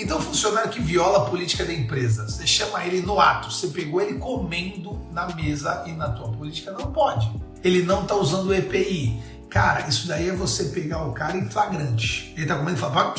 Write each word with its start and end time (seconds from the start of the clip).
Então, 0.00 0.18
funcionário 0.18 0.70
que 0.70 0.80
viola 0.80 1.18
a 1.18 1.28
política 1.28 1.62
da 1.62 1.74
empresa, 1.74 2.26
você 2.26 2.46
chama 2.46 2.82
ele 2.86 3.02
no 3.02 3.20
ato, 3.20 3.52
você 3.52 3.68
pegou 3.68 4.00
ele 4.00 4.18
comendo 4.18 4.98
na 5.12 5.26
mesa 5.34 5.84
e 5.86 5.92
na 5.92 6.08
tua 6.08 6.32
política 6.32 6.72
não 6.72 6.90
pode. 6.90 7.30
Ele 7.62 7.82
não 7.82 8.06
tá 8.06 8.14
usando 8.14 8.48
o 8.48 8.54
EPI. 8.54 9.22
Cara, 9.50 9.86
isso 9.88 10.08
daí 10.08 10.30
é 10.30 10.32
você 10.32 10.64
pegar 10.70 11.04
o 11.04 11.12
cara 11.12 11.36
em 11.36 11.50
flagrante. 11.50 12.32
Ele 12.34 12.46
tá 12.46 12.56
comendo 12.56 12.78
e 12.78 12.80
fala, 12.80 13.12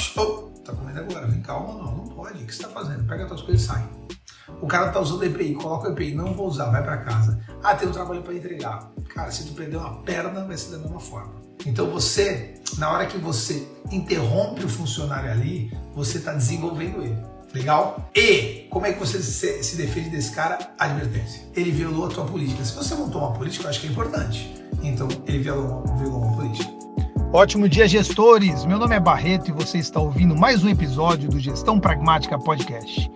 tá 0.66 0.74
comendo 0.74 1.00
agora, 1.02 1.28
vem 1.28 1.42
calma, 1.44 1.74
não, 1.74 1.98
não 1.98 2.08
pode. 2.08 2.44
O 2.44 2.48
que 2.48 2.56
você 2.56 2.64
tá 2.64 2.70
fazendo? 2.70 3.08
Pega 3.08 3.26
as 3.26 3.30
tuas 3.30 3.42
coisas 3.44 3.64
e 3.64 3.68
sai. 3.68 3.88
O 4.60 4.66
cara 4.66 4.90
tá 4.90 5.00
usando 5.00 5.24
EPI, 5.24 5.54
coloca 5.54 5.88
o 5.88 5.92
EPI, 5.92 6.16
não 6.16 6.34
vou 6.34 6.48
usar, 6.48 6.72
vai 6.72 6.84
para 6.84 6.98
casa. 6.98 7.40
Ah, 7.64 7.76
tem 7.76 7.90
um 7.90 7.92
trabalho 7.92 8.24
para 8.24 8.34
entregar. 8.34 8.92
Cara, 9.14 9.30
se 9.30 9.46
tu 9.46 9.54
perder 9.54 9.78
uma 9.78 10.02
perna, 10.02 10.46
vai 10.46 10.58
ser 10.58 10.72
da 10.72 10.80
mesma 10.80 11.00
forma. 11.00 11.41
Então 11.66 11.90
você, 11.90 12.56
na 12.78 12.92
hora 12.92 13.06
que 13.06 13.18
você 13.18 13.68
interrompe 13.92 14.66
o 14.66 14.70
funcionário 14.70 15.32
ali, 15.32 15.72
você 15.96 16.18
está 16.18 16.34
desenvolvendo 16.34 17.04
ele. 17.04 17.18
Legal? 17.54 18.10
E 18.16 18.68
como 18.70 18.86
é 18.86 18.94
que 18.94 19.00
você 19.00 19.22
se, 19.22 19.62
se, 19.62 19.76
defende 19.76 20.10
desse 20.10 20.32
cara? 20.32 20.58
Advertência. 20.80 21.42
Ele 21.54 21.70
violou 21.70 22.06
a 22.06 22.10
tua 22.10 22.26
política. 22.26 22.64
Se 22.64 22.74
você 22.74 22.96
montou 22.96 23.22
uma 23.22 23.34
política, 23.34 23.66
eu 23.66 23.70
acho 23.70 23.82
que 23.82 23.88
é 23.88 23.90
importante. 23.90 24.56
Então, 24.82 25.10
ele 25.26 25.40
violou, 25.40 25.84
violou 25.98 26.22
uma 26.24 26.36
política. 26.38 26.72
Ótimo 27.34 27.68
dia, 27.68 27.88
gestores! 27.88 28.66
Meu 28.66 28.80
nome 28.80 28.96
é 28.96 29.00
Barreto 29.00 29.50
e 29.50 29.52
você 29.52 29.78
está 29.78 30.00
ouvindo 30.00 30.36
mais 30.36 30.64
um 30.64 30.70
episódio 30.70 31.30
do 31.30 31.40
Gestão 31.40 31.80
Pragmática 31.80 32.40
Podcast 32.40 33.12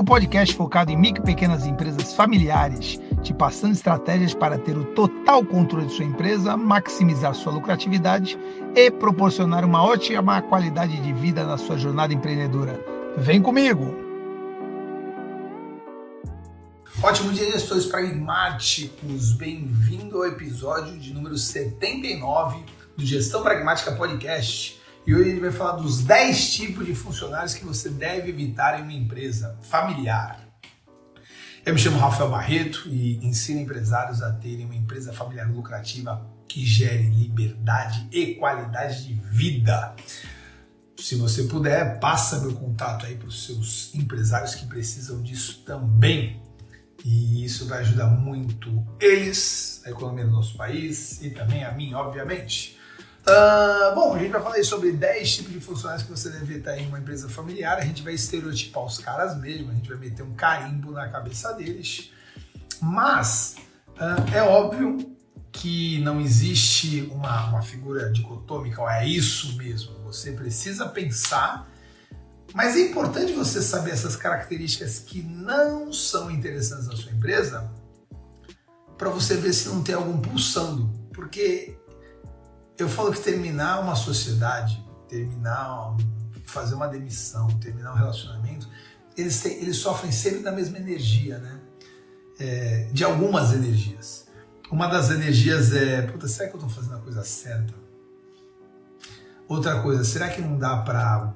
o 0.00 0.04
podcast 0.04 0.56
focado 0.56 0.90
em 0.90 0.96
micro 0.96 1.22
e 1.22 1.26
pequenas 1.26 1.66
empresas 1.66 2.14
familiares, 2.14 2.98
te 3.22 3.34
passando 3.34 3.72
estratégias 3.72 4.34
para 4.34 4.58
ter 4.58 4.76
o 4.76 4.84
total 4.94 5.44
controle 5.44 5.86
de 5.86 5.92
sua 5.92 6.04
empresa, 6.04 6.56
maximizar 6.56 7.34
sua 7.34 7.52
lucratividade 7.52 8.38
e 8.74 8.90
proporcionar 8.90 9.64
uma 9.64 9.82
ótima 9.82 10.40
qualidade 10.42 11.00
de 11.00 11.12
vida 11.12 11.44
na 11.44 11.58
sua 11.58 11.76
jornada 11.76 12.14
empreendedora. 12.14 12.82
Vem 13.16 13.42
comigo! 13.42 13.94
Ótimo 17.02 17.32
dia, 17.32 17.50
gestores 17.52 17.86
pragmáticos! 17.86 19.32
Bem-vindo 19.34 20.18
ao 20.18 20.26
episódio 20.26 20.98
de 20.98 21.14
número 21.14 21.36
79 21.36 22.64
do 22.96 23.06
Gestão 23.06 23.42
Pragmática 23.42 23.92
Podcast 23.92 24.80
e 25.06 25.14
hoje 25.14 25.30
a 25.30 25.32
gente 25.32 25.40
vai 25.40 25.50
falar 25.50 25.72
dos 25.72 26.04
10 26.04 26.52
tipos 26.52 26.86
de 26.86 26.94
funcionários 26.94 27.54
que 27.54 27.64
você 27.64 27.88
deve 27.88 28.28
evitar 28.28 28.78
em 28.78 28.82
uma 28.82 28.92
empresa 28.92 29.58
familiar. 29.62 30.49
Eu 31.64 31.74
me 31.74 31.78
chamo 31.78 31.98
Rafael 31.98 32.30
Barreto 32.30 32.88
e 32.88 33.16
ensino 33.24 33.60
empresários 33.60 34.22
a 34.22 34.32
terem 34.32 34.64
uma 34.64 34.74
empresa 34.74 35.12
familiar 35.12 35.46
lucrativa 35.50 36.26
que 36.48 36.64
gere 36.64 37.10
liberdade 37.10 38.08
e 38.10 38.34
qualidade 38.36 39.06
de 39.06 39.12
vida. 39.14 39.94
Se 40.96 41.16
você 41.16 41.44
puder, 41.44 42.00
passa 42.00 42.40
meu 42.40 42.54
contato 42.54 43.04
aí 43.04 43.14
para 43.14 43.28
os 43.28 43.44
seus 43.44 43.94
empresários 43.94 44.54
que 44.54 44.66
precisam 44.66 45.22
disso 45.22 45.62
também. 45.66 46.40
E 47.04 47.44
isso 47.44 47.66
vai 47.66 47.80
ajudar 47.80 48.06
muito 48.06 48.86
eles, 48.98 49.82
a 49.84 49.90
economia 49.90 50.24
do 50.24 50.32
nosso 50.32 50.56
país 50.56 51.22
e 51.22 51.30
também 51.30 51.62
a 51.62 51.72
mim, 51.72 51.92
obviamente. 51.92 52.79
Uh, 53.20 53.94
bom, 53.94 54.14
a 54.14 54.18
gente 54.18 54.30
vai 54.30 54.42
falar 54.42 54.54
aí 54.56 54.64
sobre 54.64 54.92
10 54.92 55.36
tipos 55.36 55.52
de 55.52 55.60
funcionários 55.60 56.04
que 56.04 56.10
você 56.10 56.30
deve 56.30 56.58
ter 56.60 56.78
em 56.78 56.88
uma 56.88 56.98
empresa 56.98 57.28
familiar. 57.28 57.78
A 57.78 57.84
gente 57.84 58.02
vai 58.02 58.14
estereotipar 58.14 58.84
os 58.84 58.98
caras 58.98 59.36
mesmo, 59.38 59.70
a 59.70 59.74
gente 59.74 59.88
vai 59.88 59.98
meter 59.98 60.22
um 60.22 60.34
carimbo 60.34 60.90
na 60.92 61.08
cabeça 61.08 61.52
deles. 61.52 62.10
Mas 62.80 63.56
uh, 63.90 64.34
é 64.34 64.42
óbvio 64.42 65.16
que 65.52 66.00
não 66.00 66.20
existe 66.20 67.02
uma, 67.10 67.50
uma 67.50 67.62
figura 67.62 68.10
dicotômica, 68.10 68.82
é 68.82 69.06
isso 69.06 69.56
mesmo. 69.56 69.92
Você 70.04 70.32
precisa 70.32 70.88
pensar, 70.88 71.68
mas 72.54 72.76
é 72.76 72.80
importante 72.80 73.32
você 73.32 73.60
saber 73.60 73.90
essas 73.90 74.16
características 74.16 74.98
que 74.98 75.22
não 75.22 75.92
são 75.92 76.30
interessantes 76.30 76.86
na 76.86 76.96
sua 76.96 77.12
empresa 77.12 77.70
para 78.96 79.10
você 79.10 79.36
ver 79.36 79.52
se 79.52 79.68
não 79.68 79.82
tem 79.82 79.94
algum 79.94 80.20
pulsando. 80.20 80.90
Porque 81.12 81.76
eu 82.82 82.88
falo 82.88 83.12
que 83.12 83.20
terminar 83.20 83.80
uma 83.80 83.94
sociedade, 83.94 84.84
terminar, 85.08 85.96
fazer 86.44 86.74
uma 86.74 86.88
demissão, 86.88 87.48
terminar 87.58 87.92
um 87.92 87.96
relacionamento, 87.96 88.68
eles, 89.16 89.40
têm, 89.40 89.52
eles 89.60 89.76
sofrem 89.76 90.12
sempre 90.12 90.40
da 90.40 90.52
mesma 90.52 90.78
energia, 90.78 91.38
né? 91.38 91.60
É, 92.38 92.88
de 92.92 93.04
algumas 93.04 93.52
energias. 93.52 94.26
Uma 94.70 94.86
das 94.86 95.10
energias 95.10 95.74
é, 95.74 96.02
puta, 96.02 96.26
será 96.26 96.48
que 96.48 96.56
eu 96.56 96.60
estou 96.60 96.70
fazendo 96.70 96.96
a 96.96 97.00
coisa 97.00 97.22
certa? 97.24 97.74
Outra 99.48 99.82
coisa, 99.82 100.04
será 100.04 100.28
que 100.28 100.40
não 100.40 100.56
dá 100.56 100.76
para 100.78 101.34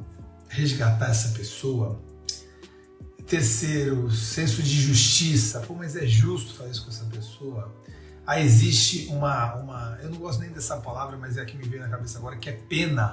resgatar 0.49 1.11
essa 1.11 1.31
pessoa? 1.31 2.01
Terceiro, 3.27 4.11
senso 4.11 4.63
de 4.63 4.81
justiça. 4.81 5.61
Pô, 5.61 5.75
mas 5.75 5.97
é 5.97 6.07
justo 6.07 6.55
fazer 6.55 6.71
isso 6.71 6.85
com 6.85 6.91
essa 6.91 7.05
pessoa? 7.07 7.75
Ah, 8.27 8.41
existe 8.41 9.09
uma, 9.09 9.55
uma. 9.55 9.99
Eu 10.03 10.11
não 10.11 10.19
gosto 10.19 10.41
nem 10.41 10.51
dessa 10.51 10.79
palavra, 10.79 11.17
mas 11.17 11.37
é 11.37 11.43
a 11.43 11.45
que 11.45 11.57
me 11.57 11.69
veio 11.69 11.83
na 11.83 11.89
cabeça 11.89 12.19
agora, 12.19 12.37
que 12.37 12.49
é 12.49 12.53
pena. 12.53 13.13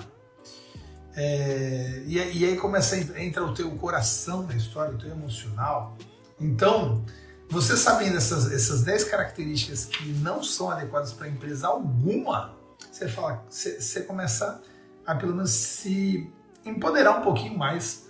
É, 1.13 2.03
e, 2.05 2.15
e, 2.15 2.45
aí 2.45 2.55
começa 2.55 2.95
entra 3.21 3.43
o 3.43 3.53
teu 3.53 3.69
coração 3.71 4.43
na 4.43 4.55
história, 4.55 4.93
o 4.93 4.97
teu 4.97 5.09
emocional. 5.09 5.97
Então, 6.39 7.03
você 7.49 7.75
sabendo 7.75 8.15
essas, 8.15 8.49
essas 8.51 8.83
10 8.83 9.03
características 9.05 9.85
que 9.85 10.05
não 10.13 10.41
são 10.41 10.71
adequadas 10.71 11.11
para 11.11 11.27
empresa 11.27 11.67
alguma, 11.67 12.55
você 12.89 13.09
fala, 13.09 13.43
você, 13.49 13.81
você 13.81 14.01
começa 14.03 14.61
a 15.05 15.13
pelo 15.15 15.35
menos 15.35 15.51
se 15.51 16.31
empoderar 16.65 17.19
um 17.19 17.21
pouquinho 17.21 17.57
mais 17.57 18.05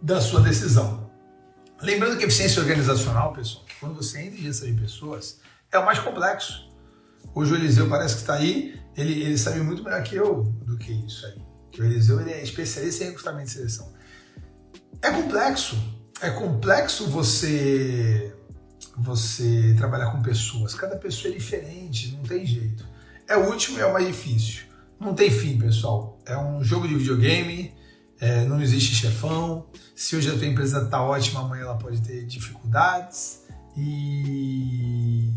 da 0.00 0.22
sua 0.22 0.40
decisão. 0.40 1.10
Lembrando 1.82 2.16
que 2.16 2.24
eficiência 2.24 2.62
organizacional, 2.62 3.32
pessoal, 3.34 3.64
quando 3.78 3.94
você 3.94 4.20
entra 4.20 4.38
em 4.38 4.42
gestão 4.42 4.68
de 4.68 4.80
pessoas, 4.80 5.38
é 5.72 5.78
o 5.78 5.84
mais 5.84 5.98
complexo. 5.98 6.68
Hoje 7.34 7.52
o 7.52 7.56
Eliseu 7.56 7.88
parece 7.88 8.14
que 8.14 8.20
está 8.22 8.34
aí, 8.34 8.80
ele, 8.96 9.22
ele 9.22 9.38
sabe 9.38 9.60
muito 9.60 9.84
melhor 9.84 10.02
que 10.02 10.16
eu 10.16 10.42
do 10.66 10.76
que 10.76 10.92
isso 10.92 11.26
aí. 11.26 11.40
Que 11.70 11.80
o 11.80 11.84
Eliseu 11.84 12.20
ele 12.20 12.32
é 12.32 12.42
especialista 12.42 13.04
em 13.04 13.08
recrutamento 13.08 13.46
de 13.46 13.52
seleção. 13.52 13.92
É 15.00 15.10
complexo. 15.10 15.76
É 16.20 16.30
complexo 16.30 17.06
você 17.06 18.34
você 18.96 19.74
trabalhar 19.78 20.10
com 20.10 20.20
pessoas. 20.20 20.74
Cada 20.74 20.96
pessoa 20.96 21.32
é 21.32 21.36
diferente, 21.36 22.14
não 22.16 22.22
tem 22.22 22.44
jeito. 22.44 22.86
É 23.28 23.36
o 23.36 23.48
último 23.48 23.78
e 23.78 23.80
é 23.80 23.86
o 23.86 23.92
mais 23.92 24.06
difícil. 24.06 24.64
Não 24.98 25.14
tem 25.14 25.30
fim, 25.30 25.56
pessoal. 25.58 26.18
É 26.26 26.36
um 26.36 26.62
jogo 26.62 26.86
de 26.86 26.94
videogame, 26.96 27.72
é, 28.20 28.44
não 28.44 28.60
existe 28.60 28.94
chefão. 28.94 29.66
Se 29.94 30.16
hoje 30.16 30.30
a 30.30 30.36
tua 30.36 30.46
empresa 30.46 30.82
está 30.82 31.02
ótima, 31.02 31.40
amanhã 31.40 31.62
ela 31.62 31.78
pode 31.78 32.00
ter 32.02 32.26
dificuldades. 32.26 33.44
E 33.76 35.32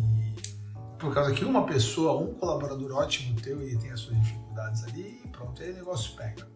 por 1.04 1.14
causa 1.14 1.34
que 1.34 1.44
uma 1.44 1.66
pessoa, 1.66 2.18
um 2.18 2.34
colaborador 2.34 2.94
ótimo 2.94 3.40
teu, 3.42 3.62
ele 3.62 3.78
tem 3.78 3.92
as 3.92 4.00
suas 4.00 4.18
dificuldades 4.22 4.86
ali, 4.86 5.22
e 5.24 5.28
pronto, 5.28 5.62
aí 5.62 5.72
o 5.72 5.76
negócio 5.76 6.16
pega. 6.16 6.48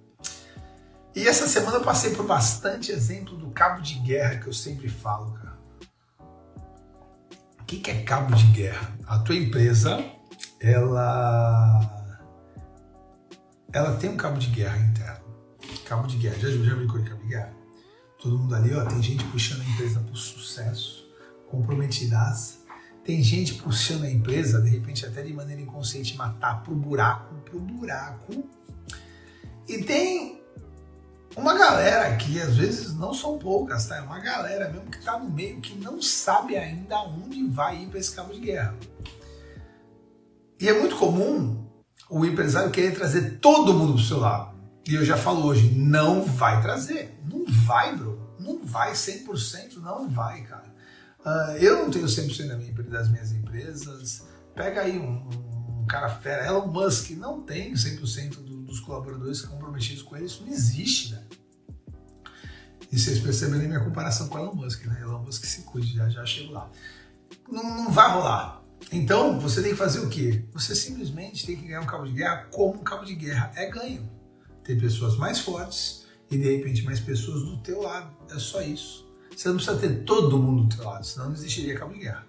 E 1.13 1.27
essa 1.27 1.47
semana 1.47 1.77
eu 1.77 1.83
passei 1.83 2.15
por 2.15 2.25
bastante 2.25 2.91
exemplo 2.91 3.35
do 3.35 3.51
cabo 3.51 3.81
de 3.81 3.95
guerra 3.95 4.37
que 4.37 4.47
eu 4.47 4.53
sempre 4.53 4.87
falo, 4.87 5.33
cara. 5.33 5.57
O 7.59 7.65
que, 7.65 7.79
que 7.79 7.91
é 7.91 8.03
cabo 8.03 8.33
de 8.33 8.47
guerra? 8.47 8.97
A 9.05 9.19
tua 9.19 9.35
empresa, 9.35 10.01
ela, 10.61 12.15
ela 13.73 13.97
tem 13.97 14.09
um 14.09 14.15
cabo 14.15 14.39
de 14.39 14.47
guerra 14.47 14.77
interno. 14.77 15.25
Cabo 15.85 16.07
de 16.07 16.17
guerra, 16.17 16.39
já, 16.39 16.49
já 16.49 16.75
brincou 16.75 17.01
de 17.01 17.09
cabo 17.09 17.21
de 17.23 17.27
guerra? 17.27 17.53
Todo 18.21 18.37
mundo 18.37 18.55
ali, 18.55 18.73
ó, 18.73 18.85
tem 18.85 19.01
gente 19.01 19.25
puxando 19.25 19.61
a 19.61 19.65
empresa 19.65 19.99
o 20.09 20.15
sucesso, 20.15 21.05
comprometidas 21.49 22.65
tem 23.07 23.23
gente 23.23 23.53
puxando 23.53 24.03
a 24.03 24.11
empresa, 24.11 24.61
de 24.61 24.69
repente 24.69 25.05
até 25.05 25.21
de 25.21 25.33
maneira 25.33 25.61
inconsciente, 25.61 26.17
matar 26.17 26.61
pro 26.61 26.75
buraco, 26.75 27.35
pro 27.35 27.57
buraco. 27.57 28.43
E 29.65 29.81
tem 29.81 30.41
uma 31.33 31.57
galera 31.57 32.13
que 32.17 32.37
às 32.41 32.57
vezes 32.57 32.93
não 32.95 33.13
são 33.13 33.37
poucas, 33.37 33.87
tá? 33.87 33.95
É 33.95 34.01
uma 34.01 34.19
galera 34.19 34.69
mesmo 34.69 34.91
que 34.91 35.01
tá 35.01 35.17
no 35.17 35.29
meio 35.29 35.61
que 35.61 35.73
não 35.77 36.01
sabe 36.01 36.57
ainda 36.57 36.99
onde 36.99 37.47
vai 37.47 37.81
ir 37.83 37.87
para 37.87 37.97
esse 37.97 38.13
cabo 38.13 38.33
de 38.33 38.41
guerra. 38.41 38.75
E 40.59 40.67
é 40.67 40.77
muito 40.77 40.97
comum 40.97 41.65
o 42.09 42.25
empresário 42.25 42.71
querer 42.71 42.93
trazer 42.93 43.39
todo 43.39 43.73
mundo 43.73 43.93
pro 43.93 44.03
seu 44.03 44.19
lado. 44.19 44.53
E 44.85 44.95
eu 44.95 45.05
já 45.05 45.15
falo 45.15 45.45
hoje, 45.45 45.69
não 45.69 46.23
vai 46.23 46.61
trazer. 46.61 47.17
Não 47.23 47.45
vai, 47.45 47.95
bro. 47.95 48.35
Não 48.37 48.65
vai 48.65 48.91
100%, 48.91 49.77
não 49.77 50.09
vai, 50.09 50.41
cara. 50.41 50.66
Uh, 51.27 51.57
eu 51.57 51.83
não 51.83 51.91
tenho 51.91 52.05
100% 52.05 52.47
da 52.47 52.55
minha, 52.55 52.71
das 52.83 53.09
minhas 53.09 53.33
empresas. 53.33 54.23
Pega 54.55 54.81
aí 54.81 54.97
um, 54.97 55.27
um, 55.81 55.85
cara 55.85 56.07
fera, 56.07 56.47
Elon 56.47 56.67
Musk 56.67 57.11
não 57.11 57.41
tem 57.41 57.73
100% 57.73 58.35
do, 58.35 58.61
dos 58.61 58.79
colaboradores 58.79 59.41
comprometidos 59.41 60.03
com 60.03 60.15
ele, 60.15 60.25
isso 60.25 60.41
não 60.41 60.53
existe, 60.53 61.11
né? 61.11 61.23
E 62.89 62.97
vocês 62.97 63.19
perceberem 63.19 63.67
minha 63.67 63.81
comparação 63.81 64.29
com 64.29 64.39
Elon 64.39 64.55
Musk, 64.55 64.85
né? 64.85 65.01
Elon 65.01 65.19
Musk 65.19 65.43
se 65.43 65.63
cuide, 65.63 65.95
já, 65.95 66.07
já 66.07 66.25
chego 66.25 66.53
lá. 66.53 66.71
Não, 67.51 67.61
não 67.61 67.91
vai 67.91 68.09
rolar. 68.09 68.63
Então, 68.89 69.37
você 69.37 69.61
tem 69.61 69.71
que 69.71 69.77
fazer 69.77 69.99
o 69.99 70.07
quê? 70.07 70.45
Você 70.53 70.73
simplesmente 70.73 71.45
tem 71.45 71.57
que 71.57 71.67
ganhar 71.67 71.81
um 71.81 71.85
cabo 71.85 72.05
de 72.05 72.13
guerra 72.13 72.47
como 72.53 72.79
um 72.79 72.83
cabo 72.83 73.03
de 73.03 73.15
guerra 73.15 73.51
é 73.55 73.69
ganho. 73.69 74.09
Ter 74.63 74.79
pessoas 74.79 75.17
mais 75.17 75.39
fortes 75.39 76.05
e 76.31 76.37
de 76.37 76.55
repente 76.55 76.83
mais 76.83 77.01
pessoas 77.01 77.43
do 77.43 77.57
teu 77.57 77.81
lado. 77.81 78.15
É 78.33 78.39
só 78.39 78.61
isso. 78.61 79.06
Você 79.37 79.49
não 79.49 79.57
precisa 79.57 79.77
ter 79.77 80.03
todo 80.03 80.39
mundo 80.39 80.63
do 80.63 80.75
teu 80.75 80.83
lado, 80.83 81.05
senão 81.05 81.27
não 81.27 81.33
existiria 81.35 81.77
cabo 81.77 81.93
de 81.93 81.99
guerra. 81.99 82.25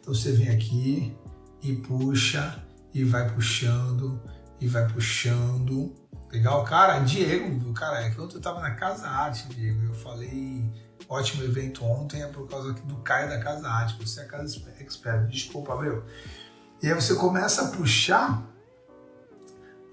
Então 0.00 0.14
você 0.14 0.30
vem 0.30 0.48
aqui 0.50 1.16
e 1.60 1.74
puxa 1.74 2.64
e 2.94 3.02
vai 3.02 3.28
puxando 3.28 4.22
e 4.60 4.68
vai 4.68 4.86
puxando. 4.86 5.92
Legal, 6.30 6.62
cara, 6.62 7.00
Diego, 7.00 7.72
cara, 7.72 8.02
é 8.02 8.10
que 8.10 8.20
ontem 8.20 8.36
eu 8.36 8.40
tava 8.40 8.60
na 8.60 8.76
Casa 8.76 9.08
Arte, 9.08 9.48
Diego, 9.48 9.82
eu 9.82 9.94
falei 9.94 10.70
ótimo 11.08 11.42
evento 11.42 11.84
ontem 11.84 12.22
é 12.22 12.28
por 12.28 12.48
causa 12.48 12.72
do 12.72 12.96
Caio 12.98 13.28
da 13.28 13.40
Casa 13.40 13.68
Arte, 13.68 13.98
você 13.98 14.20
é 14.20 14.22
a 14.22 14.28
Casa 14.28 14.62
Expert, 14.78 15.28
desculpa, 15.28 15.76
meu. 15.76 16.04
E 16.80 16.86
aí 16.86 16.94
você 16.94 17.16
começa 17.16 17.62
a 17.62 17.70
puxar 17.72 18.46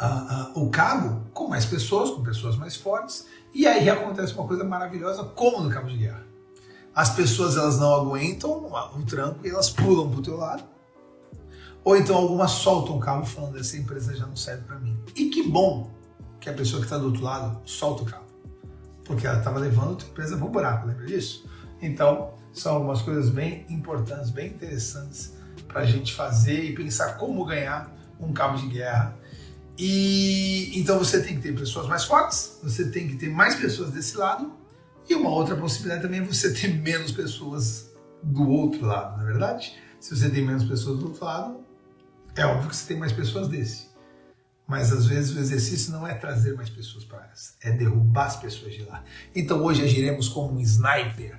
uh, 0.03 0.59
o 0.59 0.69
cabo 0.69 1.23
com 1.33 1.47
mais 1.47 1.65
pessoas, 1.65 2.09
com 2.09 2.23
pessoas 2.23 2.55
mais 2.55 2.75
fortes, 2.75 3.25
e 3.53 3.67
aí 3.67 3.89
acontece 3.89 4.33
uma 4.33 4.47
coisa 4.47 4.63
maravilhosa, 4.63 5.23
como 5.23 5.61
no 5.61 5.69
cabo 5.69 5.87
de 5.87 5.97
guerra. 5.97 6.25
As 6.93 7.09
pessoas 7.09 7.57
elas 7.57 7.79
não 7.79 7.93
aguentam 7.93 8.51
o 8.95 9.05
tranco 9.05 9.39
e 9.45 9.49
elas 9.49 9.69
pulam 9.69 10.09
pro 10.11 10.21
teu 10.21 10.37
lado. 10.37 10.63
Ou 11.83 11.97
então 11.97 12.15
algumas 12.15 12.51
soltam 12.51 12.97
o 12.97 12.99
cabo 12.99 13.25
falando 13.25 13.57
essa 13.57 13.75
empresa 13.75 14.15
já 14.15 14.25
não 14.25 14.35
serve 14.35 14.63
para 14.63 14.79
mim. 14.79 14.97
E 15.15 15.29
que 15.29 15.43
bom 15.43 15.91
que 16.39 16.49
a 16.49 16.53
pessoa 16.53 16.79
que 16.79 16.85
está 16.85 16.97
do 16.97 17.05
outro 17.05 17.23
lado 17.23 17.59
solta 17.65 18.03
o 18.03 18.05
cabo. 18.05 18.25
Porque 19.05 19.25
ela 19.25 19.39
estava 19.39 19.59
levando 19.59 19.93
a 19.93 19.95
tua 19.95 20.09
empresa 20.09 20.35
o 20.35 20.49
buraco, 20.49 20.87
lembra 20.87 21.05
disso? 21.05 21.49
Então, 21.81 22.33
são 22.53 22.75
algumas 22.75 23.01
coisas 23.01 23.29
bem 23.29 23.65
importantes, 23.69 24.29
bem 24.29 24.47
interessantes 24.47 25.33
para 25.67 25.81
a 25.81 25.85
gente 25.85 26.13
fazer 26.13 26.63
e 26.63 26.75
pensar 26.75 27.17
como 27.17 27.43
ganhar 27.43 27.91
um 28.19 28.31
cabo 28.31 28.57
de 28.57 28.67
guerra 28.67 29.17
e 29.77 30.71
então 30.75 30.99
você 30.99 31.21
tem 31.21 31.35
que 31.35 31.41
ter 31.41 31.57
pessoas 31.57 31.87
mais 31.87 32.03
fortes, 32.03 32.59
você 32.61 32.89
tem 32.89 33.07
que 33.07 33.15
ter 33.15 33.29
mais 33.29 33.55
pessoas 33.55 33.91
desse 33.91 34.17
lado, 34.17 34.53
e 35.09 35.15
uma 35.15 35.29
outra 35.29 35.55
possibilidade 35.55 36.01
também 36.01 36.21
é 36.21 36.23
você 36.23 36.53
ter 36.53 36.67
menos 36.67 37.11
pessoas 37.11 37.91
do 38.21 38.49
outro 38.49 38.85
lado, 38.85 39.17
na 39.17 39.23
é 39.23 39.25
verdade? 39.25 39.73
Se 39.99 40.15
você 40.15 40.29
tem 40.29 40.45
menos 40.45 40.63
pessoas 40.63 40.99
do 40.99 41.07
outro 41.07 41.25
lado, 41.25 41.59
é 42.35 42.45
óbvio 42.45 42.69
que 42.69 42.75
você 42.75 42.87
tem 42.87 42.97
mais 42.97 43.11
pessoas 43.11 43.47
desse. 43.47 43.91
Mas 44.67 44.91
às 44.91 45.05
vezes 45.05 45.35
o 45.35 45.39
exercício 45.39 45.91
não 45.91 46.07
é 46.07 46.13
trazer 46.13 46.55
mais 46.55 46.69
pessoas 46.69 47.03
para 47.03 47.29
essa, 47.31 47.53
é 47.61 47.71
derrubar 47.71 48.25
as 48.25 48.37
pessoas 48.37 48.73
de 48.73 48.83
lá. 48.83 49.03
Então 49.35 49.61
hoje 49.63 49.83
agiremos 49.83 50.29
como 50.29 50.53
um 50.53 50.59
sniper. 50.59 51.37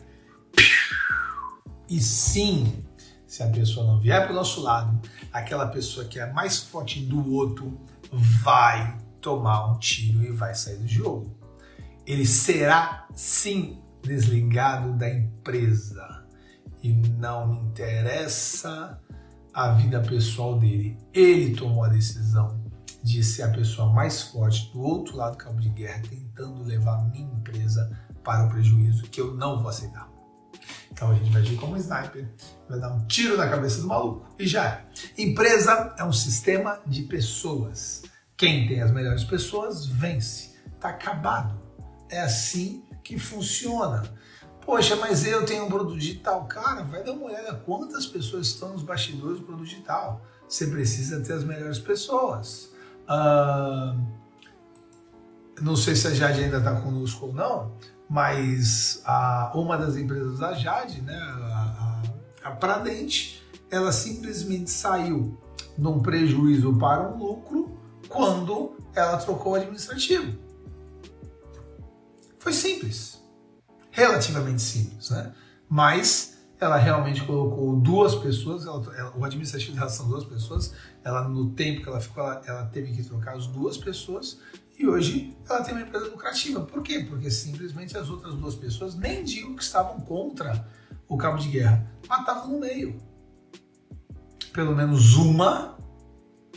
E 1.89 2.01
sim, 2.01 2.85
se 3.27 3.43
a 3.43 3.49
pessoa 3.49 3.87
não 3.87 3.99
vier 3.99 4.23
para 4.23 4.33
o 4.33 4.35
nosso 4.35 4.61
lado, 4.63 5.01
aquela 5.33 5.67
pessoa 5.67 6.07
que 6.07 6.19
é 6.19 6.31
mais 6.33 6.59
forte 6.59 7.01
do 7.01 7.33
outro 7.33 7.81
vai 8.15 8.99
tomar 9.21 9.73
um 9.73 9.79
tiro 9.79 10.23
e 10.23 10.31
vai 10.31 10.55
sair 10.55 10.77
do 10.77 10.89
jogo. 10.89 11.37
Ele 12.07 12.27
será 12.27 13.07
sim 13.15 13.83
desligado 14.03 14.93
da 14.93 15.09
empresa 15.09 16.25
e 16.83 16.93
não 16.93 17.49
me 17.49 17.59
interessa 17.59 19.01
a 19.53 19.73
vida 19.73 20.01
pessoal 20.01 20.59
dele. 20.59 20.99
Ele 21.13 21.57
tomou 21.57 21.85
a 21.85 21.89
decisão 21.89 22.63
de 23.03 23.23
ser 23.23 23.43
a 23.43 23.51
pessoa 23.51 23.93
mais 23.93 24.23
forte 24.23 24.73
do 24.73 24.81
outro 24.81 25.17
lado 25.17 25.33
do 25.33 25.39
cabo 25.39 25.61
de 25.61 25.69
guerra, 25.71 26.03
tentando 26.09 26.63
levar 26.63 26.99
a 26.99 27.05
minha 27.05 27.33
empresa 27.33 27.91
para 28.23 28.47
o 28.47 28.49
prejuízo 28.49 29.05
que 29.05 29.21
eu 29.21 29.35
não 29.35 29.59
vou 29.59 29.69
aceitar. 29.69 30.14
Então 30.95 31.11
a 31.11 31.15
gente 31.15 31.29
vai 31.31 31.43
agir 31.43 31.57
como 31.57 31.77
sniper, 31.77 32.29
vai 32.69 32.79
dar 32.79 32.95
um 32.95 33.05
tiro 33.09 33.37
na 33.37 33.49
cabeça 33.49 33.81
do 33.81 33.89
maluco 33.89 34.29
e 34.39 34.47
já 34.47 34.65
é. 34.65 34.85
Empresa 35.19 35.93
é 35.99 36.05
um 36.05 36.13
sistema 36.13 36.79
de 36.87 37.03
pessoas. 37.03 38.05
Quem 38.37 38.69
tem 38.69 38.81
as 38.81 38.93
melhores 38.93 39.25
pessoas 39.25 39.87
vence. 39.87 40.55
Tá 40.79 40.91
acabado. 40.91 41.61
É 42.09 42.21
assim 42.21 42.85
que 43.03 43.19
funciona. 43.19 44.05
Poxa, 44.65 44.95
mas 44.95 45.27
eu 45.27 45.45
tenho 45.45 45.65
um 45.65 45.69
produto 45.69 45.99
digital. 45.99 46.47
Cara, 46.47 46.85
vai 46.85 47.03
dar 47.03 47.13
uma 47.13 47.27
olhada 47.27 47.55
quantas 47.67 48.07
pessoas 48.07 48.47
estão 48.47 48.73
nos 48.73 48.83
bastidores 48.85 49.41
do 49.41 49.45
produto 49.45 49.67
digital. 49.67 50.25
Você 50.49 50.69
precisa 50.69 51.21
ter 51.21 51.33
as 51.33 51.43
melhores 51.43 51.81
pessoas. 51.81 52.73
Uh, 53.03 54.01
não 55.61 55.75
sei 55.75 55.97
se 55.97 56.07
a 56.07 56.15
Jade 56.15 56.45
ainda 56.45 56.59
está 56.59 56.81
conosco 56.81 57.27
ou 57.27 57.33
não, 57.33 57.73
mas 58.09 59.03
a, 59.05 59.53
uma 59.55 59.77
das 59.77 59.97
empresas 59.97 60.39
da 60.39 60.55
Jade, 60.55 61.01
né, 61.03 61.17
a, 61.17 62.03
a, 62.45 62.51
Pradente, 62.53 63.43
ela 63.71 63.91
simplesmente 63.91 64.71
saiu 64.71 65.39
num 65.77 66.01
prejuízo 66.01 66.75
para 66.77 67.09
um 67.09 67.17
lucro 67.17 67.79
quando 68.09 68.77
ela 68.95 69.17
trocou 69.17 69.53
o 69.53 69.55
administrativo. 69.57 70.39
Foi 72.39 72.53
simples, 72.53 73.21
relativamente 73.91 74.61
simples, 74.61 75.11
né? 75.11 75.33
Mas 75.69 76.35
ela 76.61 76.77
realmente 76.77 77.25
colocou 77.25 77.77
duas 77.77 78.15
pessoas, 78.15 78.67
ela, 78.67 78.83
ela, 78.97 79.17
o 79.17 79.25
administrativo 79.25 79.77
dela 79.77 79.89
são 79.89 80.09
duas 80.09 80.25
pessoas, 80.25 80.75
ela 81.03 81.29
no 81.29 81.51
tempo 81.51 81.83
que 81.83 81.89
ela 81.89 82.01
ficou, 82.01 82.23
ela, 82.23 82.43
ela 82.47 82.67
teve 82.67 82.93
que 82.93 83.03
trocar 83.03 83.37
as 83.37 83.47
duas 83.47 83.77
pessoas 83.77 84.39
e 84.79 84.87
hoje 84.87 85.37
ela 85.49 85.63
tem 85.63 85.75
uma 85.75 85.83
empresa 85.83 86.07
lucrativa. 86.07 86.61
Por 86.61 86.83
quê? 86.83 87.07
Porque 87.09 87.31
simplesmente 87.31 87.97
as 87.97 88.09
outras 88.09 88.35
duas 88.35 88.55
pessoas, 88.55 88.95
nem 88.95 89.23
digo 89.23 89.55
que 89.57 89.63
estavam 89.63 90.01
contra 90.01 90.67
o 91.09 91.17
cabo 91.17 91.39
de 91.39 91.49
guerra, 91.49 91.91
mas 92.09 92.21
estavam 92.21 92.49
no 92.49 92.61
meio. 92.61 93.01
Pelo 94.53 94.75
menos 94.75 95.17
uma, 95.17 95.77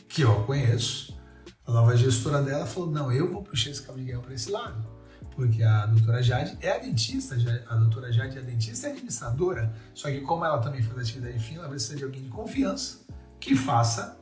que 0.08 0.22
eu 0.22 0.44
conheço, 0.46 1.18
a 1.66 1.72
nova 1.72 1.96
gestora 1.96 2.42
dela 2.42 2.66
falou: 2.66 2.90
não, 2.90 3.12
eu 3.12 3.32
vou 3.32 3.44
puxar 3.44 3.72
esse 3.72 3.82
cabo 3.82 4.00
de 4.00 4.06
guerra 4.06 4.22
para 4.22 4.34
esse 4.34 4.50
lado. 4.50 4.98
Porque 5.36 5.62
a 5.62 5.86
doutora 5.86 6.24
Jade 6.24 6.58
é 6.62 6.72
a 6.72 6.80
dentista, 6.80 7.36
a 7.68 7.76
doutora 7.76 8.12
Jade 8.12 8.40
é 8.40 8.42
dentista 8.42 8.88
e 8.88 8.92
administradora. 8.92 9.72
Só 9.94 10.10
que, 10.10 10.22
como 10.22 10.44
ela 10.44 10.58
também 10.58 10.82
faz 10.82 10.98
atividade 10.98 11.38
fim, 11.38 11.58
ela 11.58 11.70
precisa 11.70 11.96
de 11.96 12.04
alguém 12.04 12.24
de 12.24 12.30
confiança 12.30 13.06
que 13.40 13.56
faça 13.56 14.18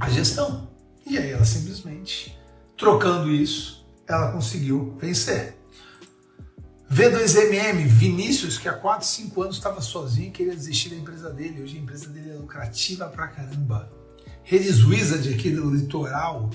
a 0.00 0.10
gestão. 0.10 0.68
E 1.06 1.16
aí 1.16 1.30
ela 1.30 1.44
simplesmente 1.44 2.36
Trocando 2.82 3.30
isso, 3.30 3.86
ela 4.08 4.32
conseguiu 4.32 4.96
vencer. 4.98 5.56
V2MM, 6.90 7.86
Vinícius, 7.86 8.58
que 8.58 8.68
há 8.68 8.72
4, 8.72 9.06
5 9.06 9.40
anos 9.40 9.54
estava 9.54 9.80
sozinho 9.80 10.26
e 10.26 10.30
queria 10.32 10.56
desistir 10.56 10.88
da 10.88 10.96
empresa 10.96 11.30
dele. 11.30 11.62
Hoje 11.62 11.78
a 11.78 11.80
empresa 11.80 12.08
dele 12.08 12.32
é 12.32 12.34
lucrativa 12.34 13.06
pra 13.06 13.28
caramba. 13.28 13.88
Redes 14.42 14.82
Wizard 14.82 15.32
aqui 15.32 15.50
do 15.50 15.70
litoral, 15.70 16.50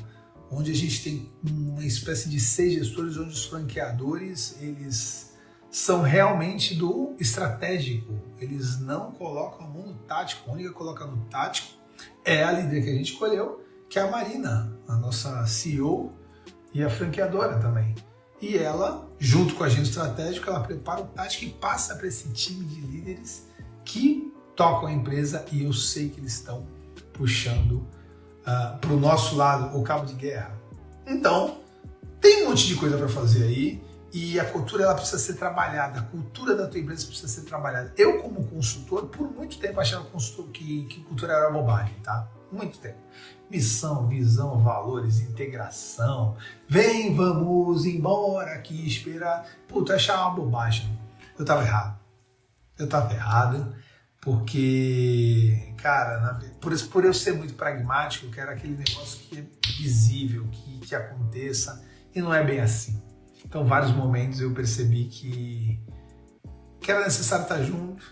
onde 0.52 0.70
a 0.70 0.76
gente 0.76 1.02
tem 1.02 1.32
uma 1.50 1.86
espécie 1.86 2.28
de 2.28 2.42
seis 2.42 2.74
gestores, 2.74 3.16
onde 3.16 3.30
os 3.30 3.46
franqueadores 3.46 4.58
eles 4.60 5.32
são 5.72 6.02
realmente 6.02 6.76
do 6.76 7.16
estratégico. 7.22 8.20
Eles 8.38 8.82
não 8.82 9.14
colocam 9.14 9.66
a 9.66 9.70
mão 9.70 9.88
no 9.88 9.94
tático. 9.94 10.52
A 10.52 10.54
única 10.54 10.68
que 10.68 10.76
coloca 10.76 11.06
no 11.06 11.24
tático 11.30 11.70
é 12.26 12.44
a 12.44 12.52
líder 12.52 12.84
que 12.84 12.90
a 12.90 12.96
gente 12.96 13.14
escolheu, 13.14 13.66
que 13.90 14.00
é 14.00 14.02
a 14.02 14.12
Marina, 14.12 14.78
a 14.88 14.96
nossa 14.96 15.46
CEO 15.46 16.14
e 16.74 16.84
a 16.84 16.90
franqueadora 16.90 17.60
também. 17.60 17.96
E 18.42 18.58
ela, 18.58 19.10
junto 19.18 19.56
com 19.56 19.64
a 19.64 19.68
agente 19.68 19.90
estratégico, 19.90 20.50
ela 20.50 20.60
prepara 20.60 21.02
o 21.02 21.06
tático 21.06 21.46
e 21.46 21.50
passa 21.50 21.96
para 21.96 22.08
esse 22.08 22.30
time 22.30 22.66
de 22.66 22.82
líderes 22.82 23.48
que 23.84 24.32
tocam 24.56 24.88
a 24.88 24.92
empresa 24.92 25.46
e 25.52 25.64
eu 25.64 25.74
sei 25.74 26.10
que 26.10 26.20
eles 26.20 26.34
estão 26.34 26.68
puxando 27.14 27.74
uh, 27.78 27.88
ah, 28.46 28.78
para 28.80 28.92
o 28.92 29.00
nosso 29.00 29.36
lado 29.36 29.78
o 29.78 29.84
cabo 29.84 30.06
de 30.06 30.14
guerra. 30.14 30.56
Então, 31.06 31.60
tem 32.20 32.44
um 32.44 32.50
monte 32.50 32.68
de 32.68 32.76
coisa 32.76 32.98
para 32.98 33.08
fazer 33.08 33.44
aí 33.44 33.84
e 34.14 34.40
a 34.40 34.46
cultura 34.46 34.84
ela 34.84 34.96
precisa 34.96 35.20
ser 35.20 35.34
trabalhada, 35.34 36.00
a 36.00 36.04
cultura 36.04 36.56
da 36.56 36.68
tua 36.68 36.80
empresa 36.80 37.08
precisa 37.08 37.28
ser 37.28 37.42
trabalhada. 37.42 37.94
Eu, 37.98 38.22
como 38.22 38.46
consultor, 38.48 39.08
por 39.08 39.30
muito 39.32 39.58
tempo 39.60 39.80
achava 39.80 40.06
que, 40.54 40.86
que 40.86 41.02
cultura 41.02 41.34
era 41.34 41.50
bobagem, 41.50 41.96
tá? 42.04 42.28
Muito 42.52 42.80
tempo. 42.80 42.98
Missão, 43.50 44.08
visão, 44.08 44.60
valores, 44.60 45.20
integração. 45.20 46.36
Vem, 46.68 47.16
vamos 47.16 47.86
embora 47.86 48.54
aqui 48.54 48.88
esperar. 48.88 49.46
Puta, 49.68 49.96
achava 49.96 50.28
uma 50.28 50.36
bobagem. 50.36 50.98
Eu 51.38 51.46
tava 51.46 51.64
errado. 51.64 52.00
Eu 52.78 52.88
tava 52.88 53.14
errado 53.14 53.76
porque, 54.22 55.74
cara, 55.78 56.38
por, 56.60 56.78
por 56.90 57.06
eu 57.06 57.14
ser 57.14 57.34
muito 57.34 57.54
pragmático, 57.54 58.26
eu 58.26 58.32
quero 58.32 58.52
aquele 58.52 58.76
negócio 58.76 59.20
que 59.20 59.40
é 59.40 59.46
visível, 59.78 60.46
que, 60.52 60.80
que 60.80 60.94
aconteça, 60.94 61.82
e 62.14 62.22
não 62.22 62.34
é 62.34 62.44
bem 62.44 62.60
assim. 62.60 63.02
Então, 63.46 63.66
vários 63.66 63.92
momentos 63.92 64.42
eu 64.42 64.54
percebi 64.54 65.06
que, 65.06 65.80
que 66.82 66.92
era 66.92 67.06
necessário 67.06 67.44
estar 67.44 67.64
junto, 67.64 68.04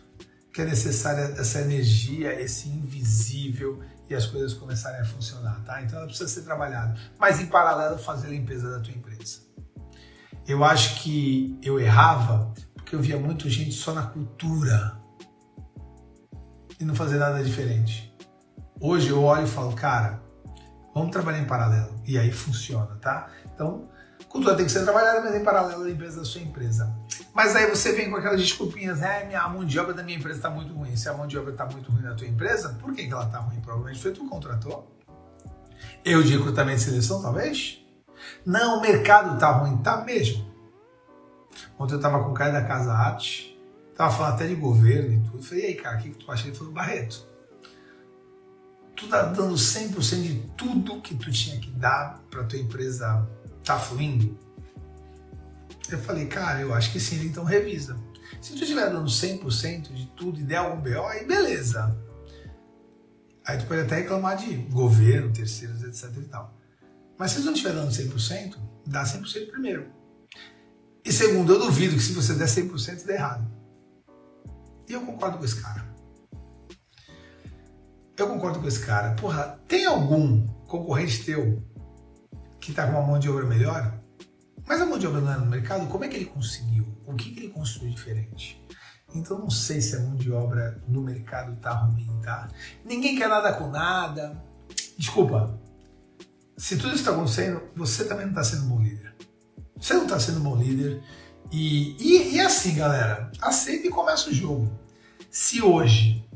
que 0.53 0.61
é 0.61 0.65
necessária 0.65 1.35
essa 1.37 1.59
energia, 1.59 2.39
esse 2.39 2.69
invisível, 2.69 3.81
e 4.09 4.15
as 4.15 4.25
coisas 4.25 4.53
começarem 4.53 5.01
a 5.01 5.05
funcionar, 5.05 5.61
tá? 5.63 5.81
Então 5.81 5.97
ela 5.97 6.07
precisa 6.07 6.29
ser 6.29 6.41
trabalhada, 6.41 6.95
mas 7.19 7.39
em 7.39 7.47
paralelo 7.47 7.97
fazer 7.97 8.27
a 8.27 8.29
limpeza 8.29 8.69
da 8.69 8.79
tua 8.79 8.93
empresa. 8.93 9.39
Eu 10.47 10.63
acho 10.63 11.01
que 11.01 11.57
eu 11.63 11.79
errava 11.79 12.53
porque 12.75 12.95
eu 12.95 13.01
via 13.01 13.17
muita 13.17 13.49
gente 13.49 13.71
só 13.71 13.93
na 13.93 14.03
cultura 14.03 14.99
e 16.79 16.85
não 16.85 16.93
fazer 16.93 17.17
nada 17.17 17.43
diferente. 17.43 18.15
Hoje 18.79 19.09
eu 19.09 19.23
olho 19.23 19.45
e 19.45 19.49
falo, 19.49 19.73
cara, 19.73 20.21
vamos 20.93 21.11
trabalhar 21.11 21.39
em 21.39 21.47
paralelo 21.47 21.99
e 22.05 22.17
aí 22.17 22.31
funciona, 22.31 22.95
tá? 22.97 23.29
Então 23.53 23.89
Cultura 24.35 24.55
tem 24.55 24.65
que 24.65 24.71
ser 24.71 24.83
trabalhada, 24.83 25.21
mas 25.21 25.33
em 25.33 25.43
paralelo 25.45 25.83
à 25.83 25.89
empresa 25.89 26.19
da 26.19 26.25
sua 26.25 26.41
empresa. 26.41 26.93
Mas 27.35 27.53
aí 27.53 27.69
você 27.69 27.91
vem 27.91 28.09
com 28.09 28.15
aquelas 28.15 28.39
desculpinhas, 28.39 29.01
né? 29.01 29.35
A 29.35 29.49
mão 29.49 29.65
de 29.65 29.77
obra 29.77 29.93
da 29.93 30.01
minha 30.01 30.17
empresa 30.17 30.37
está 30.37 30.49
muito 30.49 30.73
ruim. 30.73 30.95
Se 30.95 31.09
a 31.09 31.13
mão 31.13 31.27
de 31.27 31.37
obra 31.37 31.51
está 31.51 31.65
muito 31.65 31.91
ruim 31.91 32.01
na 32.01 32.13
tua 32.13 32.25
empresa, 32.25 32.69
por 32.79 32.95
que, 32.95 33.05
que 33.05 33.11
ela 33.11 33.25
está 33.25 33.39
ruim? 33.39 33.59
Provavelmente 33.59 34.01
foi 34.01 34.13
tu 34.13 34.21
que 34.21 34.29
contratou. 34.29 34.89
Eu 36.05 36.23
de 36.23 36.37
recrutamento 36.37 36.77
e 36.77 36.83
seleção, 36.85 37.21
talvez? 37.21 37.85
Não, 38.45 38.77
o 38.77 38.81
mercado 38.81 39.33
está 39.33 39.51
ruim. 39.51 39.75
Tá 39.83 39.97
mesmo. 40.05 40.49
Ontem 41.77 41.95
eu 41.95 41.97
estava 41.97 42.23
com 42.23 42.31
o 42.31 42.33
cara 42.33 42.53
da 42.53 42.63
Casa 42.63 42.93
Arte, 42.93 43.59
tava 43.97 44.15
falando 44.15 44.35
até 44.35 44.47
de 44.47 44.55
governo 44.55 45.13
e 45.13 45.29
tudo. 45.29 45.43
Falei, 45.43 45.63
e 45.63 45.67
aí, 45.67 45.75
cara, 45.75 45.97
o 45.97 46.01
que, 46.01 46.11
que 46.11 46.25
tu 46.25 46.31
acha? 46.31 46.47
Ele 46.47 46.55
falou, 46.55 46.71
Barreto, 46.71 47.27
tu 48.95 49.09
tá 49.09 49.23
dando 49.23 49.55
100% 49.55 50.21
de 50.21 50.35
tudo 50.55 51.01
que 51.01 51.13
tu 51.15 51.29
tinha 51.33 51.59
que 51.59 51.69
dar 51.71 52.21
para 52.31 52.45
tua 52.45 52.59
empresa 52.59 53.27
tá 53.61 53.77
fluindo? 53.77 54.44
Eu 55.91 55.99
falei, 55.99 56.25
cara, 56.25 56.61
eu 56.61 56.73
acho 56.73 56.91
que 56.91 56.99
sim, 56.99 57.25
então 57.25 57.43
revisa. 57.43 57.95
Se 58.41 58.53
tu 58.53 58.63
estiver 58.63 58.89
dando 58.89 59.09
100% 59.09 59.93
de 59.93 60.07
tudo 60.07 60.39
e 60.39 60.43
der 60.43 60.57
algum 60.57 60.81
BO, 60.81 61.05
aí 61.05 61.25
beleza. 61.25 61.95
Aí 63.45 63.57
tu 63.57 63.67
pode 63.67 63.81
até 63.81 63.97
reclamar 63.97 64.37
de 64.37 64.55
governo, 64.55 65.31
terceiros, 65.31 65.83
etc 65.83 66.17
e 66.17 66.25
tal. 66.25 66.53
Mas 67.17 67.31
se 67.31 67.39
tu 67.39 67.45
não 67.45 67.53
estiver 67.53 67.73
dando 67.73 67.91
100%, 67.91 68.57
dá 68.87 69.03
100% 69.03 69.51
primeiro. 69.51 69.87
E 71.03 71.11
segundo, 71.11 71.53
eu 71.53 71.59
duvido 71.59 71.95
que 71.95 72.01
se 72.01 72.13
você 72.13 72.33
der 72.33 72.47
100%, 72.47 73.05
dê 73.05 73.13
errado. 73.13 73.47
E 74.89 74.93
eu 74.93 75.01
concordo 75.01 75.37
com 75.37 75.45
esse 75.45 75.61
cara. 75.61 75.85
Eu 78.17 78.27
concordo 78.27 78.59
com 78.59 78.67
esse 78.67 78.83
cara. 78.83 79.13
Porra, 79.13 79.59
tem 79.67 79.85
algum 79.85 80.47
concorrente 80.65 81.23
teu 81.23 81.63
que 82.59 82.71
está 82.71 82.87
com 82.87 82.93
uma 82.93 83.05
mão 83.05 83.19
de 83.19 83.29
obra 83.29 83.45
melhor? 83.45 83.99
Mas 84.67 84.81
a 84.81 84.85
mão 84.85 84.97
de 84.97 85.07
obra 85.07 85.19
é 85.19 85.37
no 85.37 85.45
mercado, 85.45 85.87
como 85.87 86.03
é 86.03 86.07
que 86.07 86.15
ele 86.15 86.25
conseguiu? 86.25 86.85
O 87.05 87.13
que, 87.13 87.31
que 87.31 87.39
ele 87.39 87.49
construiu 87.49 87.91
diferente? 87.91 88.63
Então 89.13 89.39
não 89.39 89.49
sei 89.49 89.79
se 89.79 89.95
a 89.95 89.99
mão 89.99 90.15
de 90.15 90.31
obra 90.31 90.81
no 90.87 91.01
mercado 91.01 91.55
tá 91.57 91.71
ruim, 91.71 92.19
tá? 92.23 92.49
Ninguém 92.83 93.17
quer 93.17 93.29
nada 93.29 93.53
com 93.53 93.69
nada. 93.69 94.43
Desculpa. 94.97 95.59
Se 96.57 96.77
tudo 96.77 96.89
isso 96.89 96.99
está 96.99 97.11
acontecendo, 97.11 97.61
você 97.75 98.05
também 98.05 98.25
não 98.25 98.31
está 98.31 98.43
sendo 98.43 98.65
bom 98.65 98.81
líder. 98.81 99.15
Você 99.77 99.93
não 99.93 100.03
está 100.03 100.19
sendo 100.19 100.39
bom 100.39 100.55
líder. 100.55 101.01
E, 101.51 101.95
e, 101.99 102.35
e 102.35 102.39
assim, 102.39 102.75
galera, 102.75 103.31
aceita 103.41 103.87
e 103.87 103.89
começa 103.89 104.29
o 104.29 104.33
jogo. 104.33 104.71
Se 105.29 105.61
hoje, 105.61 106.27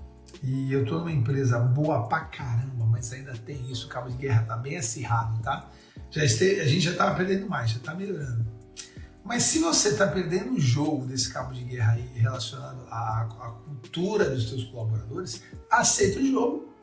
e 0.43 0.71
eu 0.71 0.83
estou 0.83 1.00
numa 1.00 1.12
empresa 1.12 1.59
boa 1.59 2.07
pra 2.07 2.21
caramba, 2.21 2.86
mas 2.86 3.12
ainda 3.12 3.33
tem 3.33 3.71
isso, 3.71 3.88
o 3.88 3.89
cabo 3.89 4.09
de 4.09 4.17
guerra 4.17 4.43
tá 4.43 4.57
bem 4.57 4.77
acirrado, 4.77 5.41
tá? 5.41 5.69
Já 6.12 6.24
este, 6.24 6.60
a 6.60 6.66
gente 6.66 6.82
já 6.82 6.92
estava 6.92 7.16
perdendo 7.16 7.48
mais, 7.48 7.72
já 7.72 7.78
está 7.78 7.94
melhorando. 7.94 8.46
Mas 9.24 9.44
se 9.44 9.60
você 9.60 9.89
está 9.89 10.08
perdendo 10.08 10.54
o 10.54 10.60
jogo 10.60 11.06
desse 11.06 11.32
cabo 11.32 11.54
de 11.54 11.63
guerra 11.63 11.94
aí 11.94 12.10
relacionado 12.16 12.88
à, 12.89 13.22
à 13.22 13.51
cultura 13.66 14.30
dos 14.30 14.50
seus 14.50 14.63
colaboradores, 14.66 15.44
aceita 15.70 16.20
o 16.20 16.25
jogo, 16.25 16.74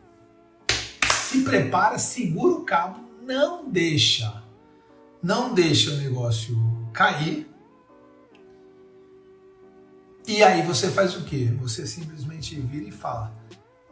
se 1.11 1.43
prepara, 1.43 1.99
segura 1.99 2.55
o 2.55 2.65
cabo, 2.65 3.01
não 3.27 3.69
deixa 3.69 4.47
não 5.27 5.53
deixa 5.53 5.91
o 5.91 5.97
negócio 5.97 6.57
cair. 6.93 7.49
E 10.27 10.43
aí 10.43 10.63
você 10.63 10.89
faz 10.89 11.17
o 11.17 11.25
quê? 11.25 11.53
Você 11.61 11.85
simplesmente 11.85 12.55
vira 12.61 12.89
e 12.89 12.93
fala: 12.93 13.35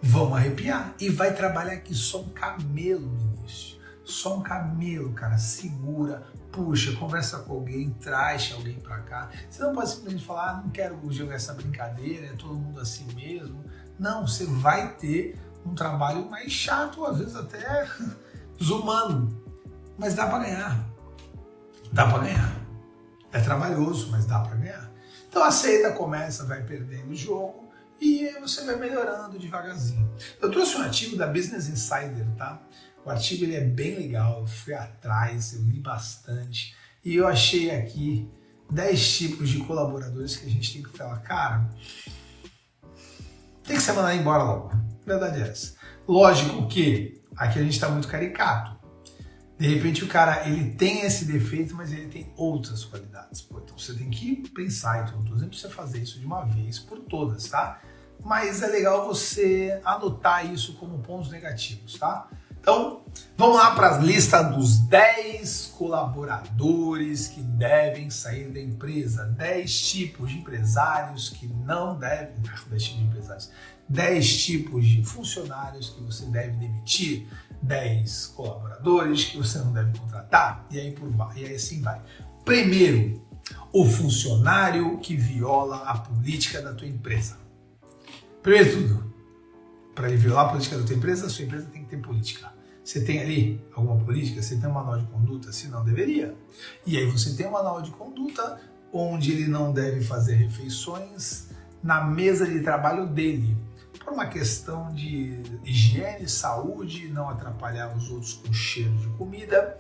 vamos 0.00 0.38
arrepiar. 0.38 0.94
E 1.00 1.08
vai 1.08 1.34
trabalhar 1.34 1.72
aqui 1.72 1.92
só 1.92 2.20
um 2.20 2.28
camelo 2.28 3.06
no 3.06 3.38
início. 3.38 3.73
Só 4.04 4.36
um 4.36 4.42
camelo, 4.42 5.12
cara. 5.12 5.38
Segura, 5.38 6.26
puxa, 6.52 6.94
conversa 6.96 7.38
com 7.40 7.54
alguém, 7.54 7.90
traz 8.00 8.52
alguém 8.54 8.78
para 8.78 8.98
cá. 8.98 9.30
Você 9.48 9.62
não 9.62 9.72
pode 9.72 9.90
simplesmente 9.90 10.24
falar: 10.24 10.50
ah, 10.50 10.62
não 10.62 10.70
quero 10.70 11.00
jogar 11.12 11.34
essa 11.34 11.54
brincadeira, 11.54 12.26
é 12.26 12.32
todo 12.32 12.54
mundo 12.54 12.80
assim 12.80 13.06
mesmo. 13.14 13.64
Não, 13.98 14.26
você 14.26 14.44
vai 14.44 14.94
ter 14.96 15.38
um 15.64 15.74
trabalho 15.74 16.28
mais 16.28 16.52
chato, 16.52 17.04
às 17.04 17.18
vezes 17.18 17.34
até 17.34 17.88
desumano. 18.58 19.42
Mas 19.96 20.14
dá 20.14 20.26
para 20.26 20.40
ganhar 20.40 20.94
dá 21.94 22.06
para 22.08 22.24
ganhar. 22.24 22.52
É 23.32 23.40
trabalhoso, 23.40 24.10
mas 24.10 24.26
dá 24.26 24.40
para 24.40 24.56
ganhar. 24.56 24.90
Então 25.28 25.42
aceita, 25.42 25.92
começa, 25.92 26.44
vai 26.44 26.62
perdendo 26.62 27.10
o 27.10 27.14
jogo 27.14 27.70
e 28.00 28.28
você 28.40 28.64
vai 28.64 28.76
melhorando 28.76 29.38
devagarzinho. 29.38 30.12
Eu 30.42 30.50
trouxe 30.50 30.76
um 30.76 30.82
artigo 30.82 31.16
da 31.16 31.26
Business 31.26 31.68
Insider, 31.68 32.26
tá? 32.36 32.60
O 33.04 33.10
artigo 33.10 33.44
ele 33.44 33.54
é 33.54 33.60
bem 33.60 33.96
legal, 33.96 34.40
eu 34.40 34.46
fui 34.46 34.72
atrás, 34.72 35.52
eu 35.54 35.62
li 35.62 35.78
bastante 35.78 36.74
e 37.04 37.16
eu 37.16 37.26
achei 37.26 37.70
aqui 37.70 38.26
10 38.70 39.16
tipos 39.18 39.50
de 39.50 39.58
colaboradores 39.58 40.36
que 40.36 40.46
a 40.46 40.48
gente 40.48 40.72
tem 40.72 40.82
que 40.82 40.96
falar, 40.96 41.18
cara, 41.18 41.68
tem 43.62 43.76
que 43.76 43.82
ser 43.82 43.92
mandado 43.92 44.16
embora 44.16 44.42
logo. 44.42 44.72
Verdade 45.04 45.42
é 45.42 45.48
essa. 45.48 45.74
Lógico 46.08 46.66
que 46.66 47.22
aqui 47.36 47.58
a 47.58 47.62
gente 47.62 47.74
está 47.74 47.90
muito 47.90 48.08
caricato. 48.08 48.74
De 49.58 49.68
repente 49.68 50.02
o 50.02 50.08
cara 50.08 50.48
ele 50.48 50.74
tem 50.74 51.02
esse 51.02 51.26
defeito, 51.26 51.74
mas 51.74 51.92
ele 51.92 52.08
tem 52.08 52.32
outras 52.36 52.84
qualidades. 52.84 53.42
Pô, 53.42 53.60
então 53.62 53.76
você 53.76 53.94
tem 53.94 54.08
que 54.08 54.48
pensar, 54.50 55.04
então 55.04 55.16
não 55.16 55.22
estou 55.22 55.36
dizendo 55.36 55.54
você 55.54 55.68
fazer 55.68 55.98
isso 55.98 56.18
de 56.18 56.24
uma 56.24 56.44
vez 56.44 56.78
por 56.78 57.00
todas, 57.00 57.48
tá? 57.48 57.82
Mas 58.24 58.62
é 58.62 58.66
legal 58.68 59.06
você 59.06 59.78
anotar 59.84 60.50
isso 60.50 60.74
como 60.74 60.98
pontos 61.00 61.30
negativos, 61.30 61.98
tá? 61.98 62.28
Então, 62.64 63.02
vamos 63.36 63.56
lá 63.58 63.74
para 63.74 63.96
a 63.96 63.98
lista 63.98 64.40
dos 64.42 64.78
10 64.78 65.74
colaboradores 65.76 67.28
que 67.28 67.42
devem 67.42 68.08
sair 68.08 68.48
da 68.50 68.58
empresa. 68.58 69.26
10 69.26 69.80
tipos 69.82 70.30
de 70.30 70.38
empresários 70.38 71.28
que 71.28 71.46
não 71.46 71.98
devem. 71.98 72.40
10 72.40 72.82
tipos 72.82 72.98
de 72.98 73.04
empresários. 73.04 73.50
10 73.86 74.44
tipos 74.44 74.86
de 74.86 75.04
funcionários 75.04 75.90
que 75.90 76.02
você 76.02 76.24
deve 76.24 76.52
demitir. 76.52 77.28
10 77.60 78.28
colaboradores 78.28 79.24
que 79.24 79.36
você 79.36 79.58
não 79.58 79.74
deve 79.74 79.98
contratar. 79.98 80.64
E 80.70 80.80
aí, 80.80 80.92
por, 80.92 81.12
e 81.36 81.44
aí 81.44 81.54
assim 81.54 81.82
vai. 81.82 82.00
Primeiro, 82.46 83.22
o 83.74 83.84
funcionário 83.84 84.96
que 85.00 85.14
viola 85.14 85.82
a 85.84 85.98
política 85.98 86.62
da 86.62 86.72
tua 86.72 86.88
empresa. 86.88 87.36
Primeiro 88.42 88.72
tudo, 88.72 89.14
para 89.94 90.08
ele 90.08 90.16
violar 90.16 90.46
a 90.46 90.48
política 90.48 90.76
da 90.76 90.84
tua 90.84 90.96
empresa, 90.96 91.26
a 91.26 91.30
sua 91.30 91.44
empresa 91.44 91.66
tem 91.66 91.84
que 91.84 91.90
ter 91.90 91.98
política. 91.98 92.52
Você 92.84 93.02
tem 93.02 93.20
ali 93.20 93.64
alguma 93.74 93.96
política? 94.04 94.42
Você 94.42 94.56
tem 94.56 94.68
um 94.68 94.72
manual 94.72 94.98
de 94.98 95.06
conduta? 95.06 95.50
Se 95.52 95.68
não, 95.68 95.82
deveria. 95.82 96.36
E 96.86 96.98
aí 96.98 97.06
você 97.06 97.34
tem 97.34 97.46
um 97.46 97.52
manual 97.52 97.80
de 97.80 97.90
conduta 97.90 98.60
onde 98.92 99.32
ele 99.32 99.48
não 99.48 99.72
deve 99.72 100.02
fazer 100.02 100.34
refeições 100.34 101.48
na 101.82 102.04
mesa 102.04 102.46
de 102.46 102.60
trabalho 102.60 103.06
dele, 103.06 103.56
por 104.04 104.12
uma 104.12 104.26
questão 104.26 104.92
de 104.94 105.42
higiene, 105.64 106.28
saúde, 106.28 107.08
não 107.08 107.28
atrapalhar 107.28 107.94
os 107.96 108.10
outros 108.10 108.34
com 108.34 108.52
cheiro 108.52 108.94
de 108.96 109.08
comida, 109.16 109.78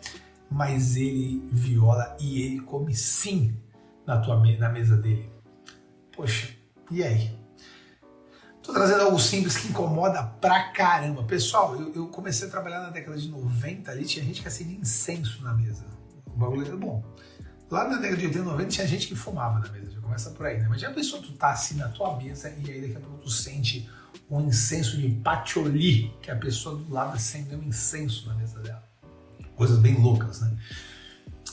mas 0.50 0.96
ele 0.96 1.46
viola 1.50 2.16
e 2.20 2.42
ele 2.42 2.60
come 2.60 2.94
sim 2.94 3.54
na 4.06 4.18
tua 4.18 4.36
na 4.58 4.68
mesa 4.68 4.96
dele. 4.96 5.30
Poxa, 6.14 6.54
e 6.90 7.02
aí? 7.02 7.38
Tô 8.64 8.72
trazendo 8.72 9.02
algo 9.02 9.18
simples 9.18 9.58
que 9.58 9.68
incomoda 9.68 10.22
pra 10.40 10.70
caramba. 10.70 11.22
Pessoal, 11.24 11.76
eu, 11.76 11.92
eu, 11.94 12.06
comecei 12.08 12.48
a 12.48 12.50
trabalhar 12.50 12.80
na 12.80 12.88
década 12.88 13.16
de 13.16 13.28
90, 13.28 13.90
ali 13.90 14.06
tinha 14.06 14.24
gente 14.24 14.40
que 14.40 14.48
acendia 14.48 14.78
incenso 14.78 15.42
na 15.42 15.52
mesa. 15.52 15.84
O 16.26 16.30
bagulho 16.30 16.66
era 16.66 16.76
bom. 16.76 17.04
Lá 17.70 17.84
na 17.84 17.96
década 17.96 18.16
de 18.16 18.26
80, 18.26 18.44
90 18.44 18.68
tinha 18.70 18.86
gente 18.86 19.06
que 19.06 19.14
fumava 19.14 19.58
na 19.58 19.68
mesa, 19.68 19.90
já 19.90 20.00
começa 20.00 20.30
por 20.30 20.46
aí, 20.46 20.58
né? 20.58 20.66
Mas 20.68 20.80
já 20.80 20.90
pensou 20.90 21.20
tu 21.20 21.32
tá 21.32 21.50
assim 21.50 21.76
na 21.76 21.88
tua 21.88 22.16
mesa 22.16 22.48
e 22.48 22.70
aí 22.70 22.80
daqui 22.80 22.96
a 22.96 23.00
pouco 23.00 23.18
tu 23.18 23.30
sente 23.30 23.88
um 24.30 24.40
incenso 24.40 24.96
de 24.96 25.10
patchouli, 25.10 26.10
que 26.22 26.30
a 26.30 26.36
pessoa 26.36 26.76
do 26.76 26.90
lado 26.90 27.14
acendeu 27.14 27.58
um 27.58 27.64
incenso 27.64 28.26
na 28.28 28.34
mesa 28.34 28.60
dela. 28.60 28.82
Coisas 29.56 29.78
bem 29.78 30.00
loucas, 30.00 30.40
né? 30.40 30.56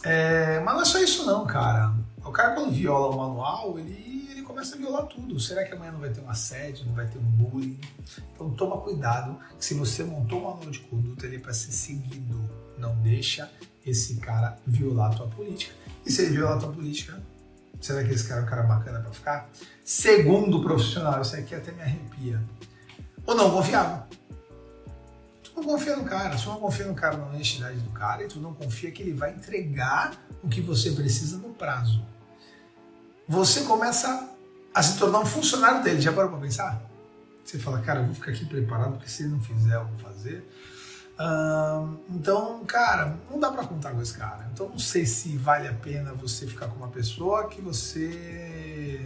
É, 0.04 0.60
mas 0.62 0.74
não 0.74 0.82
é 0.82 0.86
só 0.86 1.00
isso 1.00 1.26
não, 1.26 1.46
cara. 1.46 1.94
O 2.24 2.32
cara 2.32 2.56
quando 2.56 2.72
viola 2.72 3.14
o 3.14 3.18
manual, 3.18 3.78
ele, 3.78 4.21
começa 4.52 4.76
a 4.76 4.78
violar 4.78 5.06
tudo. 5.08 5.40
Será 5.40 5.64
que 5.64 5.74
amanhã 5.74 5.94
não 5.94 6.00
vai 6.00 6.10
ter 6.10 6.22
um 6.22 6.30
assédio, 6.30 6.86
não 6.86 6.94
vai 6.94 7.08
ter 7.08 7.18
um 7.18 7.22
bullying? 7.22 7.80
Então 8.34 8.50
toma 8.52 8.78
cuidado, 8.78 9.40
que 9.58 9.64
se 9.64 9.74
você 9.74 10.04
montou 10.04 10.40
um 10.40 10.44
manual 10.44 10.70
de 10.70 10.80
conduta, 10.80 11.26
ele 11.26 11.38
é 11.38 11.40
para 11.40 11.54
ser 11.54 11.72
seguido. 11.72 12.38
Não 12.78 12.96
deixa 12.98 13.50
esse 13.86 14.16
cara 14.16 14.58
violar 14.68 15.12
a 15.12 15.16
tua 15.16 15.28
política. 15.28 15.74
E 16.06 16.12
se 16.12 16.24
ele 16.24 16.32
violar 16.34 16.58
a 16.58 16.60
tua 16.60 16.72
política, 16.72 17.22
será 17.80 18.04
que 18.04 18.14
esse 18.14 18.28
cara 18.28 18.42
é 18.42 18.44
um 18.44 18.48
cara 18.48 18.64
bacana 18.64 19.00
para 19.00 19.12
ficar? 19.12 19.50
Segundo 19.86 20.62
profissional, 20.62 21.22
isso 21.22 21.36
aqui 21.36 21.56
até 21.56 21.72
me 21.72 21.82
arrepia. 21.82 22.42
Ou 23.26 23.36
não 23.36 23.52
confiável. 23.52 24.04
Tu 25.44 25.52
não 25.56 25.64
confia 25.64 25.96
no 25.96 26.04
cara, 26.04 26.36
tu 26.36 26.50
não 26.50 26.60
confia 26.60 26.88
no 26.88 26.94
cara 26.96 27.18
na 27.18 27.28
honestidade 27.28 27.80
do 27.80 27.90
cara 27.92 28.24
e 28.24 28.28
tu 28.28 28.40
não 28.40 28.54
confia 28.54 28.92
que 28.92 29.02
ele 29.02 29.14
vai 29.14 29.32
entregar 29.34 30.14
o 30.44 30.50
que 30.50 30.60
você 30.60 30.92
precisa 30.92 31.38
no 31.38 31.54
prazo. 31.54 32.04
Você 33.28 33.62
começa 33.62 34.31
a 34.74 34.82
se 34.82 34.98
tornar 34.98 35.20
um 35.20 35.26
funcionário 35.26 35.84
dele. 35.84 36.02
Já 36.02 36.14
parou 36.14 36.32
para 36.32 36.40
pensar? 36.40 36.82
Você 37.44 37.60
fala, 37.60 37.80
cara, 37.80 38.00
eu 38.00 38.06
vou 38.06 38.16
ficar 38.16 38.32
aqui 38.32 38.46
preparado 38.46 38.94
porque 38.94 39.10
se 39.10 39.24
ele 39.24 39.34
não 39.34 39.42
fizer, 39.42 39.76
eu 39.76 39.86
vou 39.86 39.98
fazer. 40.00 40.48
então, 42.10 42.64
cara, 42.66 43.18
não 43.30 43.40
dá 43.40 43.52
para 43.52 43.66
contar 43.66 43.92
com 43.92 44.02
esse 44.02 44.18
cara. 44.18 44.50
Então, 44.54 44.70
não 44.70 44.80
sei 44.80 45.06
se 45.06 45.36
vale 45.38 45.68
a 45.68 45.74
pena 45.74 46.14
você 46.14 46.48
ficar 46.48 46.68
com 46.68 46.78
uma 46.78 46.88
pessoa 46.88 47.48
que 47.48 47.62
você 47.62 49.02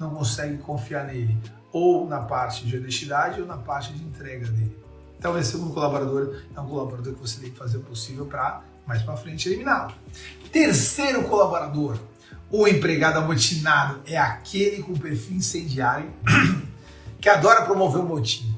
não 0.00 0.10
consegue 0.14 0.58
confiar 0.58 1.06
nele, 1.06 1.36
ou 1.72 2.08
na 2.08 2.20
parte 2.20 2.66
de 2.66 2.76
honestidade 2.76 3.40
ou 3.40 3.46
na 3.46 3.56
parte 3.56 3.92
de 3.92 4.02
entrega 4.02 4.46
dele. 4.46 4.76
Então, 5.18 5.38
esse 5.38 5.52
segundo 5.52 5.72
colaborador 5.72 6.42
é 6.54 6.60
um 6.60 6.66
colaborador 6.66 7.14
que 7.14 7.20
você 7.20 7.40
tem 7.40 7.50
que 7.50 7.58
fazer 7.58 7.78
o 7.78 7.82
possível 7.82 8.26
para 8.26 8.62
mais 8.86 9.02
para 9.02 9.16
frente 9.16 9.48
eliminá-lo. 9.48 9.92
Terceiro 10.52 11.24
colaborador, 11.24 11.98
o 12.56 12.68
empregado 12.68 13.18
amotinado, 13.18 14.00
é 14.06 14.16
aquele 14.16 14.80
com 14.80 14.94
perfil 14.94 15.38
incendiário 15.38 16.08
que 17.20 17.28
adora 17.28 17.64
promover 17.64 18.00
um 18.00 18.06
motim. 18.06 18.54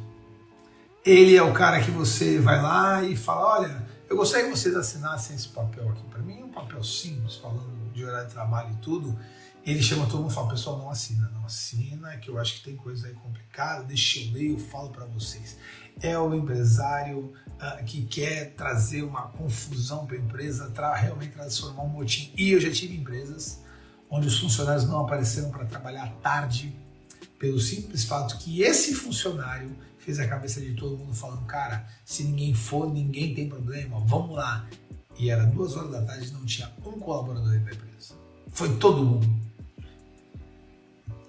Ele 1.03 1.35
é 1.35 1.43
o 1.43 1.55
cara 1.55 1.81
que 1.81 1.91
você 1.91 2.39
vai 2.39 2.61
lá 2.61 3.03
e 3.03 3.17
fala: 3.17 3.61
Olha, 3.61 3.87
eu 4.07 4.15
gostaria 4.15 4.51
que 4.51 4.51
vocês 4.51 4.77
assinassem 4.77 5.35
esse 5.35 5.49
papel 5.49 5.89
aqui 5.89 6.03
para 6.11 6.19
mim, 6.21 6.43
um 6.43 6.51
papel 6.51 6.85
simples, 6.85 7.37
falando 7.37 7.91
de 7.95 8.05
horário 8.05 8.29
de 8.29 8.35
trabalho 8.35 8.71
e 8.75 8.83
tudo. 8.83 9.19
Ele 9.65 9.83
chama 9.83 10.05
todo 10.05 10.21
mundo 10.21 10.31
e 10.31 10.35
fala: 10.35 10.51
Pessoal, 10.51 10.77
não 10.77 10.91
assina, 10.91 11.31
não 11.33 11.47
assina, 11.47 12.19
que 12.19 12.29
eu 12.29 12.39
acho 12.39 12.57
que 12.59 12.65
tem 12.65 12.77
coisa 12.77 13.07
aí 13.07 13.15
complicada, 13.15 13.83
deixa 13.85 14.21
eu 14.21 14.31
ler, 14.33 14.51
eu 14.51 14.59
falo 14.59 14.91
para 14.91 15.07
vocês. 15.07 15.57
É 16.03 16.19
o 16.19 16.35
empresário 16.35 17.33
uh, 17.49 17.83
que 17.87 18.05
quer 18.05 18.53
trazer 18.55 19.03
uma 19.03 19.23
confusão 19.23 20.05
para 20.05 20.17
a 20.17 20.21
empresa, 20.21 20.69
tra 20.69 20.95
realmente 20.95 21.33
transformar 21.33 21.85
um 21.85 21.89
motim. 21.89 22.31
E 22.37 22.51
eu 22.51 22.61
já 22.61 22.71
tive 22.71 22.95
empresas 22.95 23.65
onde 24.11 24.27
os 24.27 24.39
funcionários 24.39 24.87
não 24.87 25.01
apareceram 25.01 25.51
para 25.51 25.65
trabalhar 25.65 26.13
tarde, 26.23 26.75
pelo 27.39 27.61
simples 27.61 28.05
fato 28.05 28.39
que 28.39 28.63
esse 28.63 28.95
funcionário 28.95 29.77
fez 29.99 30.19
a 30.19 30.27
cabeça 30.27 30.61
de 30.61 30.75
todo 30.75 30.97
mundo 30.97 31.15
falando, 31.15 31.45
cara, 31.47 31.87
se 32.05 32.23
ninguém 32.23 32.55
for, 32.55 32.93
ninguém 32.93 33.35
tem 33.35 33.49
problema, 33.49 33.99
vamos 34.01 34.37
lá. 34.37 34.67
E 35.19 35.31
era 35.31 35.45
duas 35.45 35.77
horas 35.77 35.91
da 35.91 36.03
tarde 36.03 36.29
e 36.29 36.31
não 36.31 36.45
tinha 36.45 36.71
um 36.85 36.93
colaborador 36.93 37.49
da 37.49 37.57
empresa. 37.57 38.15
Foi 38.53 38.77
todo 38.77 39.05
mundo. 39.05 39.29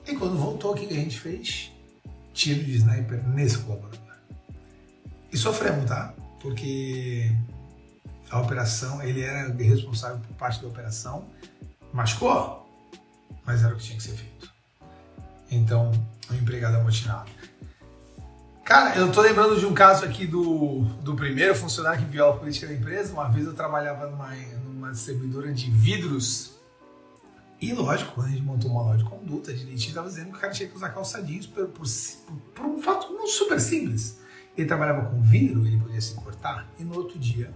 E 0.05 0.15
quando 0.15 0.38
voltou, 0.38 0.74
o 0.74 0.75
que 0.75 0.86
a 0.86 0.93
gente 0.93 1.19
fez? 1.19 1.72
Tiro 2.34 2.63
de 2.63 2.75
sniper 2.75 3.27
nesse 3.29 3.57
colaborador. 3.60 3.98
E 5.31 5.38
sofremos, 5.38 5.86
tá? 5.86 6.13
Porque 6.41 7.31
a 8.29 8.39
operação, 8.39 9.01
ele 9.01 9.22
era 9.22 9.51
responsável 9.53 10.19
por 10.19 10.36
parte 10.36 10.62
da 10.62 10.67
operação, 10.67 11.25
machucou, 11.91 12.66
mas 13.48 13.63
era 13.63 13.74
o 13.74 13.77
que 13.77 13.84
tinha 13.86 13.98
que 13.98 14.04
ser 14.04 14.16
feito. 14.16 14.51
Então, 15.50 15.92
o 16.30 16.34
empregado 16.34 16.75
amotinado. 16.75 17.32
Cara, 18.66 18.98
eu 18.98 19.10
tô 19.10 19.22
lembrando 19.22 19.58
de 19.58 19.66
um 19.66 19.74
caso 19.74 20.04
aqui 20.04 20.27
do, 20.27 20.82
do 21.01 21.16
primeiro 21.16 21.56
funcionário 21.56 22.04
que 22.04 22.12
viola 22.12 22.36
a 22.36 22.38
política 22.38 22.68
da 22.68 22.74
empresa. 22.74 23.13
Uma 23.13 23.30
vez 23.30 23.46
eu 23.46 23.54
trabalhava 23.54 24.08
numa, 24.08 24.36
numa 24.66 24.92
distribuidora 24.92 25.54
de 25.54 25.72
vidros. 25.72 26.58
E 27.62 27.72
lógico, 27.72 28.12
quando 28.12 28.27
a 28.27 28.30
gente 28.32 28.44
montou 28.44 28.70
uma 28.70 28.82
loja 28.82 28.98
de 28.98 29.10
conduta, 29.10 29.51
a 29.51 29.56
gente 29.56 29.88
estava 29.88 30.10
dizendo 30.10 30.32
que 30.32 30.38
o 30.38 30.39
cara 30.42 30.51
tinha 30.51 30.68
que 30.68 30.75
usar 30.75 30.89
calçadinhos 30.89 31.48
por, 31.48 31.70
por, 31.70 31.88
por 32.54 32.66
um 32.66 32.82
fato 32.82 33.08
super 33.27 33.62
simples. 33.62 34.20
Ele 34.58 34.68
trabalhava 34.68 35.10
com 35.10 35.22
vidro, 35.22 35.66
ele 35.66 35.80
podia 35.80 36.01
se 36.01 36.13
cortar, 36.16 36.68
e 36.77 36.84
no 36.84 36.98
outro 36.98 37.18
dia 37.18 37.54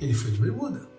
ele 0.00 0.12
foi 0.12 0.32
de 0.32 0.40
bermuda. 0.40 0.97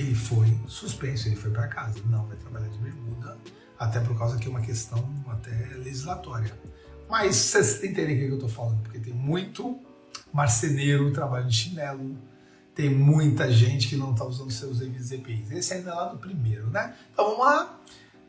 Ele 0.00 0.14
foi 0.14 0.56
suspenso, 0.66 1.28
ele 1.28 1.36
foi 1.36 1.50
para 1.50 1.68
casa. 1.68 2.00
Não 2.06 2.26
vai 2.26 2.36
trabalhar 2.38 2.68
de 2.68 2.78
bermuda, 2.78 3.36
até 3.78 4.00
por 4.00 4.16
causa 4.16 4.38
que 4.38 4.48
é 4.48 4.50
uma 4.50 4.62
questão 4.62 5.04
até 5.28 5.50
legislatória. 5.76 6.58
Mas 7.06 7.36
vocês 7.36 7.84
entendem 7.84 8.16
o 8.16 8.18
que 8.18 8.26
eu 8.28 8.34
estou 8.34 8.48
falando, 8.48 8.82
porque 8.82 8.98
tem 8.98 9.12
muito 9.12 9.78
marceneiro 10.32 11.12
trabalhando 11.12 11.50
de 11.50 11.56
chinelo, 11.56 12.16
tem 12.74 12.88
muita 12.88 13.52
gente 13.52 13.88
que 13.88 13.96
não 13.96 14.12
está 14.12 14.24
usando 14.24 14.50
seus 14.50 14.80
EPIs. 14.80 15.50
Esse 15.50 15.74
ainda 15.74 15.90
é 15.90 15.94
lá 15.94 16.08
do 16.08 16.18
primeiro, 16.18 16.70
né? 16.70 16.94
Então 17.12 17.26
vamos 17.26 17.44
lá. 17.44 17.78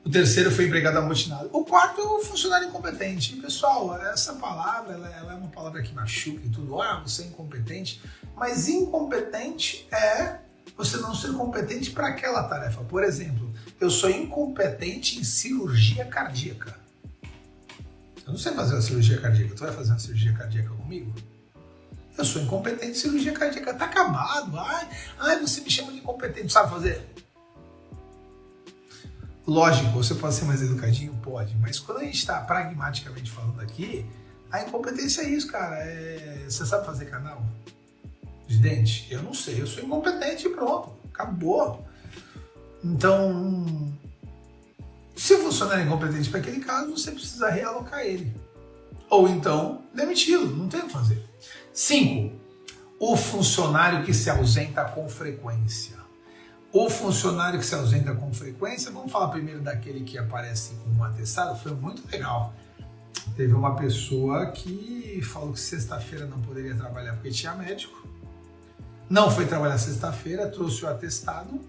O 0.04 0.10
terceiro 0.10 0.52
foi 0.52 0.66
empregado 0.66 0.98
amotinado. 0.98 1.50
O 1.54 1.64
quarto 1.64 2.02
é 2.02 2.26
funcionário 2.26 2.68
incompetente. 2.68 3.38
E, 3.38 3.42
pessoal, 3.42 3.96
essa 4.08 4.34
palavra 4.34 4.94
ela, 4.94 5.08
ela, 5.10 5.34
é 5.34 5.36
uma 5.36 5.50
palavra 5.50 5.82
que 5.82 5.94
machuca 5.94 6.44
e 6.44 6.50
tudo. 6.50 6.82
Ah, 6.82 7.02
você 7.06 7.22
é 7.22 7.26
incompetente. 7.28 8.02
Mas 8.36 8.68
incompetente 8.68 9.88
é 9.92 10.40
você 10.78 10.98
não 10.98 11.14
ser 11.14 11.34
competente 11.34 11.92
para 11.92 12.08
aquela 12.08 12.44
tarefa. 12.44 12.82
Por 12.84 13.04
exemplo, 13.04 13.52
eu 13.80 13.90
sou 13.90 14.10
incompetente 14.10 15.20
em 15.20 15.24
cirurgia 15.24 16.06
cardíaca. 16.06 16.80
Eu 18.26 18.34
não 18.34 18.38
sei 18.38 18.54
fazer 18.54 18.76
uma 18.76 18.82
cirurgia 18.82 19.20
cardíaca. 19.20 19.56
Tu 19.56 19.64
vai 19.64 19.74
fazer 19.74 19.92
uma 19.92 20.00
cirurgia 20.00 20.34
cardíaca 20.34 20.70
comigo? 20.70 21.14
Eu 22.18 22.26
sou 22.26 22.42
incompetente 22.42 22.92
em 22.92 22.96
cirurgia 22.96 23.32
cardíaca. 23.32 23.74
Tá 23.74 23.86
acabado. 23.86 24.58
Ai, 24.58 24.90
ai, 25.20 25.40
você 25.40 25.62
me 25.62 25.70
chama 25.70 25.92
de 25.92 26.00
incompetente. 26.00 26.52
Sabe 26.52 26.70
fazer? 26.70 27.06
Lógico, 29.46 29.92
você 29.92 30.16
pode 30.16 30.36
ser 30.36 30.46
mais 30.46 30.62
educadinho? 30.62 31.14
Pode. 31.16 31.56
Mas 31.58 31.80
quando 31.80 32.00
a 32.00 32.04
gente 32.04 32.18
está 32.18 32.40
pragmaticamente 32.42 33.30
falando 33.30 33.60
aqui, 33.60 34.06
a 34.52 34.62
incompetência 34.62 35.24
é 35.24 35.30
isso, 35.30 35.52
cara. 35.52 35.78
É... 35.78 36.46
Você 36.48 36.66
sabe 36.66 36.86
fazer 36.86 37.06
canal 37.06 37.44
de 38.52 38.58
dente? 38.58 39.08
Eu 39.10 39.24
não 39.24 39.34
sei. 39.34 39.62
Eu 39.62 39.68
sou 39.68 39.84
incompetente 39.84 40.48
e 40.48 40.50
pronto. 40.50 40.92
Acabou. 41.14 41.86
Então, 42.84 43.66
se 45.16 45.34
o 45.34 45.40
funcionário 45.40 45.84
é 45.84 45.86
incompetente 45.86 46.30
para 46.30 46.40
aquele 46.40 46.60
caso, 46.60 46.92
você 46.92 47.12
precisa 47.12 47.50
realocar 47.50 48.02
ele. 48.02 48.36
Ou 49.10 49.28
então, 49.28 49.84
demiti-lo, 49.94 50.48
não 50.56 50.68
tem 50.68 50.82
o 50.82 50.84
que 50.84 50.94
fazer. 50.94 51.24
5. 51.74 52.36
O 53.00 53.18
funcionário 53.18 54.06
que 54.06 54.14
se 54.14 54.30
ausenta 54.30 54.84
com 54.86 55.08
frequência. 55.10 55.98
O 56.74 56.90
funcionário 56.90 57.60
que 57.60 57.66
se 57.66 57.76
ausenta 57.76 58.16
com 58.16 58.34
frequência, 58.34 58.92
vamos 58.92 59.12
falar 59.12 59.28
primeiro 59.28 59.60
daquele 59.60 60.02
que 60.06 60.18
aparece 60.18 60.74
com 60.76 61.02
um 61.02 61.04
atestado, 61.04 61.60
foi 61.60 61.74
muito 61.74 62.02
legal. 62.10 62.54
Teve 63.36 63.54
uma 63.54 63.76
pessoa 63.76 64.52
que 64.52 65.22
falou 65.22 65.52
que 65.52 65.60
sexta-feira 65.60 66.26
não 66.26 66.42
poderia 66.42 66.76
trabalhar 66.76 67.14
porque 67.14 67.30
tinha 67.30 67.54
médico. 67.54 68.08
Não 69.12 69.30
foi 69.30 69.46
trabalhar 69.46 69.78
sexta-feira, 69.78 70.48
trouxe 70.48 70.86
o 70.86 70.88
atestado 70.88 71.60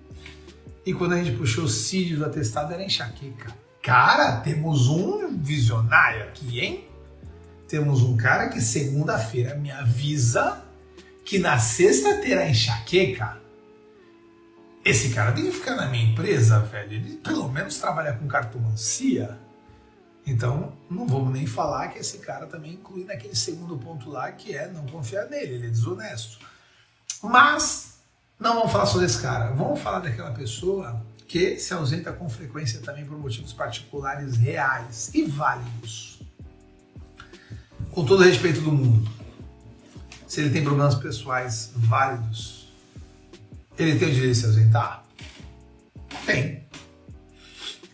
e 0.87 0.95
quando 0.95 1.15
a 1.15 1.17
gente 1.21 1.37
puxou 1.37 1.65
o 1.65 1.69
CID 1.69 2.15
do 2.15 2.25
atestado 2.25 2.73
era 2.73 2.85
enxaqueca. 2.85 3.53
Cara, 3.83 4.37
temos 4.43 4.87
um 4.87 5.37
visionário 5.39 6.23
aqui, 6.23 6.61
hein? 6.61 6.89
Temos 7.67 8.01
um 8.01 8.17
cara 8.17 8.49
que 8.49 8.61
segunda-feira 8.61 9.57
me 9.57 9.73
avisa 9.73 10.63
que 11.25 11.41
na 11.41 11.59
sexta 11.59 12.19
terá 12.19 12.49
enxaqueca. 12.49 13.41
Esse 14.85 15.09
cara 15.09 15.33
tem 15.33 15.47
que 15.47 15.51
ficar 15.51 15.75
na 15.75 15.89
minha 15.89 16.13
empresa, 16.13 16.61
velho. 16.61 16.93
Ele 16.93 17.17
pelo 17.17 17.49
menos 17.49 17.77
trabalha 17.77 18.13
com 18.13 18.29
cartomancia. 18.29 19.37
Então, 20.25 20.75
não 20.89 21.09
vamos 21.09 21.33
nem 21.33 21.49
falar 21.49 21.89
que 21.89 21.99
esse 21.99 22.19
cara 22.19 22.47
também 22.47 22.75
inclui 22.75 23.03
naquele 23.03 23.35
segundo 23.35 23.77
ponto 23.77 24.09
lá, 24.09 24.31
que 24.31 24.55
é 24.57 24.69
não 24.69 24.87
confiar 24.87 25.29
nele, 25.29 25.55
ele 25.55 25.67
é 25.67 25.71
desonesto. 25.71 26.52
Mas 27.23 27.99
não 28.39 28.57
vamos 28.57 28.73
falar 28.73 28.87
só 28.87 28.99
desse 28.99 29.23
cara, 29.23 29.53
vamos 29.53 29.81
falar 29.81 30.01
daquela 30.01 30.33
pessoa 30.33 31.01
que 31.29 31.59
se 31.59 31.73
ausenta 31.73 32.13
com 32.13 32.29
frequência 32.29 32.81
também 32.81 33.07
por 33.07 33.17
motivos 33.17 33.53
particulares 33.53 34.37
reais 34.37 35.11
e 35.15 35.25
válidos. 35.25 36.21
Com 37.91 38.05
todo 38.05 38.23
respeito 38.23 38.61
do 38.61 38.73
mundo, 38.73 39.11
se 40.27 40.41
ele 40.41 40.51
tem 40.51 40.63
problemas 40.63 40.95
pessoais 40.95 41.73
válidos, 41.75 42.71
ele 43.79 43.99
tem 43.99 44.09
o 44.09 44.13
direito 44.13 44.35
de 44.35 44.41
se 44.41 44.47
ausentar? 44.47 45.05
Tem. 46.27 46.67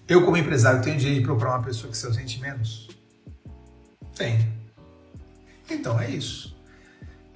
Eu, 0.08 0.24
como 0.24 0.36
empresário, 0.36 0.82
tenho 0.82 0.96
o 0.96 0.98
direito 0.98 1.20
de 1.20 1.24
procurar 1.24 1.56
uma 1.56 1.62
pessoa 1.62 1.90
que 1.90 1.96
se 1.96 2.06
ausente 2.06 2.40
menos? 2.40 2.88
Tem. 4.16 4.52
Então 5.70 6.00
é 6.00 6.10
isso. 6.10 6.57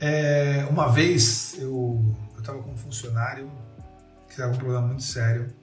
É, 0.04 0.66
uma 0.68 0.88
vez 0.88 1.54
eu 1.58 2.04
estava 2.36 2.60
com 2.60 2.72
um 2.72 2.76
funcionário 2.76 3.48
que 4.26 4.32
estava 4.32 4.50
com 4.50 4.56
um 4.56 4.58
problema 4.58 4.84
muito 4.88 5.04
sério, 5.04 5.54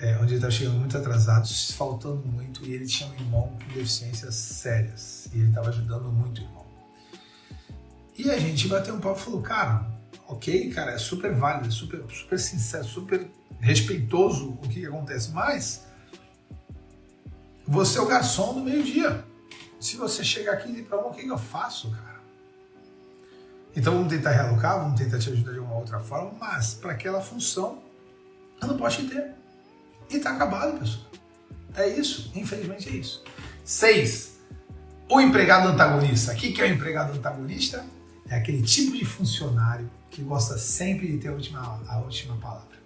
é, 0.00 0.16
onde 0.16 0.30
ele 0.30 0.34
estava 0.34 0.50
chegando 0.50 0.80
muito 0.80 0.98
atrasado, 0.98 1.46
faltando 1.74 2.26
muito, 2.26 2.66
e 2.66 2.74
ele 2.74 2.84
tinha 2.86 3.08
um 3.08 3.14
irmão 3.14 3.56
com 3.56 3.72
deficiências 3.72 4.34
sérias, 4.34 5.28
e 5.32 5.38
ele 5.38 5.50
estava 5.50 5.68
ajudando 5.68 6.10
muito 6.10 6.40
o 6.40 6.44
irmão. 6.44 6.66
E 8.18 8.28
a 8.32 8.36
gente 8.36 8.66
bateu 8.66 8.96
um 8.96 9.00
papo 9.00 9.20
e 9.20 9.22
falou, 9.22 9.42
cara, 9.42 9.86
ok, 10.26 10.68
cara, 10.70 10.90
é 10.90 10.98
super 10.98 11.32
válido, 11.32 11.68
é 11.68 11.70
super, 11.70 12.04
super 12.10 12.40
sincero, 12.40 12.84
super 12.84 13.30
respeitoso 13.60 14.58
o 14.60 14.68
que, 14.68 14.80
que 14.80 14.86
acontece, 14.86 15.30
mas 15.30 15.86
você 17.64 17.96
é 17.96 18.00
o 18.00 18.06
garçom 18.06 18.54
do 18.54 18.60
meio-dia. 18.60 19.24
Se 19.78 19.96
você 19.96 20.24
chegar 20.24 20.54
aqui 20.54 20.68
e 20.68 20.82
para 20.82 20.98
o 20.98 21.12
que, 21.12 21.22
que 21.22 21.30
eu 21.30 21.38
faço, 21.38 21.92
cara? 21.92 22.11
Então 23.74 23.94
vamos 23.94 24.08
tentar 24.08 24.30
realocar, 24.30 24.78
vamos 24.78 25.00
tentar 25.00 25.18
te 25.18 25.30
ajudar 25.30 25.52
de 25.52 25.58
uma 25.58 25.74
outra 25.74 25.98
forma, 25.98 26.32
mas 26.38 26.74
para 26.74 26.92
aquela 26.92 27.20
função 27.20 27.82
eu 28.60 28.68
não 28.68 28.76
posso 28.76 29.02
te 29.02 29.08
ter. 29.08 29.32
E 30.10 30.16
está 30.16 30.32
acabado, 30.32 30.78
pessoal. 30.78 31.06
É 31.74 31.88
isso, 31.88 32.30
infelizmente 32.34 32.88
é 32.88 32.92
isso. 32.92 33.24
Seis, 33.64 34.38
o 35.08 35.20
empregado 35.20 35.68
antagonista. 35.68 36.32
O 36.32 36.36
que 36.36 36.60
é 36.60 36.64
o 36.64 36.68
empregado 36.68 37.12
antagonista? 37.16 37.84
é 38.32 38.36
aquele 38.36 38.62
tipo 38.62 38.96
de 38.96 39.04
funcionário 39.04 39.90
que 40.10 40.22
gosta 40.22 40.56
sempre 40.58 41.06
de 41.06 41.18
ter 41.18 41.28
a 41.28 41.32
última, 41.32 41.82
a 41.86 41.98
última 41.98 42.36
palavra. 42.36 42.78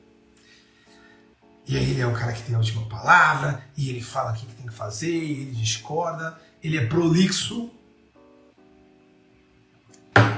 E 1.67 1.77
aí 1.77 1.91
ele 1.91 2.01
é 2.01 2.07
o 2.07 2.13
cara 2.13 2.33
que 2.33 2.43
tem 2.43 2.55
a 2.55 2.59
última 2.59 2.87
palavra, 2.87 3.65
e 3.77 3.91
ele 3.91 4.01
fala 4.01 4.33
o 4.33 4.35
que 4.35 4.47
tem 4.47 4.67
que 4.67 4.75
fazer, 4.75 5.11
e 5.11 5.33
ele 5.33 5.51
discorda, 5.53 6.39
ele 6.63 6.77
é 6.77 6.87
prolixo. 6.87 7.71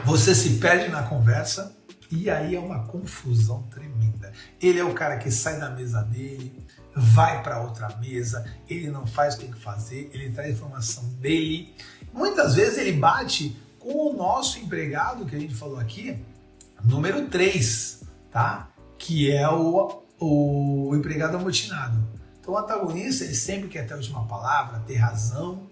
Você 0.05 0.35
se 0.35 0.59
perde 0.59 0.89
na 0.89 1.03
conversa, 1.03 1.77
e 2.11 2.31
aí 2.31 2.55
é 2.55 2.59
uma 2.59 2.87
confusão 2.87 3.63
tremenda. 3.65 4.33
Ele 4.61 4.79
é 4.79 4.85
o 4.85 4.95
cara 4.95 5.19
que 5.19 5.31
sai 5.31 5.61
da 5.61 5.71
mesa 5.71 6.03
dele, 6.03 6.67
vai 6.97 7.43
para 7.43 7.61
outra 7.61 7.95
mesa, 7.99 8.45
ele 8.69 8.91
não 8.91 9.07
faz 9.07 9.35
o 9.35 9.39
que 9.39 9.45
tem 9.45 9.55
que 9.55 9.61
fazer, 9.61 10.11
ele 10.13 10.31
traz 10.31 10.51
informação 10.51 11.05
dele. 11.21 11.75
Muitas 12.13 12.55
vezes 12.55 12.79
ele 12.79 12.93
bate 12.93 13.57
com 13.79 14.11
o 14.11 14.17
nosso 14.17 14.59
empregado, 14.59 15.27
que 15.27 15.37
a 15.37 15.39
gente 15.39 15.55
falou 15.55 15.79
aqui, 15.79 16.19
número 16.83 17.29
3, 17.29 18.03
tá? 18.31 18.69
Que 18.99 19.31
é 19.31 19.49
o, 19.49 20.03
o 20.19 20.93
empregado 20.97 21.37
amotinado. 21.37 22.03
Então 22.41 22.55
o 22.55 22.59
antagonista, 22.59 23.25
ele 23.25 23.35
sempre 23.35 23.69
quer 23.69 23.87
ter 23.87 23.93
a 23.93 23.97
última 23.97 24.27
palavra, 24.27 24.81
ter 24.81 24.97
razão, 24.97 25.69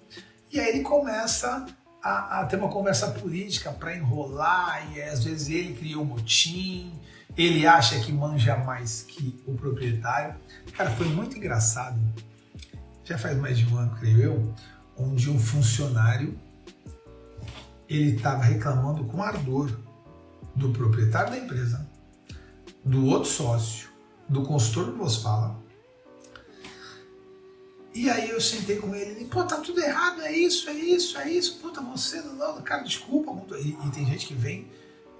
e 0.52 0.60
aí 0.60 0.68
ele 0.68 0.80
começa 0.80 1.66
a, 2.02 2.40
a 2.40 2.46
ter 2.46 2.56
uma 2.56 2.68
conversa 2.68 3.10
política 3.10 3.72
para 3.72 3.96
enrolar, 3.96 4.86
e 4.94 5.02
às 5.02 5.24
vezes 5.24 5.48
ele 5.48 5.74
cria 5.74 5.98
um 5.98 6.04
motim, 6.04 6.92
ele 7.36 7.66
acha 7.66 7.98
que 8.00 8.12
manja 8.12 8.56
mais 8.56 9.02
que 9.02 9.42
o 9.46 9.54
proprietário. 9.54 10.34
Cara, 10.76 10.90
foi 10.92 11.06
muito 11.08 11.36
engraçado. 11.36 11.98
Já 13.04 13.18
faz 13.18 13.36
mais 13.38 13.58
de 13.58 13.66
um 13.66 13.76
ano, 13.76 13.94
creio 13.96 14.22
eu, 14.22 14.54
onde 14.96 15.30
um 15.30 15.38
funcionário 15.38 16.38
ele 17.88 18.16
estava 18.16 18.42
reclamando 18.42 19.04
com 19.04 19.22
ardor 19.22 19.70
do 20.54 20.70
proprietário 20.70 21.30
da 21.30 21.38
empresa, 21.38 21.88
do 22.84 23.06
outro 23.06 23.30
sócio, 23.30 23.88
do 24.28 24.42
consultor 24.42 24.92
que 24.92 24.98
vos 24.98 25.22
fala. 25.22 25.56
E 27.96 28.10
aí 28.10 28.28
eu 28.28 28.38
sentei 28.38 28.76
com 28.76 28.94
ele, 28.94 29.22
e, 29.22 29.24
pô, 29.24 29.42
tá 29.42 29.56
tudo 29.56 29.80
errado, 29.80 30.20
é 30.20 30.30
isso, 30.30 30.68
é 30.68 30.74
isso, 30.74 31.16
é 31.16 31.30
isso, 31.30 31.58
puta, 31.60 31.80
você, 31.80 32.20
não, 32.20 32.60
cara, 32.60 32.82
desculpa. 32.82 33.32
E, 33.56 33.70
e 33.70 33.90
tem 33.90 34.04
gente 34.04 34.26
que 34.26 34.34
vem, 34.34 34.70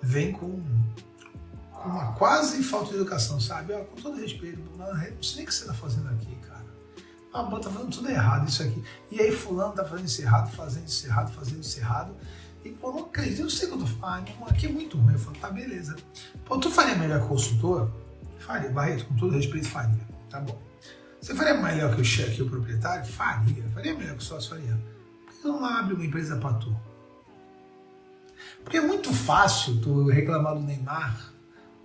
vem 0.02 0.30
com, 0.30 0.62
uma 1.82 2.12
quase 2.12 2.62
falta 2.62 2.90
de 2.90 2.96
educação, 2.96 3.40
sabe? 3.40 3.72
Com 3.72 3.96
todo 3.96 4.20
respeito, 4.20 4.60
não, 4.76 4.94
sei 5.22 5.44
o 5.44 5.46
que 5.46 5.54
você 5.54 5.64
tá 5.64 5.72
fazendo 5.72 6.10
aqui, 6.10 6.36
cara. 6.46 6.66
Ah, 7.32 7.44
pô, 7.44 7.58
tá 7.58 7.70
fazendo 7.70 7.90
tudo 7.90 8.10
errado 8.10 8.46
isso 8.46 8.62
aqui. 8.62 8.84
E 9.10 9.22
aí 9.22 9.32
fulano 9.32 9.72
tá 9.72 9.82
fazendo 9.82 10.06
isso 10.06 10.20
errado, 10.20 10.54
fazendo 10.54 10.86
isso 10.86 11.06
errado, 11.06 11.32
fazendo 11.32 11.62
isso 11.62 11.78
errado. 11.78 12.14
E, 12.62 12.72
pô, 12.72 12.92
não 12.92 13.04
acredito, 13.04 13.40
eu 13.40 13.48
sei 13.48 13.68
o 13.68 13.70
que 13.70 13.74
eu 13.76 13.80
tô 13.80 13.86
falando, 13.86 14.28
aqui 14.50 14.66
é 14.66 14.68
muito 14.68 14.98
ruim. 14.98 15.14
Eu 15.14 15.18
falo, 15.18 15.38
tá, 15.38 15.48
beleza. 15.48 15.96
Pô, 16.44 16.58
tu 16.58 16.70
faria 16.70 16.94
melhor 16.94 17.26
consultor? 17.26 17.90
Faria, 18.38 18.68
Barreto, 18.68 19.06
com 19.06 19.16
todo 19.16 19.34
respeito, 19.34 19.66
faria. 19.66 19.98
Tá 20.28 20.40
bom. 20.40 20.60
Você 21.20 21.34
faria 21.34 21.54
melhor 21.54 21.94
que 21.94 22.00
o 22.00 22.04
chefe, 22.04 22.42
o 22.42 22.48
proprietário? 22.48 23.04
Faria. 23.04 23.64
Faria 23.74 23.94
melhor 23.94 24.16
que 24.16 24.22
o 24.22 24.26
sócio? 24.26 24.50
Faria. 24.50 24.78
Por 25.26 25.34
que 25.34 25.48
não 25.48 25.64
abre 25.64 25.94
uma 25.94 26.04
empresa 26.04 26.36
para 26.36 26.54
tu? 26.54 26.76
Porque 28.62 28.78
é 28.78 28.80
muito 28.80 29.12
fácil 29.12 29.80
tu 29.80 30.08
reclamar 30.08 30.54
do 30.54 30.60
Neymar 30.60 31.32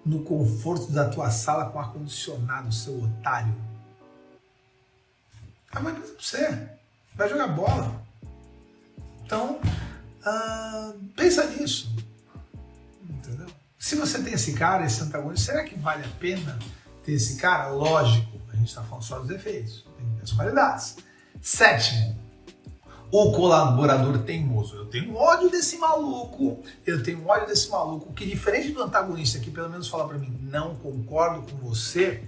no 0.05 0.23
conforto 0.23 0.91
da 0.91 1.09
tua 1.09 1.29
sala 1.29 1.69
com 1.69 1.79
ar-condicionado, 1.79 2.73
seu 2.73 3.03
otário. 3.03 3.55
É 5.73 5.79
uma 5.79 5.91
empresa 5.91 6.13
pra 6.13 6.23
você. 6.23 6.69
Vai 7.15 7.29
jogar 7.29 7.47
bola. 7.49 8.01
Então, 9.23 9.59
ah, 10.25 10.93
pensa 11.15 11.45
nisso. 11.47 11.95
Entendeu? 13.09 13.47
Se 13.77 13.95
você 13.95 14.21
tem 14.21 14.33
esse 14.33 14.53
cara, 14.53 14.85
esse 14.85 15.01
antagonista, 15.01 15.51
será 15.51 15.63
que 15.63 15.75
vale 15.75 16.03
a 16.03 16.19
pena 16.19 16.59
ter 17.03 17.13
esse 17.13 17.37
cara? 17.37 17.69
Lógico, 17.69 18.30
gente 18.61 18.69
está 18.69 18.83
falando 18.83 19.03
só 19.03 19.19
dos 19.19 19.27
defeitos, 19.27 19.85
tem 19.97 20.05
as 20.21 20.31
qualidades. 20.31 20.97
Sétimo, 21.41 22.17
o 23.11 23.31
colaborador 23.31 24.19
teimoso. 24.19 24.75
Eu 24.75 24.85
tenho 24.85 25.15
ódio 25.15 25.49
desse 25.49 25.77
maluco, 25.77 26.59
eu 26.85 27.03
tenho 27.03 27.27
ódio 27.27 27.47
desse 27.47 27.69
maluco, 27.69 28.13
que 28.13 28.25
diferente 28.25 28.71
do 28.71 28.81
antagonista 28.81 29.39
que 29.39 29.51
pelo 29.51 29.69
menos 29.69 29.87
fala 29.87 30.07
para 30.07 30.17
mim, 30.17 30.37
não 30.41 30.75
concordo 30.75 31.51
com 31.51 31.57
você, 31.57 32.23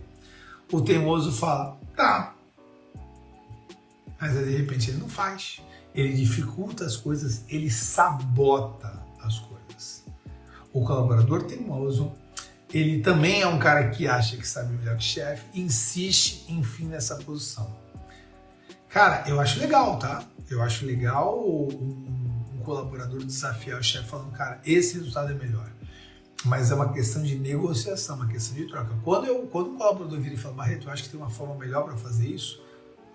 o 0.71 0.81
teimoso 0.81 1.31
fala, 1.31 1.77
tá. 1.95 2.35
Mas 4.19 4.33
de 4.33 4.57
repente 4.57 4.89
ele 4.89 4.99
não 4.99 5.09
faz 5.09 5.61
ele 5.93 6.13
dificulta 6.13 6.85
as 6.85 6.97
coisas, 6.97 7.43
ele 7.47 7.69
sabota 7.69 8.99
as 9.21 9.39
coisas. 9.39 10.03
O 10.73 10.83
colaborador 10.83 11.43
teimoso, 11.43 12.11
ele 12.73 13.01
também 13.01 13.41
é 13.41 13.47
um 13.47 13.59
cara 13.59 13.89
que 13.89 14.07
acha 14.07 14.35
que 14.35 14.47
sabe 14.47 14.73
melhor 14.73 14.97
que 14.97 15.03
chefe, 15.03 15.45
insiste, 15.53 16.51
enfim, 16.51 16.87
nessa 16.87 17.15
posição. 17.17 17.69
Cara, 18.89 19.23
eu 19.27 19.39
acho 19.39 19.59
legal, 19.59 19.99
tá? 19.99 20.23
Eu 20.49 20.61
acho 20.61 20.83
legal 20.83 21.39
um, 21.39 21.67
um 22.55 22.57
colaborador 22.63 23.23
desafiar 23.23 23.79
o 23.79 23.83
chefe 23.83 24.09
falando, 24.09 24.31
cara, 24.31 24.59
esse 24.65 24.95
resultado 24.95 25.31
é 25.31 25.35
melhor. 25.35 25.71
Mas 26.45 26.71
é 26.71 26.75
uma 26.75 26.91
questão 26.91 27.21
de 27.21 27.35
negociação, 27.35 28.15
uma 28.15 28.27
questão 28.27 28.55
de 28.55 28.67
troca. 28.67 28.91
Quando, 29.03 29.27
eu, 29.27 29.43
quando 29.43 29.75
o 29.75 29.77
colaborador 29.77 30.19
vira 30.19 30.33
e 30.33 30.37
fala, 30.37 30.55
Barreto, 30.55 30.87
eu 30.87 30.91
acho 30.91 31.03
que 31.03 31.09
tem 31.09 31.19
uma 31.19 31.29
forma 31.29 31.55
melhor 31.55 31.85
para 31.85 31.95
fazer 31.95 32.27
isso, 32.27 32.61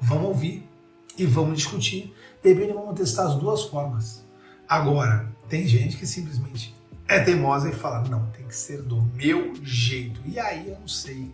vamos 0.01 0.29
ouvir 0.29 0.69
e 1.17 1.27
vamos 1.27 1.59
discutir. 1.59 2.15
De 2.43 2.53
repente 2.53 2.73
vamos 2.73 2.97
testar 2.97 3.27
as 3.27 3.35
duas 3.35 3.65
formas. 3.65 4.25
Agora, 4.69 5.33
tem 5.49 5.67
gente 5.67 5.97
que 5.97 6.07
simplesmente 6.07 6.78
é 7.09 7.21
teimosa 7.21 7.71
e 7.71 7.73
fala, 7.73 8.07
não, 8.09 8.27
tem 8.27 8.47
que 8.47 8.55
ser 8.55 8.83
do 8.83 9.01
meu 9.03 9.55
jeito. 9.65 10.21
E 10.27 10.39
aí 10.39 10.69
eu 10.69 10.79
não 10.79 10.89
sei 10.89 11.33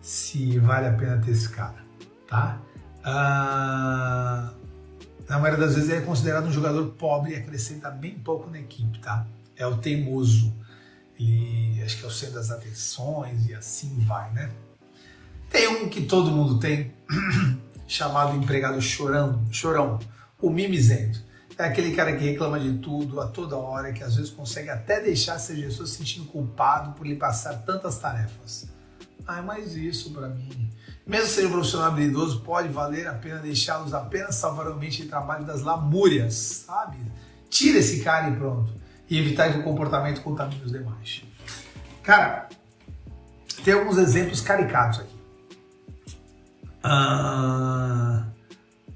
se 0.00 0.58
vale 0.58 0.86
a 0.86 0.92
pena 0.92 1.18
ter 1.18 1.32
esse 1.32 1.48
cara, 1.48 1.76
tá? 2.26 2.58
Ah, 3.04 4.50
na 5.28 5.38
maioria 5.38 5.64
das 5.64 5.74
vezes 5.74 5.90
ele 5.90 6.02
é 6.02 6.04
considerado 6.06 6.46
um 6.46 6.52
jogador 6.52 6.86
pobre 6.92 7.32
e 7.32 7.36
acrescenta 7.36 7.90
bem 7.90 8.18
pouco 8.18 8.48
na 8.50 8.58
equipe, 8.58 8.98
tá? 8.98 9.26
É 9.56 9.66
o 9.66 9.76
teimoso. 9.76 10.54
Ele 11.18 11.82
acho 11.82 11.98
que 11.98 12.04
é 12.04 12.08
o 12.08 12.10
centro 12.10 12.36
das 12.36 12.50
atenções 12.50 13.46
e 13.46 13.54
assim 13.54 13.98
vai, 14.00 14.32
né? 14.32 14.50
Tem 15.50 15.68
um 15.68 15.88
que 15.88 16.02
todo 16.06 16.30
mundo 16.30 16.58
tem, 16.58 16.92
chamado 17.86 18.36
empregado 18.36 18.80
chorando, 18.80 19.40
chorão, 19.52 19.98
o 20.40 20.50
mimizento. 20.50 21.22
É 21.56 21.64
aquele 21.64 21.94
cara 21.94 22.16
que 22.16 22.24
reclama 22.24 22.58
de 22.58 22.78
tudo 22.78 23.20
a 23.20 23.28
toda 23.28 23.56
hora, 23.56 23.92
que 23.92 24.02
às 24.02 24.16
vezes 24.16 24.30
consegue 24.30 24.70
até 24.70 25.00
deixar 25.00 25.36
essa 25.36 25.54
gestor 25.54 25.86
se 25.86 25.96
sentindo 25.96 26.26
culpado 26.26 26.92
por 26.94 27.06
lhe 27.06 27.14
passar 27.14 27.62
tantas 27.64 27.98
tarefas. 27.98 28.66
Ah, 29.26 29.40
mas 29.40 29.76
isso 29.76 30.12
para 30.12 30.28
mim. 30.28 30.70
Mesmo 31.06 31.26
sendo 31.28 31.48
um 31.48 31.52
profissional 31.52 31.88
habilidoso, 31.88 32.40
pode 32.40 32.68
valer 32.68 33.06
a 33.06 33.14
pena 33.14 33.38
deixá-los 33.38 33.94
apenas 33.94 34.42
ambiente 34.42 35.02
de 35.02 35.08
trabalho 35.08 35.44
das 35.44 35.62
lamúrias, 35.62 36.34
sabe? 36.34 36.98
Tira 37.48 37.78
esse 37.78 38.02
cara 38.02 38.30
e 38.30 38.36
pronto. 38.36 38.72
E 39.08 39.18
evitar 39.18 39.52
que 39.52 39.58
o 39.58 39.62
comportamento 39.62 40.22
contamine 40.22 40.62
os 40.64 40.72
demais. 40.72 41.22
Cara, 42.02 42.48
tem 43.62 43.74
alguns 43.74 43.98
exemplos 43.98 44.40
caricatos 44.40 45.00
aqui. 45.00 45.14
Ah, 46.82 48.26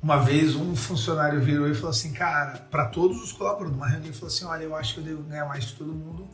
uma 0.03 0.19
vez 0.19 0.55
um 0.55 0.77
funcionário 0.77 1.41
virou 1.41 1.69
e 1.69 1.75
falou 1.75 1.91
assim, 1.91 2.13
cara, 2.13 2.59
para 2.71 2.87
todos 2.87 3.23
os 3.23 3.33
colaboradores, 3.33 3.77
uma 3.77 3.89
reunião 3.89 4.13
falou 4.13 4.29
assim, 4.29 4.45
olha, 4.45 4.63
eu 4.63 4.77
acho 4.77 4.95
que 4.95 5.01
eu 5.01 5.05
devo 5.05 5.23
ganhar 5.25 5.47
mais 5.47 5.67
que 5.67 5.77
todo 5.77 5.93
mundo, 5.93 6.29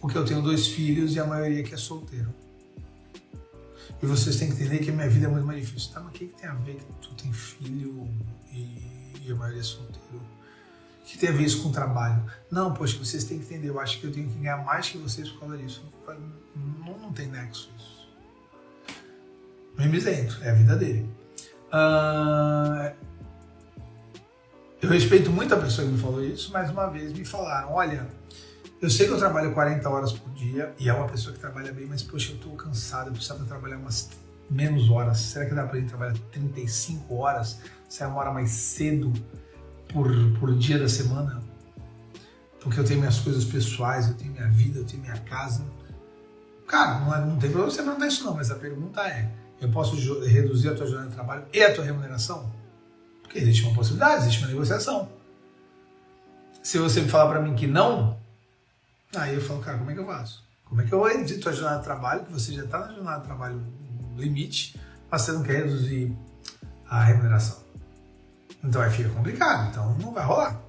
porque 0.00 0.16
eu 0.16 0.24
tenho 0.24 0.42
dois 0.42 0.66
filhos 0.66 1.14
e 1.14 1.20
a 1.20 1.26
maioria 1.26 1.62
que 1.62 1.74
é 1.74 1.76
solteiro. 1.76 2.32
E 4.02 4.06
vocês 4.06 4.36
têm 4.36 4.48
que 4.48 4.54
entender 4.54 4.78
que 4.78 4.90
a 4.90 4.92
minha 4.92 5.08
vida 5.08 5.26
é 5.26 5.28
muito 5.28 5.46
mais 5.46 5.60
difícil. 5.60 5.92
Tá, 5.92 6.00
mas 6.00 6.10
o 6.10 6.12
que, 6.12 6.26
que 6.26 6.40
tem 6.40 6.48
a 6.48 6.54
ver 6.54 6.76
que 6.76 6.84
tu 7.00 7.14
tem 7.14 7.32
filho 7.32 8.08
e, 8.52 9.12
e 9.24 9.32
a 9.32 9.34
maioria 9.34 9.60
é 9.60 9.64
solteiro? 9.64 10.22
O 11.02 11.04
que 11.04 11.18
tem 11.18 11.30
a 11.30 11.32
ver 11.32 11.44
isso 11.44 11.62
com 11.62 11.70
o 11.70 11.72
trabalho? 11.72 12.22
Não, 12.50 12.72
poxa, 12.74 12.96
vocês 12.98 13.24
têm 13.24 13.38
que 13.38 13.46
entender, 13.46 13.70
eu 13.70 13.80
acho 13.80 13.98
que 13.98 14.06
eu 14.06 14.12
tenho 14.12 14.28
que 14.28 14.38
ganhar 14.38 14.58
mais 14.58 14.88
que 14.88 14.98
vocês 14.98 15.28
por 15.30 15.40
causa 15.40 15.56
disso. 15.56 15.84
Não, 16.54 16.98
não 16.98 17.12
tem 17.12 17.26
nexo 17.26 17.70
isso 17.76 17.98
mimizento, 19.78 20.38
é 20.42 20.50
a 20.50 20.54
vida 20.54 20.76
dele. 20.76 21.08
Uh, 21.68 22.94
eu 24.80 24.88
respeito 24.88 25.30
muito 25.30 25.54
a 25.54 25.58
pessoa 25.58 25.86
que 25.86 25.92
me 25.92 25.98
falou 25.98 26.24
isso, 26.24 26.52
mais 26.52 26.70
uma 26.70 26.86
vez 26.86 27.12
me 27.12 27.24
falaram, 27.24 27.72
olha, 27.72 28.06
eu 28.80 28.88
sei 28.88 29.06
que 29.06 29.12
eu 29.12 29.18
trabalho 29.18 29.52
40 29.52 29.88
horas 29.88 30.12
por 30.12 30.32
dia 30.32 30.72
e 30.78 30.88
é 30.88 30.92
uma 30.92 31.08
pessoa 31.08 31.34
que 31.34 31.40
trabalha 31.40 31.72
bem, 31.72 31.86
mas 31.86 32.02
poxa, 32.02 32.30
eu 32.30 32.36
estou 32.36 32.52
cansado, 32.52 33.08
eu 33.08 33.12
preciso 33.12 33.44
trabalhar 33.44 33.76
umas 33.76 34.10
menos 34.48 34.88
horas. 34.88 35.18
Será 35.18 35.46
que 35.46 35.54
dá 35.54 35.66
para 35.66 35.78
ele 35.78 35.88
trabalhar 35.88 36.16
35 36.30 37.14
horas? 37.16 37.58
Se 37.88 38.02
é 38.02 38.06
uma 38.06 38.18
hora 38.20 38.32
mais 38.32 38.50
cedo 38.50 39.12
por, 39.92 40.08
por 40.38 40.54
dia 40.56 40.78
da 40.78 40.88
semana? 40.88 41.42
Porque 42.60 42.78
eu 42.78 42.84
tenho 42.84 43.00
minhas 43.00 43.18
coisas 43.18 43.44
pessoais, 43.44 44.08
eu 44.08 44.14
tenho 44.14 44.32
minha 44.32 44.48
vida, 44.48 44.78
eu 44.78 44.84
tenho 44.84 45.02
minha 45.02 45.18
casa. 45.18 45.64
Cara, 46.66 47.00
não, 47.00 47.14
é, 47.14 47.20
não 47.20 47.36
tem 47.36 47.50
problema 47.50 47.70
você 47.70 47.82
perguntar 47.82 48.06
isso 48.06 48.24
não, 48.24 48.34
mas 48.34 48.50
a 48.50 48.54
pergunta 48.54 49.00
é, 49.08 49.28
eu 49.60 49.70
posso 49.70 50.20
reduzir 50.24 50.68
a 50.68 50.74
tua 50.74 50.86
jornada 50.86 51.08
de 51.08 51.14
trabalho 51.14 51.44
e 51.52 51.62
a 51.62 51.74
tua 51.74 51.84
remuneração? 51.84 52.52
Porque 53.22 53.38
existe 53.38 53.64
uma 53.64 53.74
possibilidade, 53.74 54.22
existe 54.22 54.40
uma 54.40 54.48
negociação. 54.48 55.08
Se 56.62 56.78
você 56.78 57.00
me 57.00 57.08
falar 57.08 57.30
para 57.30 57.42
mim 57.42 57.54
que 57.54 57.66
não, 57.66 58.18
Aí 59.16 59.34
eu 59.34 59.40
falo, 59.40 59.60
cara, 59.60 59.78
como 59.78 59.90
é 59.90 59.94
que 59.94 60.00
eu 60.00 60.06
faço? 60.06 60.44
Como 60.64 60.82
é 60.82 60.84
que 60.84 60.92
eu 60.92 61.08
edito 61.08 61.48
a 61.48 61.52
jornada 61.52 61.78
de 61.78 61.84
trabalho, 61.84 62.24
que 62.26 62.32
você 62.32 62.52
já 62.52 62.64
está 62.64 62.80
na 62.80 62.92
jornada 62.92 63.20
de 63.20 63.26
trabalho 63.26 63.64
limite, 64.16 64.78
mas 65.10 65.22
você 65.22 65.32
não 65.32 65.42
quer 65.42 65.64
reduzir 65.64 66.14
a 66.88 67.04
remuneração? 67.04 67.58
Então 68.62 68.82
aí 68.82 68.90
fica 68.90 69.08
complicado, 69.08 69.70
então 69.70 69.94
não 69.94 70.12
vai 70.12 70.24
rolar. 70.24 70.60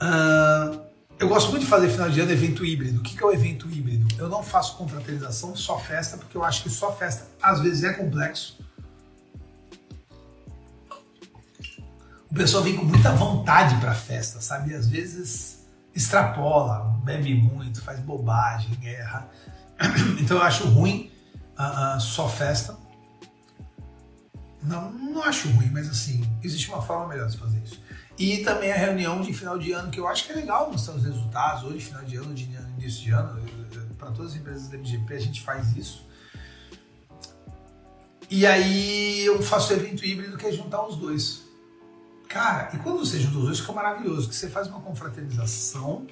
Uh, 0.00 0.80
eu 1.20 1.28
gosto 1.28 1.50
muito 1.50 1.64
de 1.64 1.68
fazer 1.68 1.90
final 1.90 2.08
de 2.08 2.18
ano 2.18 2.32
evento 2.32 2.64
híbrido. 2.64 2.98
O 2.98 3.02
que 3.02 3.22
é 3.22 3.26
o 3.26 3.30
evento 3.30 3.70
híbrido? 3.70 4.08
Eu 4.18 4.26
não 4.26 4.42
faço 4.42 4.78
confraternização, 4.78 5.54
só 5.54 5.78
festa, 5.78 6.16
porque 6.16 6.34
eu 6.34 6.42
acho 6.42 6.62
que 6.62 6.70
só 6.70 6.96
festa 6.96 7.28
às 7.42 7.60
vezes 7.60 7.84
é 7.84 7.92
complexo. 7.92 8.58
O 12.30 12.34
pessoal 12.34 12.62
vem 12.62 12.74
com 12.74 12.86
muita 12.86 13.12
vontade 13.12 13.74
para 13.76 13.94
festa, 13.94 14.40
sabe? 14.40 14.70
E 14.70 14.74
às 14.74 14.88
vezes 14.88 15.66
extrapola, 15.94 16.98
bebe 17.04 17.34
muito, 17.34 17.82
faz 17.82 18.00
bobagem, 18.00 18.78
erra. 18.82 19.28
Então 20.18 20.38
eu 20.38 20.42
acho 20.42 20.66
ruim 20.68 21.10
uh, 21.58 21.96
uh, 21.96 22.00
só 22.00 22.28
festa. 22.30 22.78
Não, 24.62 24.90
não 24.90 25.22
acho 25.22 25.50
ruim, 25.50 25.68
mas 25.70 25.88
assim, 25.88 26.24
existe 26.42 26.70
uma 26.70 26.80
forma 26.80 27.08
melhor 27.08 27.28
de 27.28 27.36
fazer 27.36 27.58
isso. 27.58 27.79
E 28.20 28.44
também 28.44 28.70
a 28.70 28.76
reunião 28.76 29.22
de 29.22 29.32
final 29.32 29.56
de 29.56 29.72
ano, 29.72 29.90
que 29.90 29.98
eu 29.98 30.06
acho 30.06 30.26
que 30.26 30.32
é 30.32 30.34
legal 30.34 30.70
mostrar 30.70 30.94
os 30.94 31.04
resultados, 31.04 31.64
hoje, 31.64 31.80
final 31.80 32.04
de 32.04 32.16
ano, 32.16 32.34
de 32.34 32.44
início 32.78 33.02
de 33.02 33.10
ano, 33.12 33.42
para 33.96 34.10
todas 34.10 34.32
as 34.32 34.36
empresas 34.36 34.68
da 34.68 34.76
MGP 34.76 35.14
a 35.14 35.18
gente 35.18 35.40
faz 35.40 35.74
isso. 35.74 36.06
E 38.28 38.46
aí 38.46 39.24
eu 39.24 39.42
faço 39.42 39.72
o 39.72 39.76
evento 39.76 40.04
híbrido 40.04 40.36
que 40.36 40.44
é 40.44 40.52
juntar 40.52 40.86
os 40.86 40.96
dois. 40.96 41.44
Cara, 42.28 42.68
e 42.74 42.78
quando 42.80 42.98
você 42.98 43.18
junta 43.18 43.38
os 43.38 43.44
dois, 43.44 43.60
fica 43.60 43.72
maravilhoso, 43.72 44.28
que 44.28 44.36
você 44.36 44.50
faz 44.50 44.68
uma 44.68 44.82
confraternização 44.82 46.06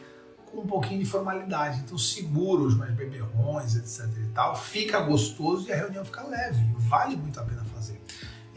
com 0.47 0.63
um 0.63 0.67
pouquinho 0.67 1.01
de 1.01 1.05
formalidade. 1.05 1.81
Então 1.81 1.99
segura 1.99 2.63
os 2.63 2.75
mais 2.75 2.95
beberrões, 2.95 3.77
etc 3.77 4.11
e 4.17 4.29
tal, 4.29 4.57
fica 4.57 4.99
gostoso 5.01 5.69
e 5.69 5.73
a 5.75 5.77
reunião 5.77 6.03
fica 6.07 6.23
leve. 6.23 6.59
Vale 6.79 7.17
muito 7.17 7.39
a 7.39 7.43
pena. 7.43 7.68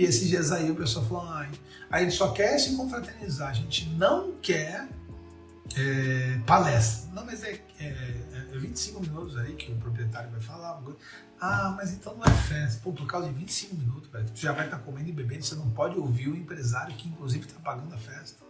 E 0.02 0.04
esses 0.04 0.28
dias 0.28 0.52
aí 0.52 0.72
o 0.72 0.76
pessoal 0.76 1.06
falou, 1.06 1.30
ai, 1.30 1.52
aí 1.92 2.06
ele 2.06 2.12
só 2.12 2.32
quer 2.32 2.58
se 2.58 2.76
confraternizar, 2.76 3.50
a 3.50 3.54
gente 3.54 3.88
não 3.90 4.32
quer 4.42 4.90
é, 5.78 6.40
palestra. 6.44 7.12
Não, 7.14 7.24
mas 7.24 7.44
é, 7.44 7.62
é, 7.80 7.86
é 8.52 8.58
25 8.58 9.00
minutos 9.00 9.38
aí 9.38 9.54
que 9.54 9.72
o 9.72 9.76
proprietário 9.76 10.32
vai 10.32 10.40
falar. 10.40 10.82
Ah, 11.40 11.76
mas 11.78 11.94
então 11.94 12.16
não 12.16 12.24
é 12.24 12.32
festa. 12.32 12.82
Pô, 12.84 12.92
por 12.92 13.06
causa 13.06 13.28
de 13.28 13.34
25 13.36 13.76
minutos, 13.76 14.10
velho, 14.10 14.26
tu 14.26 14.40
já 14.40 14.52
vai 14.54 14.66
estar 14.66 14.78
tá 14.78 14.84
comendo 14.84 15.08
e 15.08 15.12
bebendo, 15.12 15.46
você 15.46 15.54
não 15.54 15.70
pode 15.70 15.96
ouvir 16.00 16.30
o 16.30 16.36
empresário 16.36 16.96
que 16.96 17.08
inclusive 17.08 17.46
está 17.46 17.60
pagando 17.60 17.94
a 17.94 17.98
festa. 18.00 18.44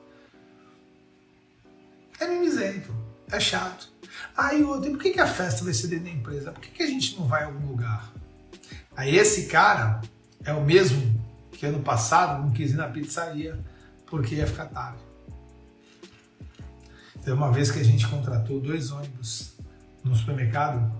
É 2.17 2.27
mimizento, 2.27 2.95
é 3.29 3.41
chato. 3.41 3.91
Aí 4.37 4.63
outro, 4.63 4.89
por 4.91 5.01
que, 5.01 5.09
que 5.09 5.19
a 5.19 5.27
festa 5.27 5.65
vai 5.65 5.73
ser 5.73 5.87
dentro 5.87 6.05
da 6.05 6.11
empresa? 6.11 6.53
Por 6.53 6.61
que, 6.61 6.71
que 6.71 6.83
a 6.83 6.87
gente 6.87 7.19
não 7.19 7.27
vai 7.27 7.43
a 7.43 7.47
algum 7.47 7.67
lugar? 7.67 8.09
Aí 8.95 9.17
esse 9.17 9.47
cara 9.47 9.99
é 10.45 10.53
o 10.53 10.63
mesmo 10.63 11.20
que 11.61 11.67
ano 11.67 11.83
passado 11.83 12.41
não 12.41 12.49
quis 12.49 12.71
ir 12.71 12.75
na 12.75 12.87
pizzaria 12.87 13.63
porque 14.07 14.33
ia 14.33 14.47
ficar 14.47 14.65
tarde. 14.65 14.97
Teve 17.23 17.33
uma 17.33 17.51
vez 17.51 17.69
que 17.69 17.77
a 17.77 17.83
gente 17.83 18.07
contratou 18.07 18.59
dois 18.59 18.89
ônibus 18.89 19.53
no 20.03 20.15
supermercado 20.15 20.91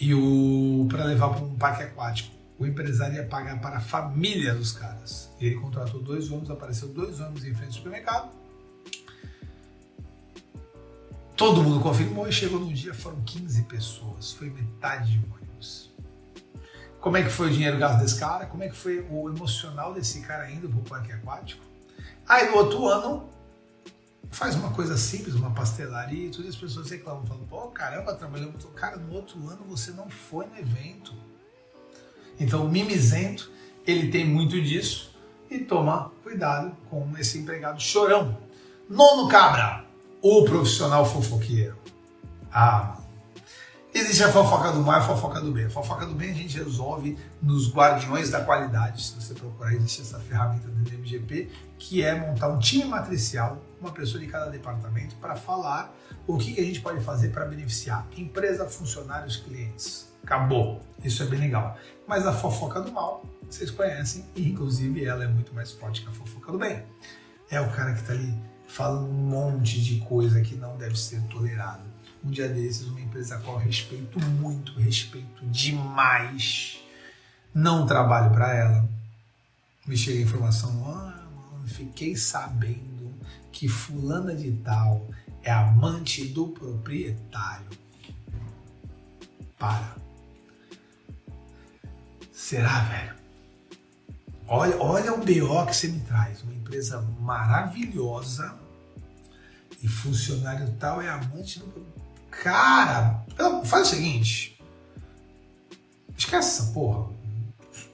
e 0.00 0.14
o 0.14 0.86
para 0.88 1.04
levar 1.04 1.28
para 1.28 1.44
um 1.44 1.54
parque 1.56 1.82
aquático. 1.82 2.34
O 2.58 2.64
empresário 2.64 3.16
ia 3.16 3.26
pagar 3.26 3.60
para 3.60 3.76
a 3.76 3.80
família 3.80 4.54
dos 4.54 4.72
caras. 4.72 5.30
Ele 5.38 5.56
contratou 5.56 6.02
dois 6.02 6.30
ônibus, 6.30 6.50
apareceu 6.50 6.88
dois 6.88 7.20
ônibus 7.20 7.44
em 7.44 7.52
frente 7.52 7.66
ao 7.66 7.72
supermercado. 7.74 8.30
Todo 11.36 11.62
mundo 11.62 11.82
confirmou 11.82 12.26
e 12.26 12.32
chegou 12.32 12.60
no 12.60 12.72
dia, 12.72 12.94
foram 12.94 13.20
15 13.20 13.64
pessoas. 13.64 14.32
Foi 14.32 14.48
metade 14.48 15.12
de 15.12 15.18
um 15.18 15.34
ônibus 15.34 15.93
como 17.04 17.18
é 17.18 17.22
que 17.22 17.28
foi 17.28 17.48
o 17.48 17.50
dinheiro 17.50 17.76
gasto 17.76 18.00
desse 18.00 18.18
cara, 18.18 18.46
como 18.46 18.62
é 18.62 18.68
que 18.70 18.74
foi 18.74 19.06
o 19.10 19.28
emocional 19.28 19.92
desse 19.92 20.22
cara 20.22 20.50
indo 20.50 20.70
para 20.70 20.78
o 20.78 20.82
parque 20.84 21.12
aquático. 21.12 21.62
Aí 22.26 22.50
no 22.50 22.56
outro 22.56 22.88
ano, 22.88 23.28
faz 24.30 24.54
uma 24.54 24.70
coisa 24.70 24.96
simples, 24.96 25.34
uma 25.34 25.50
pastelaria, 25.50 26.28
e 26.28 26.30
todas 26.30 26.54
as 26.54 26.56
pessoas 26.56 26.88
reclamam, 26.88 27.26
falam, 27.26 27.44
pô, 27.44 27.68
caramba, 27.68 28.18
muito. 28.26 28.68
Cara, 28.68 28.96
no 28.96 29.12
outro 29.12 29.36
ano 29.50 29.66
você 29.68 29.90
não 29.90 30.08
foi 30.08 30.46
no 30.46 30.56
evento. 30.56 31.12
Então 32.40 32.64
o 32.64 32.70
mimizento, 32.70 33.50
ele 33.86 34.10
tem 34.10 34.26
muito 34.26 34.58
disso 34.62 35.14
e 35.50 35.58
toma 35.58 36.10
cuidado 36.22 36.74
com 36.88 37.12
esse 37.18 37.36
empregado 37.36 37.82
chorão. 37.82 38.38
Nono 38.88 39.28
cabra, 39.28 39.84
o 40.22 40.42
profissional 40.46 41.04
fofoqueiro. 41.04 41.76
Ah, 42.50 42.96
Existe 43.96 44.24
a 44.24 44.32
fofoca 44.32 44.72
do 44.72 44.80
mal 44.80 44.96
e 44.96 45.04
a 45.04 45.06
fofoca 45.06 45.40
do 45.40 45.52
bem. 45.52 45.66
A 45.66 45.70
fofoca 45.70 46.04
do 46.04 46.16
bem 46.16 46.32
a 46.32 46.34
gente 46.34 46.58
resolve 46.58 47.16
nos 47.40 47.72
guardiões 47.72 48.28
da 48.28 48.42
qualidade. 48.42 49.00
Se 49.00 49.14
você 49.14 49.34
procurar, 49.34 49.72
existe 49.72 50.02
essa 50.02 50.18
ferramenta 50.18 50.66
do 50.66 50.92
MGP, 50.92 51.48
que 51.78 52.02
é 52.02 52.12
montar 52.12 52.48
um 52.48 52.58
time 52.58 52.86
matricial, 52.86 53.62
uma 53.80 53.92
pessoa 53.92 54.20
de 54.20 54.26
cada 54.26 54.50
departamento, 54.50 55.14
para 55.20 55.36
falar 55.36 55.94
o 56.26 56.36
que, 56.36 56.60
a 56.60 56.64
gente 56.64 56.80
pode 56.80 57.04
fazer 57.04 57.28
para 57.28 57.44
beneficiar 57.44 58.04
empresa, 58.16 58.68
funcionários, 58.68 59.36
clientes. 59.36 60.12
Acabou. 60.24 60.82
Isso 61.04 61.22
é 61.22 61.26
bem 61.26 61.38
legal. 61.38 61.78
Mas 62.04 62.26
a 62.26 62.32
fofoca 62.32 62.80
do 62.80 62.90
mal, 62.90 63.24
vocês 63.48 63.70
conhecem, 63.70 64.24
e 64.34 64.48
inclusive 64.48 65.04
ela 65.04 65.22
é 65.22 65.28
muito 65.28 65.54
mais 65.54 65.70
forte 65.70 66.02
que 66.02 66.08
a 66.08 66.12
fofoca 66.12 66.50
do 66.50 66.58
bem. 66.58 66.82
É 67.48 67.60
o 67.60 67.70
cara 67.70 67.92
que 67.92 68.00
está 68.00 68.12
ali 68.12 68.34
falando 68.66 69.06
um 69.06 69.12
monte 69.12 69.80
de 69.80 70.00
coisa 70.00 70.40
que 70.40 70.56
não 70.56 70.76
deve 70.76 70.98
ser 70.98 71.22
tolerado 71.28 71.93
um 72.24 72.30
dia 72.30 72.48
desses, 72.48 72.86
uma 72.86 73.00
empresa 73.00 73.36
a 73.36 73.38
qual 73.40 73.58
respeito 73.58 74.18
muito, 74.18 74.72
respeito 74.78 75.44
demais, 75.46 76.78
não 77.52 77.86
trabalho 77.86 78.32
para 78.32 78.54
ela. 78.54 78.88
Me 79.86 79.96
chega 79.96 80.18
a 80.18 80.22
informação, 80.22 80.88
ah, 80.88 81.26
fiquei 81.66 82.16
sabendo 82.16 83.12
que 83.52 83.68
fulana 83.68 84.34
de 84.34 84.50
tal 84.52 85.06
é 85.42 85.52
amante 85.52 86.24
do 86.24 86.48
proprietário. 86.48 87.68
Para. 89.58 89.94
Será, 92.32 92.80
velho? 92.84 93.14
Olha, 94.46 94.76
olha 94.78 95.14
o 95.14 95.18
BO 95.18 95.66
que 95.66 95.76
você 95.76 95.88
me 95.88 96.00
traz. 96.00 96.42
Uma 96.42 96.54
empresa 96.54 97.00
maravilhosa 97.20 98.54
e 99.82 99.88
funcionário 99.88 100.74
tal 100.78 101.00
é 101.00 101.08
amante 101.08 101.58
do 101.58 101.93
Cara, 102.42 103.24
faz 103.64 103.88
o 103.88 103.90
seguinte. 103.90 104.58
Esquece 106.16 106.60
essa 106.60 106.72
porra. 106.72 107.12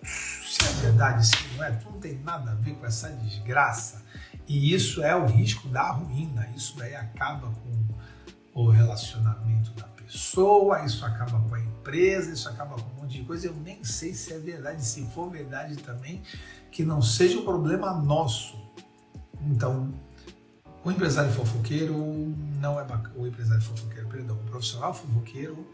Se 0.03 0.63
é 0.65 0.73
verdade, 0.83 1.27
se 1.27 1.37
não 1.57 1.65
é, 1.65 1.71
tu 1.73 1.91
não 1.91 2.01
tem 2.01 2.19
nada 2.19 2.53
a 2.53 2.55
ver 2.55 2.75
com 2.75 2.87
essa 2.87 3.09
desgraça. 3.11 4.03
E 4.47 4.75
isso 4.75 5.03
é 5.03 5.15
o 5.15 5.27
risco 5.27 5.69
da 5.69 5.91
ruína. 5.91 6.49
Isso 6.57 6.77
daí 6.77 6.95
acaba 6.95 7.49
com 7.49 8.63
o 8.63 8.69
relacionamento 8.69 9.71
da 9.73 9.85
pessoa, 9.85 10.85
isso 10.85 11.05
acaba 11.07 11.41
com 11.49 11.55
a 11.55 11.61
empresa, 11.61 12.33
isso 12.33 12.49
acaba 12.49 12.75
com 12.75 12.91
um 12.91 13.03
monte 13.03 13.19
de 13.19 13.25
coisa. 13.25 13.47
Eu 13.47 13.55
nem 13.55 13.85
sei 13.85 14.13
se 14.13 14.33
é 14.33 14.39
verdade. 14.39 14.85
Se 14.85 15.07
for 15.07 15.31
verdade 15.31 15.77
também, 15.77 16.23
que 16.71 16.85
não 16.85 17.01
seja 17.01 17.39
um 17.39 17.45
problema 17.45 17.93
nosso. 17.93 18.59
Então, 19.41 19.93
o 20.83 20.91
empresário 20.91 21.31
fofoqueiro 21.33 21.95
não 22.59 22.81
é 22.81 22.85
bacana. 22.85 23.15
O 23.17 23.27
empresário 23.27 23.63
fofoqueiro, 23.63 24.09
perdão, 24.09 24.37
o 24.37 24.51
profissional 24.51 24.95
fofoqueiro 24.95 25.67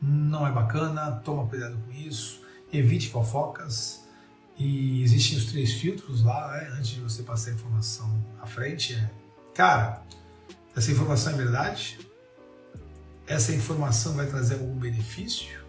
não 0.00 0.46
é 0.46 0.52
bacana, 0.52 1.12
toma 1.24 1.46
cuidado 1.46 1.78
com 1.86 1.92
isso, 1.92 2.42
evite 2.72 3.08
fofocas. 3.08 4.02
E 4.58 5.02
existem 5.02 5.38
os 5.38 5.46
três 5.46 5.72
filtros 5.72 6.22
lá, 6.22 6.52
né, 6.52 6.68
antes 6.76 6.90
de 6.90 7.00
você 7.00 7.22
passar 7.22 7.50
a 7.50 7.54
informação 7.54 8.24
à 8.40 8.46
frente. 8.46 8.94
É, 8.94 9.10
cara, 9.54 10.02
essa 10.76 10.92
informação 10.92 11.32
é 11.32 11.36
verdade? 11.36 11.98
Essa 13.26 13.54
informação 13.54 14.12
vai 14.12 14.26
trazer 14.26 14.54
algum 14.54 14.74
benefício? 14.74 15.62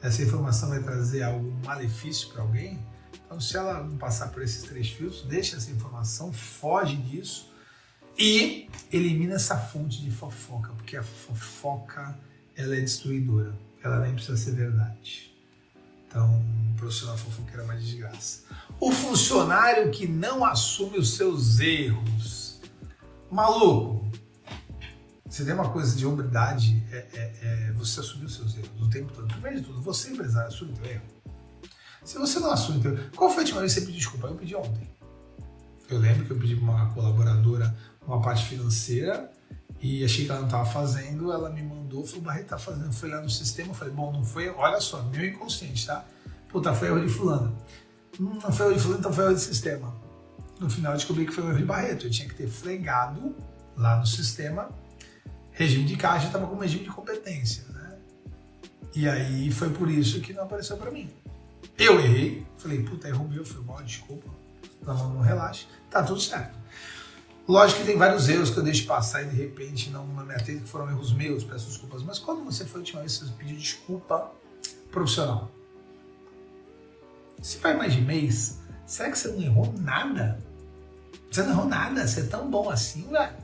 Essa 0.00 0.22
informação 0.22 0.70
vai 0.70 0.82
trazer 0.82 1.22
algum 1.22 1.52
malefício 1.64 2.28
para 2.30 2.42
alguém? 2.42 2.78
Então, 3.26 3.38
se 3.40 3.56
ela 3.56 3.82
não 3.82 3.98
passar 3.98 4.28
por 4.28 4.42
esses 4.42 4.62
três 4.62 4.88
filtros, 4.88 5.22
deixa 5.22 5.56
essa 5.56 5.70
informação, 5.70 6.32
foge 6.32 6.96
disso 6.96 7.54
e 8.18 8.68
elimina 8.92 9.34
essa 9.34 9.56
fonte 9.58 10.02
de 10.02 10.10
fofoca, 10.10 10.72
porque 10.72 10.96
a 10.96 11.02
fofoca 11.02 12.18
ela 12.56 12.74
é 12.76 12.80
destruidora, 12.80 13.54
ela 13.82 14.00
nem 14.00 14.14
precisa 14.14 14.36
ser 14.36 14.52
verdade. 14.52 15.34
Então, 16.08 16.42
o 16.72 16.76
profissional 16.78 17.18
fofoqueiro 17.18 17.60
é 17.60 17.64
uma 17.64 17.76
desgraça. 17.76 18.42
O 18.80 18.90
funcionário 18.90 19.90
que 19.90 20.06
não 20.06 20.44
assume 20.44 20.98
os 20.98 21.14
seus 21.14 21.60
erros. 21.60 22.60
Maluco, 23.30 24.10
se 25.28 25.44
tem 25.44 25.52
uma 25.52 25.68
coisa 25.68 25.94
de 25.94 26.06
hombridade, 26.06 26.82
é, 26.90 26.96
é, 26.96 27.34
é, 27.42 27.72
você 27.72 28.00
assumir 28.00 28.24
os 28.24 28.34
seus 28.34 28.56
erros 28.56 28.70
o 28.80 28.88
tempo 28.88 29.12
todo. 29.12 29.26
Primeiro 29.26 29.60
de 29.60 29.66
tudo, 29.66 29.82
você 29.82 30.10
empresário 30.10 30.48
assume 30.48 30.72
o 30.72 30.76
seu 30.76 30.86
erro. 30.86 31.02
Se 32.04 32.18
você 32.18 32.38
não 32.38 32.52
assume 32.52 32.78
o 32.78 32.82
seu 32.82 32.96
erro, 32.96 33.10
qual 33.14 33.28
foi 33.28 33.38
a 33.38 33.42
última 33.42 33.60
vez 33.60 33.74
que 33.74 33.80
você 33.80 33.86
pediu 33.86 33.98
desculpa? 33.98 34.28
Eu 34.28 34.36
pedi 34.36 34.54
ontem. 34.54 34.88
Eu 35.90 35.98
lembro 35.98 36.24
que 36.24 36.30
eu 36.30 36.38
pedi 36.38 36.56
para 36.56 36.64
uma 36.64 36.94
colaboradora 36.94 37.76
uma 38.06 38.20
parte 38.20 38.46
financeira 38.46 39.30
E 39.82 40.04
achei 40.04 40.24
que 40.24 40.30
ela 40.30 40.40
não 40.40 40.46
estava 40.46 40.64
fazendo, 40.64 41.32
ela 41.32 41.50
me 41.50 41.62
mandou, 41.62 42.06
falou, 42.06 42.22
Barreto, 42.22 42.48
tá 42.48 42.58
fazendo. 42.58 42.92
Foi 42.92 43.10
lá 43.10 43.20
no 43.20 43.28
sistema, 43.28 43.74
falei, 43.74 43.92
bom, 43.92 44.12
não 44.12 44.24
foi, 44.24 44.48
olha 44.48 44.80
só, 44.80 45.02
meu 45.02 45.24
inconsciente, 45.24 45.86
tá? 45.86 46.04
Puta, 46.48 46.72
foi 46.72 46.88
erro 46.88 47.00
de 47.00 47.08
fulano. 47.08 47.56
Hum, 48.18 48.38
não 48.42 48.52
foi 48.52 48.66
erro 48.66 48.74
de 48.74 48.80
fulano, 48.80 49.00
então 49.00 49.12
foi 49.12 49.24
erro 49.24 49.34
de 49.34 49.40
sistema. 49.40 49.94
No 50.58 50.70
final 50.70 50.92
eu 50.92 50.96
descobri 50.96 51.26
que 51.26 51.32
foi 51.32 51.44
erro 51.44 51.58
de 51.58 51.64
Barreto. 51.64 52.06
Eu 52.06 52.10
tinha 52.10 52.28
que 52.28 52.34
ter 52.34 52.48
flegado 52.48 53.34
lá 53.76 53.98
no 53.98 54.06
sistema, 54.06 54.70
regime 55.52 55.84
de 55.84 55.96
caixa, 55.96 56.28
estava 56.28 56.46
com 56.46 56.56
regime 56.56 56.84
de 56.84 56.90
competência, 56.90 57.64
né? 57.74 57.98
E 58.94 59.06
aí 59.06 59.50
foi 59.50 59.68
por 59.68 59.90
isso 59.90 60.20
que 60.20 60.32
não 60.32 60.44
apareceu 60.44 60.78
para 60.78 60.90
mim. 60.90 61.10
Eu 61.76 62.00
errei, 62.00 62.46
falei, 62.56 62.82
puta, 62.82 63.08
errou 63.08 63.28
meu, 63.28 63.44
foi 63.44 63.62
mal, 63.62 63.82
desculpa. 63.82 64.30
Não, 64.82 65.14
não 65.14 65.20
relaxe, 65.20 65.66
tá 65.90 66.02
tudo 66.02 66.20
certo. 66.20 66.55
Lógico 67.48 67.80
que 67.80 67.86
tem 67.86 67.96
vários 67.96 68.28
erros 68.28 68.50
que 68.50 68.58
eu 68.58 68.62
deixo 68.62 68.86
passar 68.86 69.22
e 69.22 69.26
de 69.26 69.36
repente 69.36 69.90
não, 69.90 70.04
não 70.06 70.26
me 70.26 70.34
atendo 70.34 70.62
que 70.62 70.68
foram 70.68 70.90
erros 70.90 71.12
meus, 71.12 71.44
peço 71.44 71.66
desculpas. 71.66 72.02
Mas 72.02 72.18
quando 72.18 72.44
você 72.44 72.64
foi 72.64 72.80
a 72.80 72.82
última 72.82 73.00
vez 73.00 73.12
você 73.18 73.32
pediu 73.38 73.56
desculpa 73.56 74.32
profissional? 74.90 75.50
Se 77.40 77.58
faz 77.58 77.76
mais 77.76 77.92
de 77.92 78.00
mês, 78.00 78.58
será 78.84 79.10
que 79.10 79.18
você 79.18 79.28
não 79.28 79.40
errou 79.40 79.72
nada? 79.78 80.40
Você 81.30 81.42
não 81.42 81.50
errou 81.50 81.66
nada, 81.66 82.06
você 82.06 82.20
é 82.20 82.24
tão 82.24 82.50
bom 82.50 82.68
assim, 82.68 83.08
velho. 83.08 83.36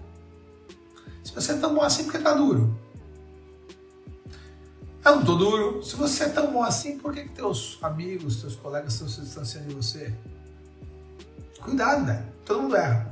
Se 1.23 1.33
você 1.33 1.53
é 1.53 1.57
tão 1.59 1.73
bom 1.73 1.83
assim, 1.83 2.05
porque 2.05 2.19
tá 2.19 2.35
duro? 2.35 2.77
Eu 5.05 5.17
não 5.17 5.25
tô 5.25 5.37
duro. 5.37 5.83
Se 5.83 5.95
você 5.95 6.25
é 6.25 6.29
tão 6.29 6.53
bom 6.53 6.63
assim, 6.63 6.99
por 6.99 7.13
que, 7.13 7.23
que 7.23 7.31
teus 7.31 7.79
amigos, 7.83 8.41
teus 8.41 8.57
colegas 8.57 8.95
estão 8.95 9.09
se 9.09 9.21
distanciando 9.21 9.69
de 9.69 9.75
você? 9.75 10.13
Cuidado, 11.61 12.07
velho. 12.07 12.27
Todo 12.45 12.63
mundo 12.63 12.77
erra. 12.77 13.12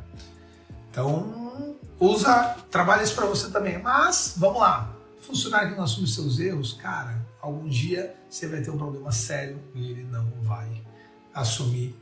Então, 0.91 1.77
usa, 1.99 2.57
trabalha 2.71 3.03
isso 3.03 3.15
para 3.15 3.27
você 3.27 3.51
também. 3.51 3.79
Mas, 3.79 4.35
vamos 4.37 4.61
lá. 4.61 4.95
Funcionário 5.21 5.71
que 5.71 5.77
não 5.77 5.85
assume 5.85 6.09
seus 6.09 6.39
erros, 6.39 6.73
cara, 6.73 7.25
algum 7.41 7.69
dia 7.69 8.15
você 8.29 8.49
vai 8.49 8.61
ter 8.61 8.71
um 8.71 8.79
problema 8.79 9.13
sério 9.13 9.61
e 9.75 9.91
ele 9.91 10.05
não 10.05 10.29
vai 10.43 10.83
assumir 11.33 11.95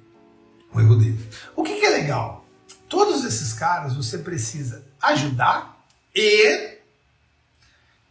o 0.72 0.80
erro 0.80 0.96
dele. 0.96 1.28
O 1.54 1.62
que, 1.62 1.78
que 1.78 1.84
é 1.84 1.90
legal? 1.90 2.46
Todos 2.88 3.24
esses 3.24 3.52
caras 3.52 3.94
você 3.94 4.18
precisa 4.18 4.84
ajudar 5.02 5.84
e 6.14 6.78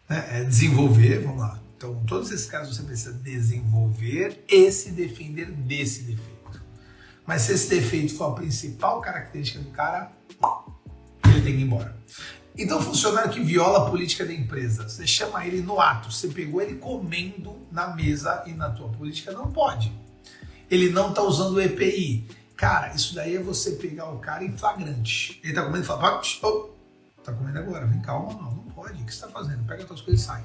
né, 0.07 0.25
é, 0.31 0.43
desenvolver, 0.43 1.23
vamos 1.23 1.39
lá. 1.39 1.59
Então, 1.75 2.03
todos 2.07 2.31
esses 2.31 2.47
casos 2.47 2.75
você 2.75 2.83
precisa 2.83 3.13
desenvolver 3.13 4.43
e 4.47 4.71
se 4.71 4.91
defender 4.91 5.51
desse 5.51 6.01
defeito. 6.01 6.36
Mas 7.27 7.41
se 7.41 7.51
esse 7.51 7.69
defeito 7.69 8.15
for 8.15 8.31
a 8.31 8.35
principal 8.35 9.01
característica 9.01 9.59
do 9.59 9.69
cara, 9.71 10.13
ele 11.25 11.41
tem 11.41 11.55
que 11.55 11.61
ir 11.61 11.63
embora. 11.63 11.97
Então, 12.57 12.81
funcionário 12.81 13.29
que 13.29 13.41
viola 13.41 13.85
a 13.85 13.89
política 13.91 14.25
da 14.25 14.33
empresa, 14.33 14.87
você 14.87 15.05
chama 15.05 15.45
ele 15.45 15.61
no 15.61 15.79
ato, 15.79 16.11
você 16.11 16.29
pegou 16.29 16.61
ele 16.61 16.75
comendo 16.75 17.55
na 17.69 17.93
mesa 17.93 18.43
e 18.47 18.53
na 18.53 18.69
tua 18.69 18.87
política, 18.89 19.33
não 19.33 19.51
pode. 19.51 19.91
Ele 20.71 20.89
não 20.89 21.09
está 21.09 21.21
usando 21.21 21.55
o 21.55 21.61
EPI. 21.61 22.27
Cara, 22.55 22.95
isso 22.95 23.13
daí 23.13 23.35
é 23.35 23.39
você 23.39 23.71
pegar 23.71 24.09
o 24.09 24.19
cara 24.19 24.43
em 24.43 24.57
flagrante. 24.57 25.39
Ele 25.43 25.51
está 25.51 25.63
comendo 25.63 25.83
e 25.83 25.85
fala, 25.85 26.21
oh, 26.43 26.69
tá 27.23 27.31
comendo 27.33 27.59
agora, 27.59 27.85
vem 27.85 27.99
calma, 27.99 28.33
não, 28.33 28.51
não 28.51 28.63
pode. 28.73 29.03
O 29.03 29.05
que 29.05 29.13
você 29.13 29.25
está 29.25 29.27
fazendo? 29.27 29.63
Pega 29.65 29.81
as 29.81 29.87
tuas 29.87 30.01
coisas 30.01 30.23
e 30.23 30.25
sai. 30.25 30.43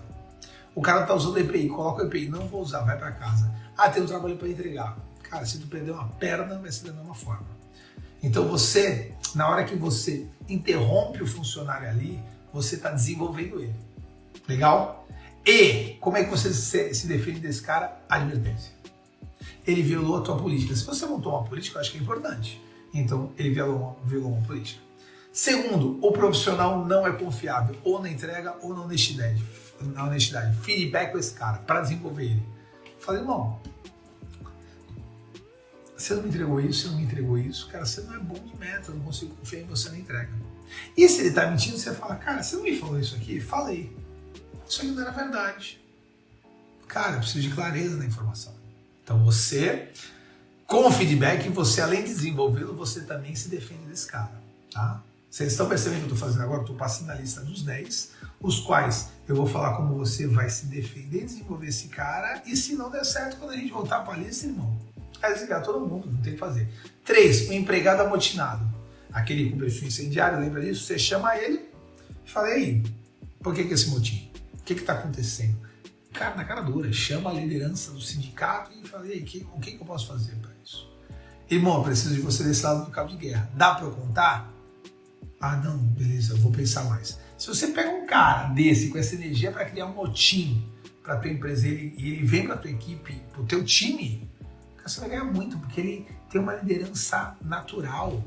O 0.75 0.83
cara 0.83 1.03
está 1.03 1.15
usando 1.15 1.39
EPI, 1.39 1.69
coloca 1.69 2.03
o 2.03 2.07
EPI, 2.07 2.29
não 2.29 2.47
vou 2.49 2.61
usar, 2.61 2.81
vai 2.81 2.99
para 2.99 3.13
casa. 3.13 3.51
Ah, 3.77 3.89
tem 3.89 4.03
um 4.03 4.07
trabalho 4.07 4.37
para 4.37 4.49
entregar. 4.49 4.99
Cara, 5.33 5.47
se 5.47 5.59
tu 5.59 5.67
perder 5.67 5.93
uma 5.93 6.09
perna, 6.09 6.59
vai 6.59 6.71
ser 6.71 6.89
da 6.89 6.93
mesma 6.93 7.15
forma. 7.15 7.47
Então 8.23 8.47
você, 8.47 9.15
na 9.35 9.49
hora 9.49 9.65
que 9.65 9.75
você 9.75 10.27
interrompe 10.47 11.23
o 11.23 11.27
funcionário 11.27 11.89
ali, 11.89 12.23
você 12.53 12.75
está 12.75 12.91
desenvolvendo 12.91 13.59
ele. 13.59 13.75
Legal? 14.47 15.09
E 15.47 15.97
como 16.03 16.19
é 16.19 16.25
que 16.25 16.29
você 16.29 16.53
se, 16.53 16.93
se 16.93 17.07
defende 17.07 17.41
desse 17.41 17.63
cara? 17.63 17.99
Advertência. 18.11 18.75
Ele 19.67 19.81
violou 19.81 20.19
a 20.19 20.21
tua 20.21 20.37
política. 20.37 20.77
Se 20.77 20.85
você 20.85 21.07
montou 21.07 21.33
uma 21.33 21.45
política, 21.45 21.79
eu 21.79 21.81
acho 21.81 21.93
que 21.93 21.97
é 21.97 22.03
importante. 22.03 22.61
Então, 22.93 23.33
ele 23.39 23.49
violou, 23.49 23.99
violou 24.05 24.33
uma 24.33 24.47
política. 24.47 24.83
Segundo, 25.33 25.99
o 26.07 26.13
profissional 26.13 26.85
não 26.85 27.07
é 27.07 27.13
confiável, 27.13 27.75
ou 27.83 28.03
na 28.03 28.11
entrega 28.11 28.55
ou 28.61 28.75
na 28.75 28.83
honestidade. 28.83 29.43
Na 29.81 30.05
honestidade. 30.05 30.55
Feedback 30.59 31.11
com 31.11 31.17
esse 31.17 31.33
cara, 31.33 31.57
para 31.61 31.81
desenvolver 31.81 32.25
ele. 32.25 32.43
Falei, 32.99 33.23
irmão, 33.23 33.59
você 36.03 36.15
não 36.15 36.23
me 36.23 36.29
entregou 36.29 36.61
isso, 36.61 36.83
você 36.83 36.89
não 36.89 36.97
me 36.97 37.05
entregou 37.05 37.39
isso, 37.39 37.69
cara, 37.69 37.87
você 37.87 38.01
não 38.03 38.15
é 38.15 38.19
bom 38.19 38.35
de 38.35 38.57
meta, 38.57 38.93
não 38.93 39.01
consigo 39.01 39.35
confiar 39.37 39.61
em 39.61 39.67
você 39.67 39.89
na 39.91 39.99
entrega. 39.99 40.31
E 40.97 41.09
se 41.09 41.21
ele 41.21 41.29
está 41.29 41.51
mentindo, 41.51 41.79
você 41.79 41.95
fala, 41.95 42.17
cara, 42.17 42.43
você 42.43 42.57
não 42.57 42.63
me 42.63 42.77
falou 42.77 42.99
isso 42.99 43.15
aqui? 43.15 43.41
Falei. 43.41 43.95
Isso 44.69 44.81
aqui 44.81 44.91
não 44.91 45.03
era 45.03 45.11
verdade. 45.11 45.81
Cara, 46.89 47.15
eu 47.15 47.19
preciso 47.21 47.49
de 47.49 47.55
clareza 47.55 47.97
na 47.97 48.05
informação. 48.05 48.55
Então 49.03 49.25
você, 49.25 49.91
com 50.67 50.87
o 50.87 50.91
feedback, 50.91 51.49
você 51.49 51.81
além 51.81 52.03
de 52.03 52.09
desenvolvê-lo, 52.09 52.75
você 52.75 53.03
também 53.03 53.35
se 53.35 53.49
defende 53.49 53.85
desse 53.85 54.07
cara, 54.07 54.41
tá? 54.73 55.03
Vocês 55.31 55.53
estão 55.53 55.67
percebendo 55.67 56.03
o 56.03 56.05
que 56.05 56.11
eu 56.11 56.15
estou 56.15 56.29
fazendo 56.29 56.43
agora? 56.43 56.61
Estou 56.61 56.77
passando 56.77 57.11
a 57.11 57.15
lista 57.15 57.41
dos 57.41 57.63
10, 57.63 58.11
os 58.41 58.61
quais 58.61 59.09
eu 59.27 59.35
vou 59.35 59.47
falar 59.47 59.77
como 59.77 59.95
você 59.95 60.27
vai 60.27 60.51
se 60.51 60.67
defender, 60.67 61.25
desenvolver 61.25 61.69
esse 61.69 61.89
cara, 61.89 62.43
e 62.45 62.55
se 62.55 62.75
não 62.75 62.91
der 62.91 63.05
certo, 63.05 63.39
quando 63.39 63.53
a 63.53 63.57
gente 63.57 63.73
voltar 63.73 64.01
para 64.01 64.13
a 64.13 64.17
lista, 64.19 64.47
irmão, 64.47 64.79
vai 65.23 65.33
desligar 65.33 65.63
todo 65.63 65.81
mundo, 65.87 66.11
não 66.11 66.21
tem 66.21 66.33
o 66.33 66.35
que 66.35 66.41
fazer. 66.41 66.69
Três, 67.05 67.49
o 67.49 67.53
empregado 67.53 68.03
amotinado. 68.03 68.71
Aquele 69.13 69.51
com 69.51 69.59
perfil 69.59 69.89
incendiário, 69.89 70.41
lembra 70.41 70.61
disso? 70.61 70.85
Você 70.85 70.99
chama 70.99 71.37
ele 71.37 71.69
e 72.25 72.31
fala, 72.31 72.51
e 72.51 72.53
aí, 72.53 72.83
por 73.43 73.55
que, 73.55 73.65
que 73.65 73.75
esse 73.75 73.89
motim? 73.91 74.31
O 74.55 74.63
que 74.63 74.73
está 74.75 74.95
acontecendo? 74.95 75.57
Cara, 76.13 76.35
na 76.35 76.45
cara 76.45 76.61
dura, 76.61 76.93
chama 76.93 77.31
a 77.31 77.33
liderança 77.33 77.93
do 77.93 78.01
sindicato 78.01 78.71
e 78.73 78.87
fala, 78.87 79.07
e 79.07 79.13
aí, 79.13 79.23
que, 79.23 79.47
o 79.55 79.61
que, 79.61 79.73
que 79.73 79.81
eu 79.81 79.87
posso 79.87 80.07
fazer 80.07 80.35
para 80.37 80.51
isso? 80.65 80.91
Irmão, 81.49 81.83
preciso 81.83 82.15
de 82.15 82.21
você 82.21 82.43
desse 82.43 82.65
lado 82.65 82.85
do 82.87 82.91
cabo 82.91 83.11
de 83.11 83.17
guerra. 83.17 83.51
Dá 83.55 83.75
para 83.75 83.87
eu 83.87 83.93
contar? 83.93 84.53
Ah, 85.41 85.57
não, 85.57 85.77
beleza, 85.77 86.37
vou 86.37 86.53
pensar 86.53 86.85
mais. 86.85 87.19
Se 87.37 87.47
você 87.49 87.69
pega 87.69 87.91
um 87.91 88.07
cara 88.07 88.49
desse 88.49 88.89
com 88.89 88.99
essa 88.99 89.15
energia 89.15 89.51
para 89.51 89.65
criar 89.65 89.87
um 89.87 89.93
motim 89.93 90.65
para 91.03 91.17
tua 91.17 91.31
empresa 91.31 91.67
ele, 91.67 91.95
e 91.99 92.13
ele 92.13 92.25
vem 92.25 92.47
para 92.47 92.57
tua 92.57 92.71
equipe, 92.71 93.21
para 93.33 93.43
o 93.43 93.45
teu 93.45 93.65
time, 93.65 94.31
você 94.89 95.01
vai 95.01 95.11
ganhar 95.11 95.25
muito, 95.25 95.59
porque 95.59 95.81
ele 95.81 96.07
tem 96.31 96.41
uma 96.41 96.55
liderança 96.55 97.37
natural. 97.43 98.23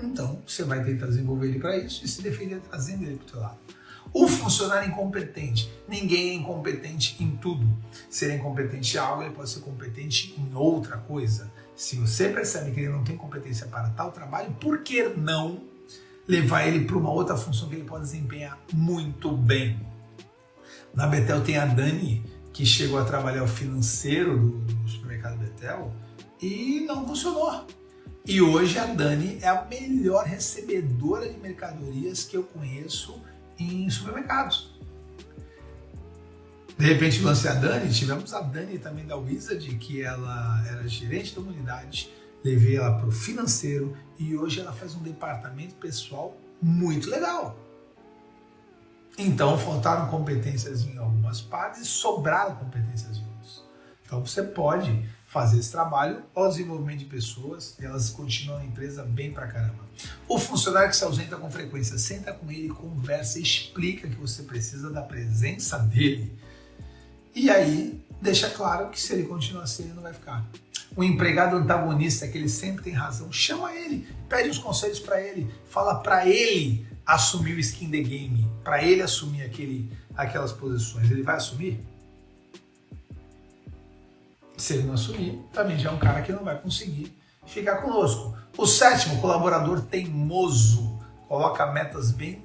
Então, 0.00 0.42
você 0.46 0.62
vai 0.62 0.84
tentar 0.84 1.06
desenvolver 1.06 1.48
ele 1.48 1.58
para 1.58 1.76
isso 1.78 2.04
e 2.04 2.08
se 2.08 2.22
defender 2.22 2.60
trazendo 2.60 3.04
ele 3.04 3.16
para 3.16 3.24
o 3.24 3.30
teu 3.30 3.40
lado. 3.40 3.58
O 4.12 4.28
funcionário 4.28 4.88
incompetente. 4.88 5.70
Ninguém 5.88 6.30
é 6.30 6.34
incompetente 6.34 7.22
em 7.22 7.36
tudo. 7.36 7.66
Ser 8.08 8.34
incompetente 8.34 8.96
em 8.96 9.00
algo, 9.00 9.22
ele 9.22 9.34
pode 9.34 9.50
ser 9.50 9.60
competente 9.60 10.34
em 10.38 10.54
outra 10.54 10.96
coisa. 10.96 11.50
Se 11.74 11.96
você 11.96 12.28
percebe 12.28 12.70
que 12.70 12.80
ele 12.80 12.88
não 12.88 13.04
tem 13.04 13.16
competência 13.16 13.66
para 13.66 13.90
tal 13.90 14.12
trabalho, 14.12 14.52
por 14.60 14.82
que 14.82 15.08
não 15.10 15.60
levar 16.26 16.66
ele 16.66 16.84
para 16.84 16.96
uma 16.96 17.10
outra 17.10 17.36
função 17.36 17.68
que 17.68 17.74
ele 17.74 17.84
pode 17.84 18.04
desempenhar 18.04 18.58
muito 18.72 19.36
bem? 19.36 19.78
Na 20.94 21.06
Betel 21.06 21.42
tem 21.42 21.58
a 21.58 21.66
Dani, 21.66 22.24
que 22.56 22.64
chegou 22.64 22.98
a 22.98 23.04
trabalhar 23.04 23.42
o 23.44 23.46
financeiro 23.46 24.38
do, 24.38 24.50
do 24.60 24.88
supermercado 24.88 25.36
Betel 25.36 25.92
e 26.40 26.86
não 26.86 27.06
funcionou. 27.06 27.66
E 28.24 28.40
hoje 28.40 28.78
a 28.78 28.86
Dani 28.86 29.38
é 29.42 29.48
a 29.48 29.62
melhor 29.66 30.24
recebedora 30.24 31.28
de 31.28 31.38
mercadorias 31.38 32.24
que 32.24 32.34
eu 32.34 32.44
conheço 32.44 33.20
em 33.58 33.90
supermercados. 33.90 34.74
De 36.78 36.86
repente 36.86 37.20
lancei 37.20 37.50
a 37.50 37.54
Dani, 37.54 37.92
tivemos 37.92 38.32
a 38.32 38.40
Dani 38.40 38.78
também 38.78 39.04
da 39.04 39.16
Wizard, 39.16 39.76
que 39.76 40.00
ela 40.00 40.66
era 40.66 40.88
gerente 40.88 41.34
da 41.34 41.42
unidade, 41.42 42.10
levei 42.42 42.76
ela 42.76 42.96
para 42.96 43.06
o 43.06 43.12
financeiro 43.12 43.94
e 44.18 44.34
hoje 44.34 44.60
ela 44.60 44.72
faz 44.72 44.94
um 44.94 45.02
departamento 45.02 45.74
pessoal 45.74 46.34
muito 46.62 47.10
legal. 47.10 47.65
Então 49.18 49.58
faltaram 49.58 50.08
competências 50.08 50.84
em 50.84 50.98
algumas 50.98 51.40
partes 51.40 51.80
e 51.82 51.84
sobraram 51.84 52.56
competências 52.56 53.16
em 53.16 53.24
outras. 53.24 53.62
Então 54.04 54.24
você 54.24 54.42
pode 54.42 55.04
fazer 55.26 55.58
esse 55.58 55.72
trabalho 55.72 56.22
ao 56.34 56.48
desenvolvimento 56.48 57.00
de 57.00 57.04
pessoas 57.06 57.76
e 57.80 57.84
elas 57.84 58.10
continuam 58.10 58.58
na 58.58 58.64
empresa 58.64 59.02
bem 59.02 59.32
pra 59.32 59.46
caramba. 59.46 59.84
O 60.28 60.38
funcionário 60.38 60.90
que 60.90 60.96
se 60.96 61.04
ausenta 61.04 61.36
com 61.36 61.50
frequência, 61.50 61.98
senta 61.98 62.32
com 62.32 62.50
ele, 62.50 62.68
conversa, 62.68 63.38
explica 63.38 64.08
que 64.08 64.16
você 64.16 64.42
precisa 64.42 64.90
da 64.90 65.02
presença 65.02 65.78
dele. 65.78 66.32
E 67.34 67.50
aí 67.50 68.00
deixa 68.20 68.48
claro 68.50 68.88
que 68.88 69.00
se 69.00 69.12
ele 69.12 69.24
continuar 69.24 69.64
assim, 69.64 69.84
ele 69.84 69.94
não 69.94 70.02
vai 70.02 70.12
ficar. 70.12 70.44
O 70.96 71.02
empregado 71.02 71.56
antagonista, 71.56 72.26
que 72.28 72.38
ele 72.38 72.48
sempre 72.48 72.84
tem 72.84 72.92
razão, 72.92 73.30
chama 73.32 73.72
ele, 73.74 74.08
pede 74.28 74.48
os 74.48 74.58
conselhos 74.58 75.00
para 75.00 75.20
ele, 75.20 75.52
fala 75.66 75.96
para 75.96 76.26
ele 76.26 76.86
assumir 77.06 77.54
o 77.54 77.60
skin 77.60 77.90
the 77.90 78.00
game, 78.00 78.50
para 78.64 78.82
ele 78.82 79.02
assumir 79.02 79.42
aquele, 79.42 79.90
aquelas 80.16 80.52
posições, 80.52 81.10
ele 81.10 81.22
vai 81.22 81.36
assumir? 81.36 81.80
Se 84.56 84.74
ele 84.74 84.84
não 84.84 84.94
assumir, 84.94 85.38
também 85.52 85.78
já 85.78 85.90
é 85.90 85.92
um 85.92 85.98
cara 85.98 86.22
que 86.22 86.32
não 86.32 86.42
vai 86.42 86.58
conseguir 86.58 87.16
ficar 87.46 87.76
conosco. 87.76 88.36
O 88.56 88.66
sétimo, 88.66 89.20
colaborador 89.20 89.82
teimoso, 89.82 90.98
coloca 91.28 91.66
metas 91.72 92.10
bem 92.10 92.42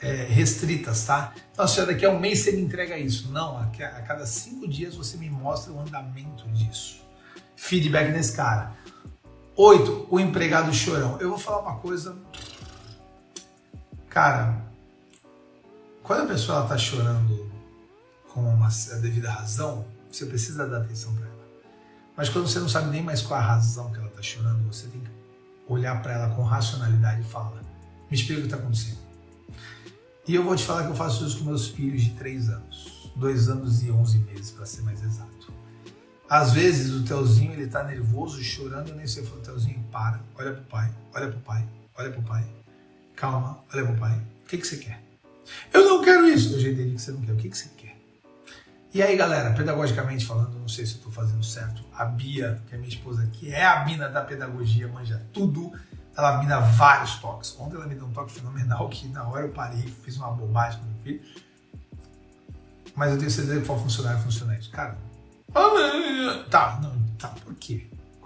é, 0.00 0.24
restritas, 0.24 1.04
tá? 1.04 1.32
Então, 1.52 1.66
se 1.66 1.84
daqui 1.84 2.04
a 2.04 2.10
um 2.10 2.18
mês 2.18 2.40
você 2.40 2.52
me 2.52 2.62
entrega 2.62 2.98
isso. 2.98 3.30
Não, 3.32 3.56
a, 3.56 3.62
a 3.62 4.02
cada 4.02 4.26
cinco 4.26 4.68
dias 4.68 4.94
você 4.94 5.16
me 5.16 5.30
mostra 5.30 5.72
o 5.72 5.80
andamento 5.80 6.48
disso. 6.48 7.00
Feedback 7.56 8.12
nesse 8.12 8.34
cara. 8.34 8.72
Oito, 9.56 10.06
o 10.08 10.20
empregado 10.20 10.72
chorão. 10.72 11.18
Eu 11.20 11.30
vou 11.30 11.38
falar 11.38 11.62
uma 11.62 11.76
coisa. 11.76 12.16
Cara, 14.18 14.66
quando 16.02 16.24
a 16.24 16.26
pessoa 16.26 16.64
está 16.64 16.76
chorando 16.76 17.48
com 18.34 18.40
uma 18.40 18.66
a 18.66 18.96
devida 18.96 19.30
razão, 19.30 19.86
você 20.10 20.26
precisa 20.26 20.66
dar 20.66 20.78
atenção 20.78 21.14
para 21.14 21.26
ela. 21.26 21.46
Mas 22.16 22.28
quando 22.28 22.48
você 22.48 22.58
não 22.58 22.68
sabe 22.68 22.90
nem 22.90 23.00
mais 23.00 23.22
qual 23.22 23.38
a 23.38 23.44
razão 23.44 23.92
que 23.92 23.98
ela 23.98 24.08
está 24.08 24.20
chorando, 24.20 24.66
você 24.66 24.88
tem 24.88 25.00
que 25.00 25.10
olhar 25.68 26.02
para 26.02 26.14
ela 26.14 26.34
com 26.34 26.42
racionalidade 26.42 27.20
e 27.20 27.24
falar: 27.26 27.62
me 28.10 28.16
explica 28.16 28.40
o 28.40 28.42
que 28.42 28.48
está 28.48 28.56
acontecendo. 28.56 28.98
E 30.26 30.34
eu 30.34 30.42
vou 30.42 30.56
te 30.56 30.64
falar 30.64 30.82
que 30.82 30.90
eu 30.90 30.96
faço 30.96 31.24
isso 31.24 31.38
com 31.38 31.44
meus 31.44 31.68
filhos 31.68 32.02
de 32.02 32.10
3 32.14 32.48
anos, 32.48 33.12
2 33.14 33.48
anos 33.48 33.84
e 33.84 33.90
11 33.92 34.18
meses, 34.18 34.50
para 34.50 34.66
ser 34.66 34.82
mais 34.82 35.00
exato. 35.00 35.52
Às 36.28 36.52
vezes 36.54 36.92
o 36.92 37.04
Telzinho 37.04 37.52
ele 37.52 37.68
tá 37.68 37.84
nervoso, 37.84 38.42
chorando, 38.42 38.88
eu 38.88 38.96
nem 38.96 39.06
sei, 39.06 39.22
eu 39.22 39.28
falo, 39.28 39.42
Telzinho, 39.42 39.80
para, 39.92 40.20
olha 40.34 40.54
pro 40.54 40.64
pai, 40.64 40.92
olha 41.14 41.28
pro 41.28 41.38
pai, 41.38 41.68
olha 41.96 42.10
pro 42.10 42.22
pai, 42.22 42.57
calma, 43.18 43.58
olha 43.74 43.84
pro 43.84 43.96
pai, 43.96 44.16
o 44.44 44.48
que, 44.48 44.58
que 44.58 44.66
você 44.66 44.76
quer? 44.76 45.02
Eu 45.72 45.84
não 45.84 46.02
quero 46.02 46.26
isso, 46.28 46.54
eu 46.54 46.60
já 46.60 46.68
entendi 46.68 46.94
que 46.94 47.02
você 47.02 47.10
não 47.10 47.20
quer, 47.20 47.32
o 47.32 47.36
que, 47.36 47.50
que 47.50 47.58
você 47.58 47.68
quer? 47.76 47.96
E 48.94 49.02
aí, 49.02 49.16
galera, 49.16 49.52
pedagogicamente 49.52 50.24
falando, 50.24 50.58
não 50.58 50.68
sei 50.68 50.86
se 50.86 50.94
eu 50.94 51.02
tô 51.02 51.10
fazendo 51.10 51.42
certo, 51.42 51.84
a 51.94 52.04
Bia, 52.04 52.62
que 52.68 52.74
é 52.74 52.78
minha 52.78 52.88
esposa, 52.88 53.26
que 53.32 53.52
é 53.52 53.66
a 53.66 53.84
mina 53.84 54.08
da 54.08 54.22
pedagogia, 54.22 54.88
manja 54.88 55.20
tudo, 55.32 55.72
ela 56.16 56.38
me 56.38 56.46
dá 56.46 56.60
vários 56.60 57.16
toques. 57.16 57.54
Ontem 57.58 57.76
ela 57.76 57.86
me 57.86 57.94
deu 57.94 58.06
um 58.06 58.12
toque 58.12 58.32
fenomenal 58.32 58.88
que 58.88 59.06
na 59.08 59.28
hora 59.28 59.46
eu 59.46 59.50
parei, 59.50 59.82
fiz 60.02 60.16
uma 60.16 60.30
bobagem 60.30 60.80
com 60.80 60.86
meu 60.86 61.02
filho. 61.02 61.20
Mas 62.96 63.12
eu 63.12 63.18
tenho 63.18 63.30
certeza 63.30 63.60
que 63.60 63.66
funcionar, 63.66 64.14
vai 64.14 64.22
funcionar 64.22 64.58
isso. 64.58 64.70
Cara, 64.70 64.98
tá, 66.50 66.80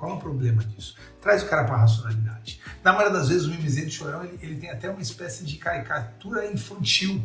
Qual 0.02 0.10
é 0.10 0.14
o 0.16 0.18
problema 0.18 0.64
disso? 0.64 0.96
Traz 1.20 1.44
o 1.44 1.46
cara 1.46 1.62
para 1.62 1.76
a 1.76 1.78
racionalidade. 1.82 2.60
Na 2.82 2.92
maioria 2.92 3.16
das 3.16 3.28
vezes, 3.28 3.46
o 3.46 3.50
mimizento 3.50 3.92
chorão 3.92 4.24
ele, 4.24 4.36
ele 4.42 4.56
tem 4.56 4.68
até 4.68 4.90
uma 4.90 5.00
espécie 5.00 5.44
de 5.44 5.56
caricatura 5.58 6.50
infantil. 6.50 7.24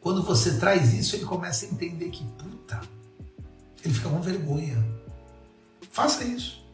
Quando 0.00 0.22
você 0.22 0.56
traz 0.60 0.94
isso, 0.94 1.16
ele 1.16 1.24
começa 1.24 1.66
a 1.66 1.68
entender 1.68 2.10
que, 2.10 2.22
puta, 2.38 2.80
ele 3.84 3.92
fica 3.92 4.08
com 4.08 4.20
vergonha. 4.20 4.86
Faça 5.90 6.22
isso. 6.22 6.64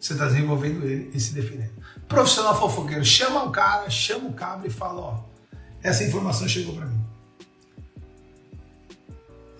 Você 0.00 0.14
está 0.14 0.24
desenvolvendo 0.24 0.82
ele 0.86 1.10
e 1.12 1.20
se 1.20 1.34
defendendo. 1.34 1.74
Profissional 2.08 2.58
fofoqueiro, 2.58 3.04
chama 3.04 3.44
o 3.44 3.52
cara, 3.52 3.90
chama 3.90 4.30
o 4.30 4.32
cabra 4.32 4.66
e 4.66 4.70
fala, 4.70 4.98
ó, 4.98 5.24
essa 5.82 6.04
informação 6.04 6.48
chegou 6.48 6.74
para 6.74 6.86
mim. 6.86 7.04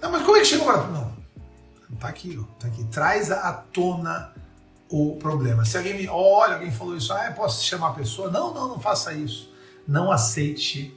Não, 0.01 0.11
mas 0.11 0.23
como 0.23 0.39
é 0.39 0.41
que 0.41 0.47
chegou 0.47 0.65
para 0.65 0.87
Não, 0.87 1.15
tá 2.01 2.09
aqui, 2.09 2.41
ó, 2.41 2.45
tá 2.59 2.69
aqui. 2.69 2.83
Traz 2.85 3.31
à 3.31 3.53
tona 3.53 4.32
o 4.93 5.17
problema. 5.17 5.65
Se 5.65 5.79
alguém 5.79 5.95
me 5.95 6.07
olha, 6.07 6.55
alguém 6.55 6.71
falou 6.71 6.95
isso, 6.95 7.15
ah, 7.15 7.33
posso 7.35 7.65
chamar 7.65 7.89
a 7.89 7.95
pessoa? 7.95 8.31
Não, 8.31 8.53
não, 8.53 8.69
não 8.69 8.79
faça 8.79 9.15
isso. 9.15 9.51
Não 9.89 10.13
aceite 10.13 10.95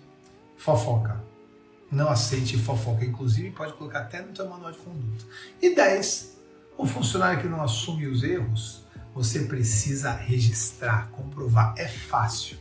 fofoca. 0.58 1.24
Não 1.90 2.10
aceite 2.10 2.58
fofoca. 2.58 3.06
Inclusive, 3.06 3.52
pode 3.52 3.72
colocar 3.74 4.00
até 4.00 4.22
no 4.22 4.34
teu 4.34 4.50
manual 4.50 4.74
de 4.74 4.80
conduta. 4.80 5.24
E 5.62 5.74
10. 5.74 6.36
O 6.78 6.86
funcionário 6.86 7.40
que 7.40 7.48
não 7.48 7.64
assume 7.64 8.06
os 8.08 8.22
erros 8.22 8.84
você 9.14 9.46
precisa 9.46 10.12
registrar, 10.12 11.08
comprovar. 11.12 11.74
É 11.78 11.88
fácil. 11.88 12.58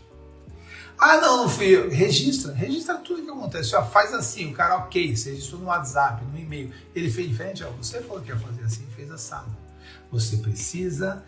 Ah, 0.97 1.17
não, 1.17 1.39
não 1.39 1.49
fui 1.49 1.67
eu. 1.67 1.91
Registra, 1.91 2.55
registra 2.55 2.95
tudo 2.99 3.25
que 3.25 3.31
acontece. 3.31 3.75
Ó, 3.75 3.85
faz 3.85 4.15
assim, 4.15 4.53
o 4.53 4.55
cara, 4.55 4.77
ok, 4.77 5.17
você 5.17 5.31
registrou 5.31 5.61
no 5.61 5.67
WhatsApp, 5.67 6.25
no 6.25 6.39
e-mail. 6.39 6.73
Ele 6.95 7.11
fez 7.11 7.29
diferente, 7.29 7.65
ó, 7.65 7.71
você 7.71 8.01
falou 8.03 8.23
que 8.23 8.29
ia 8.29 8.39
fazer 8.39 8.63
assim, 8.63 8.87
fez 8.95 9.11
assado. 9.11 9.64
Você 10.15 10.37
precisa 10.37 11.25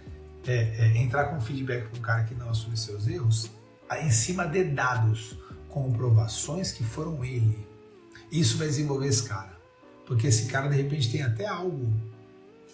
é, 0.47 0.76
é, 0.78 0.97
entrar 0.99 1.24
com 1.24 1.41
feedback 1.41 1.89
para 1.89 1.99
um 1.99 2.03
cara 2.03 2.22
que 2.22 2.37
não 2.37 2.49
assume 2.49 2.76
seus 2.76 3.09
erros 3.09 3.51
em 4.01 4.11
cima 4.12 4.47
de 4.47 4.62
dados, 4.62 5.37
comprovações 5.68 6.70
que 6.70 6.84
foram 6.84 7.24
ele. 7.24 7.66
Isso 8.30 8.57
vai 8.57 8.68
desenvolver 8.68 9.09
esse 9.09 9.24
cara. 9.24 9.59
Porque 10.07 10.28
esse 10.28 10.47
cara, 10.47 10.68
de 10.68 10.76
repente, 10.76 11.11
tem 11.11 11.22
até 11.22 11.47
algo, 11.49 11.93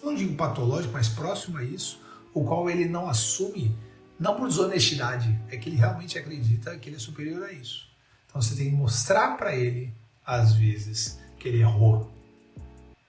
não 0.03 0.13
digo 0.13 0.35
patológico, 0.35 0.93
mas 0.93 1.09
próximo 1.09 1.57
a 1.57 1.63
isso, 1.63 1.99
o 2.31 2.43
qual 2.43 2.69
ele 2.69 2.87
não 2.87 3.09
assume, 3.09 3.75
não 4.19 4.35
por 4.35 4.47
desonestidade, 4.47 5.35
é 5.49 5.57
que 5.57 5.67
ele 5.67 5.77
realmente 5.77 6.15
acredita 6.15 6.77
que 6.77 6.89
ele 6.89 6.97
é 6.97 6.99
superior 6.99 7.43
a 7.43 7.51
isso. 7.51 7.89
Então 8.27 8.39
você 8.39 8.55
tem 8.55 8.69
que 8.69 8.75
mostrar 8.75 9.35
para 9.35 9.55
ele, 9.55 9.91
às 10.23 10.53
vezes, 10.53 11.19
que 11.39 11.47
ele 11.47 11.61
errou. 11.61 12.11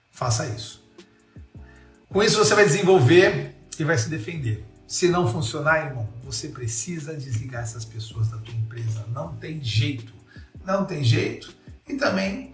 Faça 0.09 0.47
isso. 0.47 0.84
Com 2.15 2.23
isso 2.23 2.37
você 2.37 2.55
vai 2.55 2.63
desenvolver 2.63 3.53
e 3.77 3.83
vai 3.83 3.97
se 3.97 4.07
defender. 4.07 4.63
Se 4.87 5.09
não 5.09 5.29
funcionar, 5.29 5.85
irmão, 5.85 6.07
você 6.23 6.47
precisa 6.47 7.13
desligar 7.13 7.63
essas 7.63 7.83
pessoas 7.83 8.29
da 8.29 8.37
tua 8.37 8.53
empresa. 8.53 9.05
Não 9.13 9.35
tem 9.35 9.61
jeito. 9.61 10.13
Não 10.65 10.85
tem 10.85 11.03
jeito. 11.03 11.53
E 11.85 11.95
também 11.95 12.53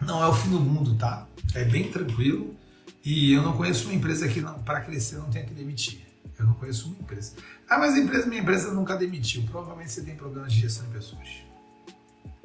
não 0.00 0.24
é 0.24 0.26
o 0.26 0.32
fim 0.32 0.48
do 0.48 0.58
mundo, 0.58 0.94
tá? 0.94 1.26
É 1.54 1.66
bem 1.66 1.90
tranquilo. 1.90 2.56
E 3.04 3.34
eu 3.34 3.42
não 3.42 3.54
conheço 3.54 3.84
uma 3.88 3.94
empresa 3.94 4.26
que 4.26 4.40
para 4.64 4.80
crescer 4.80 5.16
não 5.16 5.28
tenha 5.28 5.44
que 5.44 5.52
demitir. 5.52 6.00
Eu 6.38 6.46
não 6.46 6.54
conheço 6.54 6.86
uma 6.86 6.96
empresa. 6.98 7.32
Ah, 7.68 7.76
mas 7.76 7.92
a 7.92 7.98
empresa, 7.98 8.26
minha 8.26 8.40
empresa 8.40 8.72
nunca 8.72 8.96
demitiu. 8.96 9.42
Provavelmente 9.50 9.92
você 9.92 10.00
tem 10.00 10.16
problemas 10.16 10.50
de 10.50 10.60
gestão 10.60 10.86
de 10.86 10.94
pessoas. 10.94 11.28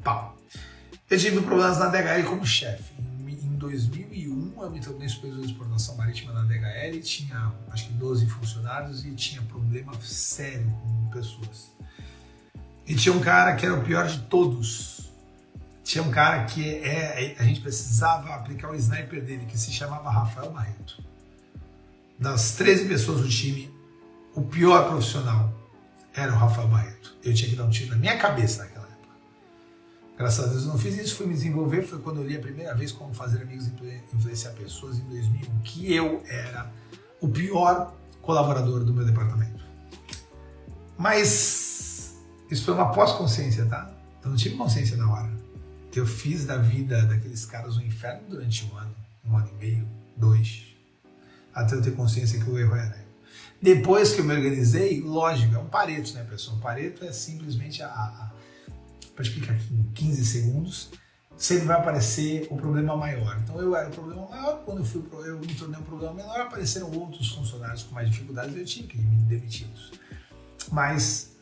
Pau. 0.03 0.35
Eu 1.09 1.17
tive 1.17 1.39
problemas 1.39 1.79
na 1.79 1.87
DHL 1.87 2.27
como 2.27 2.45
chefe. 2.45 2.91
Em 3.59 3.67
2001, 3.67 4.63
eu 4.63 4.69
me 4.71 4.79
tornei 4.79 5.09
supervisor 5.09 5.45
de 5.45 5.51
exportação 5.51 5.97
marítima 5.97 6.31
na 6.31 6.43
DHL, 6.43 6.97
tinha 7.01 7.53
acho 7.69 7.87
que 7.87 7.93
12 7.93 8.25
funcionários 8.27 9.03
e 9.03 9.11
tinha 9.11 9.41
problema 9.41 9.91
sério 10.01 10.65
com 10.81 11.09
pessoas. 11.09 11.75
E 12.87 12.95
tinha 12.95 13.13
um 13.13 13.19
cara 13.19 13.57
que 13.57 13.65
era 13.65 13.75
o 13.75 13.83
pior 13.83 14.07
de 14.07 14.19
todos. 14.19 15.11
Tinha 15.83 16.01
um 16.01 16.09
cara 16.09 16.45
que 16.45 16.75
é, 16.75 17.35
a 17.37 17.43
gente 17.43 17.59
precisava 17.59 18.33
aplicar 18.33 18.71
o 18.71 18.75
sniper 18.75 19.21
dele, 19.25 19.45
que 19.45 19.57
se 19.57 19.73
chamava 19.73 20.09
Rafael 20.09 20.53
Barreto. 20.53 21.03
Das 22.17 22.53
13 22.53 22.87
pessoas 22.87 23.19
do 23.19 23.27
time, 23.27 23.69
o 24.35 24.41
pior 24.41 24.87
profissional 24.87 25.53
era 26.15 26.31
o 26.31 26.35
Rafael 26.37 26.69
Barreto. 26.69 27.17
Eu 27.21 27.33
tinha 27.33 27.49
que 27.49 27.57
dar 27.57 27.65
um 27.65 27.69
tiro 27.69 27.89
na 27.89 27.97
minha 27.97 28.17
cabeça 28.17 28.63
época. 28.63 28.78
Graças 30.19 30.43
a 30.43 30.47
Deus 30.49 30.63
eu 30.63 30.67
não 30.71 30.77
fiz 30.77 30.97
isso, 30.97 31.15
fui 31.15 31.25
me 31.25 31.33
desenvolver. 31.33 31.81
Foi 31.81 31.97
quando 31.99 32.17
eu 32.17 32.27
li 32.27 32.35
a 32.35 32.41
primeira 32.41 32.75
vez 32.75 32.91
como 32.91 33.13
fazer 33.13 33.41
amigos 33.41 33.67
e 33.67 33.71
influenciar 34.13 34.51
pessoas 34.51 34.99
em 34.99 35.03
2001, 35.03 35.59
que 35.59 35.93
eu 35.93 36.21
era 36.27 36.69
o 37.21 37.29
pior 37.29 37.95
colaborador 38.21 38.83
do 38.83 38.93
meu 38.93 39.05
departamento. 39.05 39.63
Mas 40.97 42.17
isso 42.51 42.65
foi 42.65 42.73
uma 42.73 42.91
pós-consciência, 42.91 43.65
tá? 43.65 43.89
Eu 44.21 44.31
não 44.31 44.35
tive 44.35 44.57
consciência 44.57 44.97
na 44.97 45.09
hora. 45.09 45.31
Eu 45.95 46.05
fiz 46.05 46.45
da 46.45 46.57
vida 46.57 47.01
daqueles 47.03 47.45
caras 47.45 47.77
um 47.77 47.81
inferno 47.81 48.23
durante 48.27 48.65
um 48.65 48.77
ano, 48.77 48.95
um 49.25 49.37
ano 49.37 49.49
e 49.53 49.65
meio, 49.65 49.87
dois, 50.17 50.65
até 51.53 51.75
eu 51.75 51.81
ter 51.81 51.91
consciência 51.91 52.43
que 52.43 52.49
o 52.49 52.59
erro 52.59 52.75
era 52.75 53.09
depois 53.61 54.13
que 54.13 54.21
eu 54.21 54.25
me 54.25 54.33
organizei, 54.33 55.01
lógico, 55.01 55.53
é 55.53 55.59
um 55.59 55.67
pareto, 55.67 56.13
né, 56.13 56.23
pessoal? 56.23 56.55
Um 56.55 56.61
pareto 56.61 57.03
é 57.03 57.11
simplesmente 57.11 57.83
a, 57.83 57.87
a 57.87 58.31
para 59.19 59.27
explicar 59.27 59.53
aqui 59.53 59.73
em 59.73 59.83
15 59.93 60.25
segundos, 60.25 60.89
sempre 61.35 61.65
vai 61.65 61.77
aparecer 61.77 62.47
o 62.49 62.55
problema 62.55 62.95
maior. 62.95 63.37
Então 63.43 63.59
eu 63.59 63.75
era 63.75 63.89
o 63.89 63.91
problema 63.91 64.29
maior, 64.29 64.61
quando 64.63 64.77
eu, 64.77 64.85
fui, 64.85 65.03
eu 65.25 65.37
me 65.39 65.53
tornei 65.55 65.77
um 65.77 65.83
problema 65.83 66.13
menor, 66.13 66.39
apareceram 66.39 66.89
outros 66.93 67.29
funcionários 67.33 67.83
com 67.83 67.93
mais 67.93 68.09
dificuldades 68.09 68.55
e 68.55 68.59
eu 68.59 68.65
tive 68.65 68.87
que 68.87 68.97
demiti-los. 68.97 69.91
Mas 70.71 71.35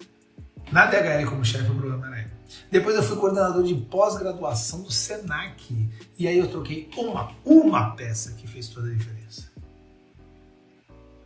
na 0.72 0.88
DHL 0.88 1.30
como 1.30 1.46
chefe 1.46 1.70
o 1.70 1.76
problema 1.76 2.08
era 2.08 2.24
eu. 2.24 2.30
Depois 2.72 2.96
eu 2.96 3.04
fui 3.04 3.16
coordenador 3.18 3.64
de 3.64 3.76
pós-graduação 3.76 4.82
do 4.82 4.92
SENAC 4.92 5.88
e 6.18 6.28
aí 6.28 6.40
eu 6.40 6.48
troquei 6.48 6.90
uma, 6.98 7.32
uma 7.46 7.92
peça 7.92 8.32
que 8.32 8.48
fez 8.48 8.70
toda 8.70 8.90
a 8.90 8.92
diferença. 8.92 9.52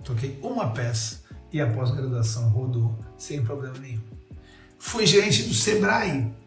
Toquei 0.03 0.37
uma 0.43 0.71
peça 0.71 1.21
e 1.49 1.61
a 1.61 1.71
pós-graduação 1.71 2.49
rodou 2.49 2.93
sem 3.17 3.41
problema 3.41 3.77
nenhum. 3.77 4.01
Fui 4.77 5.05
gerente 5.05 5.43
do 5.43 5.53
Sebrae, 5.53 6.40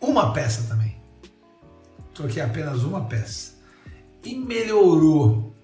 uma 0.00 0.32
peça 0.32 0.62
também. 0.68 0.96
Troquei 2.14 2.42
apenas 2.42 2.82
uma 2.82 3.04
peça 3.04 3.54
e 4.24 4.34
melhorou. 4.34 5.54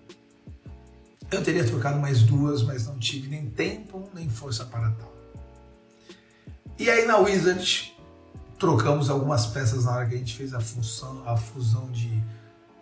Eu 1.30 1.42
teria 1.42 1.64
trocado 1.64 1.98
mais 1.98 2.22
duas, 2.22 2.62
mas 2.62 2.86
não 2.86 2.98
tive 2.98 3.28
nem 3.28 3.50
tempo 3.50 4.08
nem 4.14 4.28
força 4.28 4.64
para 4.64 4.90
tal. 4.92 5.12
E 6.78 6.88
aí 6.90 7.06
na 7.06 7.18
Wizard 7.18 7.94
trocamos 8.58 9.10
algumas 9.10 9.46
peças 9.46 9.84
na 9.84 9.92
hora 9.92 10.06
que 10.06 10.14
a 10.14 10.18
gente 10.18 10.34
fez 10.34 10.54
a, 10.54 10.60
função, 10.60 11.22
a 11.26 11.36
fusão 11.36 11.90
de 11.90 12.22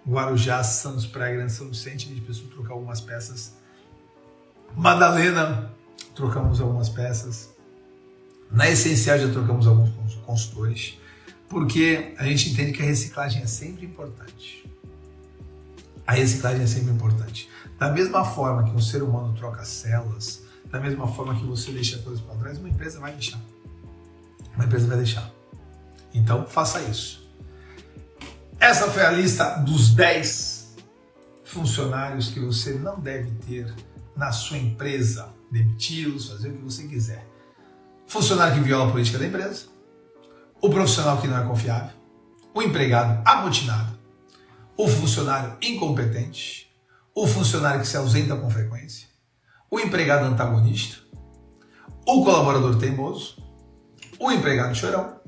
Guarujá, 0.07 0.63
Santos, 0.63 1.07
Praia 1.07 1.37
Grande, 1.37 1.53
São 1.53 1.69
Vicente. 1.69 2.07
A 2.07 2.09
gente 2.11 2.21
precisou 2.21 2.51
trocar 2.51 2.75
algumas 2.75 3.01
peças 3.01 3.55
Madalena, 4.77 5.71
trocamos 6.15 6.61
algumas 6.61 6.89
peças. 6.89 7.51
Na 8.51 8.69
Essencial 8.69 9.19
já 9.19 9.31
trocamos 9.31 9.67
alguns 9.67 10.15
consultores. 10.27 10.99
Porque 11.49 12.15
a 12.19 12.25
gente 12.25 12.51
entende 12.51 12.73
que 12.73 12.83
a 12.83 12.85
reciclagem 12.85 13.43
é 13.43 13.47
sempre 13.47 13.87
importante. 13.87 14.69
A 16.07 16.13
reciclagem 16.13 16.63
é 16.63 16.67
sempre 16.67 16.93
importante. 16.93 17.49
Da 17.79 17.91
mesma 17.91 18.25
forma 18.25 18.65
que 18.65 18.71
um 18.71 18.81
ser 18.81 19.03
humano 19.03 19.35
troca 19.35 19.65
células, 19.65 20.43
da 20.71 20.81
mesma 20.81 21.07
forma 21.07 21.35
que 21.35 21.45
você 21.45 21.73
deixa 21.73 21.99
coisas 21.99 22.21
para 22.21 22.35
trás, 22.37 22.59
uma 22.59 22.69
empresa 22.69 22.99
vai 22.99 23.13
deixar. 23.13 23.41
Uma 24.55 24.65
empresa 24.65 24.87
vai 24.87 24.97
deixar. 24.99 25.31
Então, 26.13 26.47
faça 26.47 26.81
isso. 26.83 27.29
Essa 28.61 28.91
foi 28.91 29.05
a 29.05 29.11
lista 29.11 29.57
dos 29.59 29.91
10 29.91 30.77
funcionários 31.45 32.31
que 32.31 32.41
você 32.41 32.75
não 32.75 32.99
deve 32.99 33.31
ter 33.47 33.75
na 34.17 34.33
sua 34.33 34.59
empresa. 34.59 35.29
Demiti-los, 35.51 36.29
fazer 36.31 36.49
o 36.49 36.53
que 36.55 36.63
você 36.63 36.87
quiser. 36.87 37.27
Funcionário 38.07 38.55
que 38.55 38.61
viola 38.61 38.89
a 38.89 38.93
política 38.93 39.19
da 39.19 39.27
empresa, 39.27 39.67
o 40.65 40.71
profissional 40.71 41.21
que 41.21 41.29
não 41.29 41.37
é 41.37 41.45
confiável, 41.45 41.95
o 42.55 42.63
empregado 42.63 43.21
amotinado, 43.23 43.99
o 44.75 44.89
funcionário 44.89 45.59
incompetente, 45.61 46.75
o 47.15 47.27
funcionário 47.27 47.83
que 47.83 47.87
se 47.87 47.99
ausenta 47.99 48.35
com 48.35 48.49
frequência, 48.49 49.07
o 49.71 49.79
empregado 49.79 50.25
antagonista, 50.25 51.03
o 52.09 52.25
colaborador 52.25 52.79
teimoso, 52.79 53.37
o 54.19 54.33
empregado 54.33 54.75
chorão, 54.75 55.21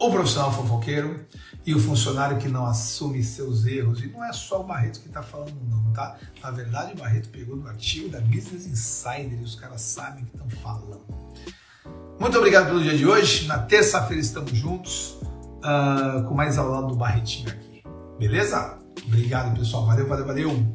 o 0.00 0.10
profissional 0.10 0.50
fofoqueiro 0.50 1.26
e 1.66 1.74
o 1.74 1.78
funcionário 1.78 2.38
que 2.38 2.48
não 2.48 2.64
assume 2.64 3.22
seus 3.22 3.66
erros. 3.66 4.02
E 4.02 4.06
não 4.06 4.24
é 4.24 4.32
só 4.32 4.62
o 4.62 4.64
Barreto 4.64 5.00
que 5.00 5.08
está 5.08 5.22
falando, 5.22 5.60
não, 5.68 5.92
tá? 5.92 6.16
Na 6.42 6.50
verdade, 6.50 6.94
o 6.94 6.96
Barreto 6.96 7.28
pegou 7.28 7.54
no 7.54 7.68
artigo 7.68 8.08
da 8.08 8.20
Business 8.22 8.66
Insider 8.66 9.38
e 9.38 9.44
os 9.44 9.56
caras 9.56 9.82
sabem 9.82 10.22
o 10.22 10.26
que 10.26 10.32
estão 10.32 10.48
falando. 10.62 11.27
Muito 12.18 12.36
obrigado 12.36 12.66
pelo 12.66 12.82
dia 12.82 12.96
de 12.96 13.06
hoje. 13.06 13.46
Na 13.46 13.58
terça-feira 13.58 14.20
estamos 14.20 14.50
juntos 14.50 15.18
uh, 15.58 16.24
com 16.26 16.34
mais 16.34 16.58
aula 16.58 16.86
do 16.86 16.96
Barretinho 16.96 17.48
aqui. 17.48 17.82
Beleza? 18.18 18.78
Obrigado, 19.06 19.56
pessoal. 19.56 19.86
Valeu, 19.86 20.06
valeu, 20.08 20.26
valeu. 20.26 20.66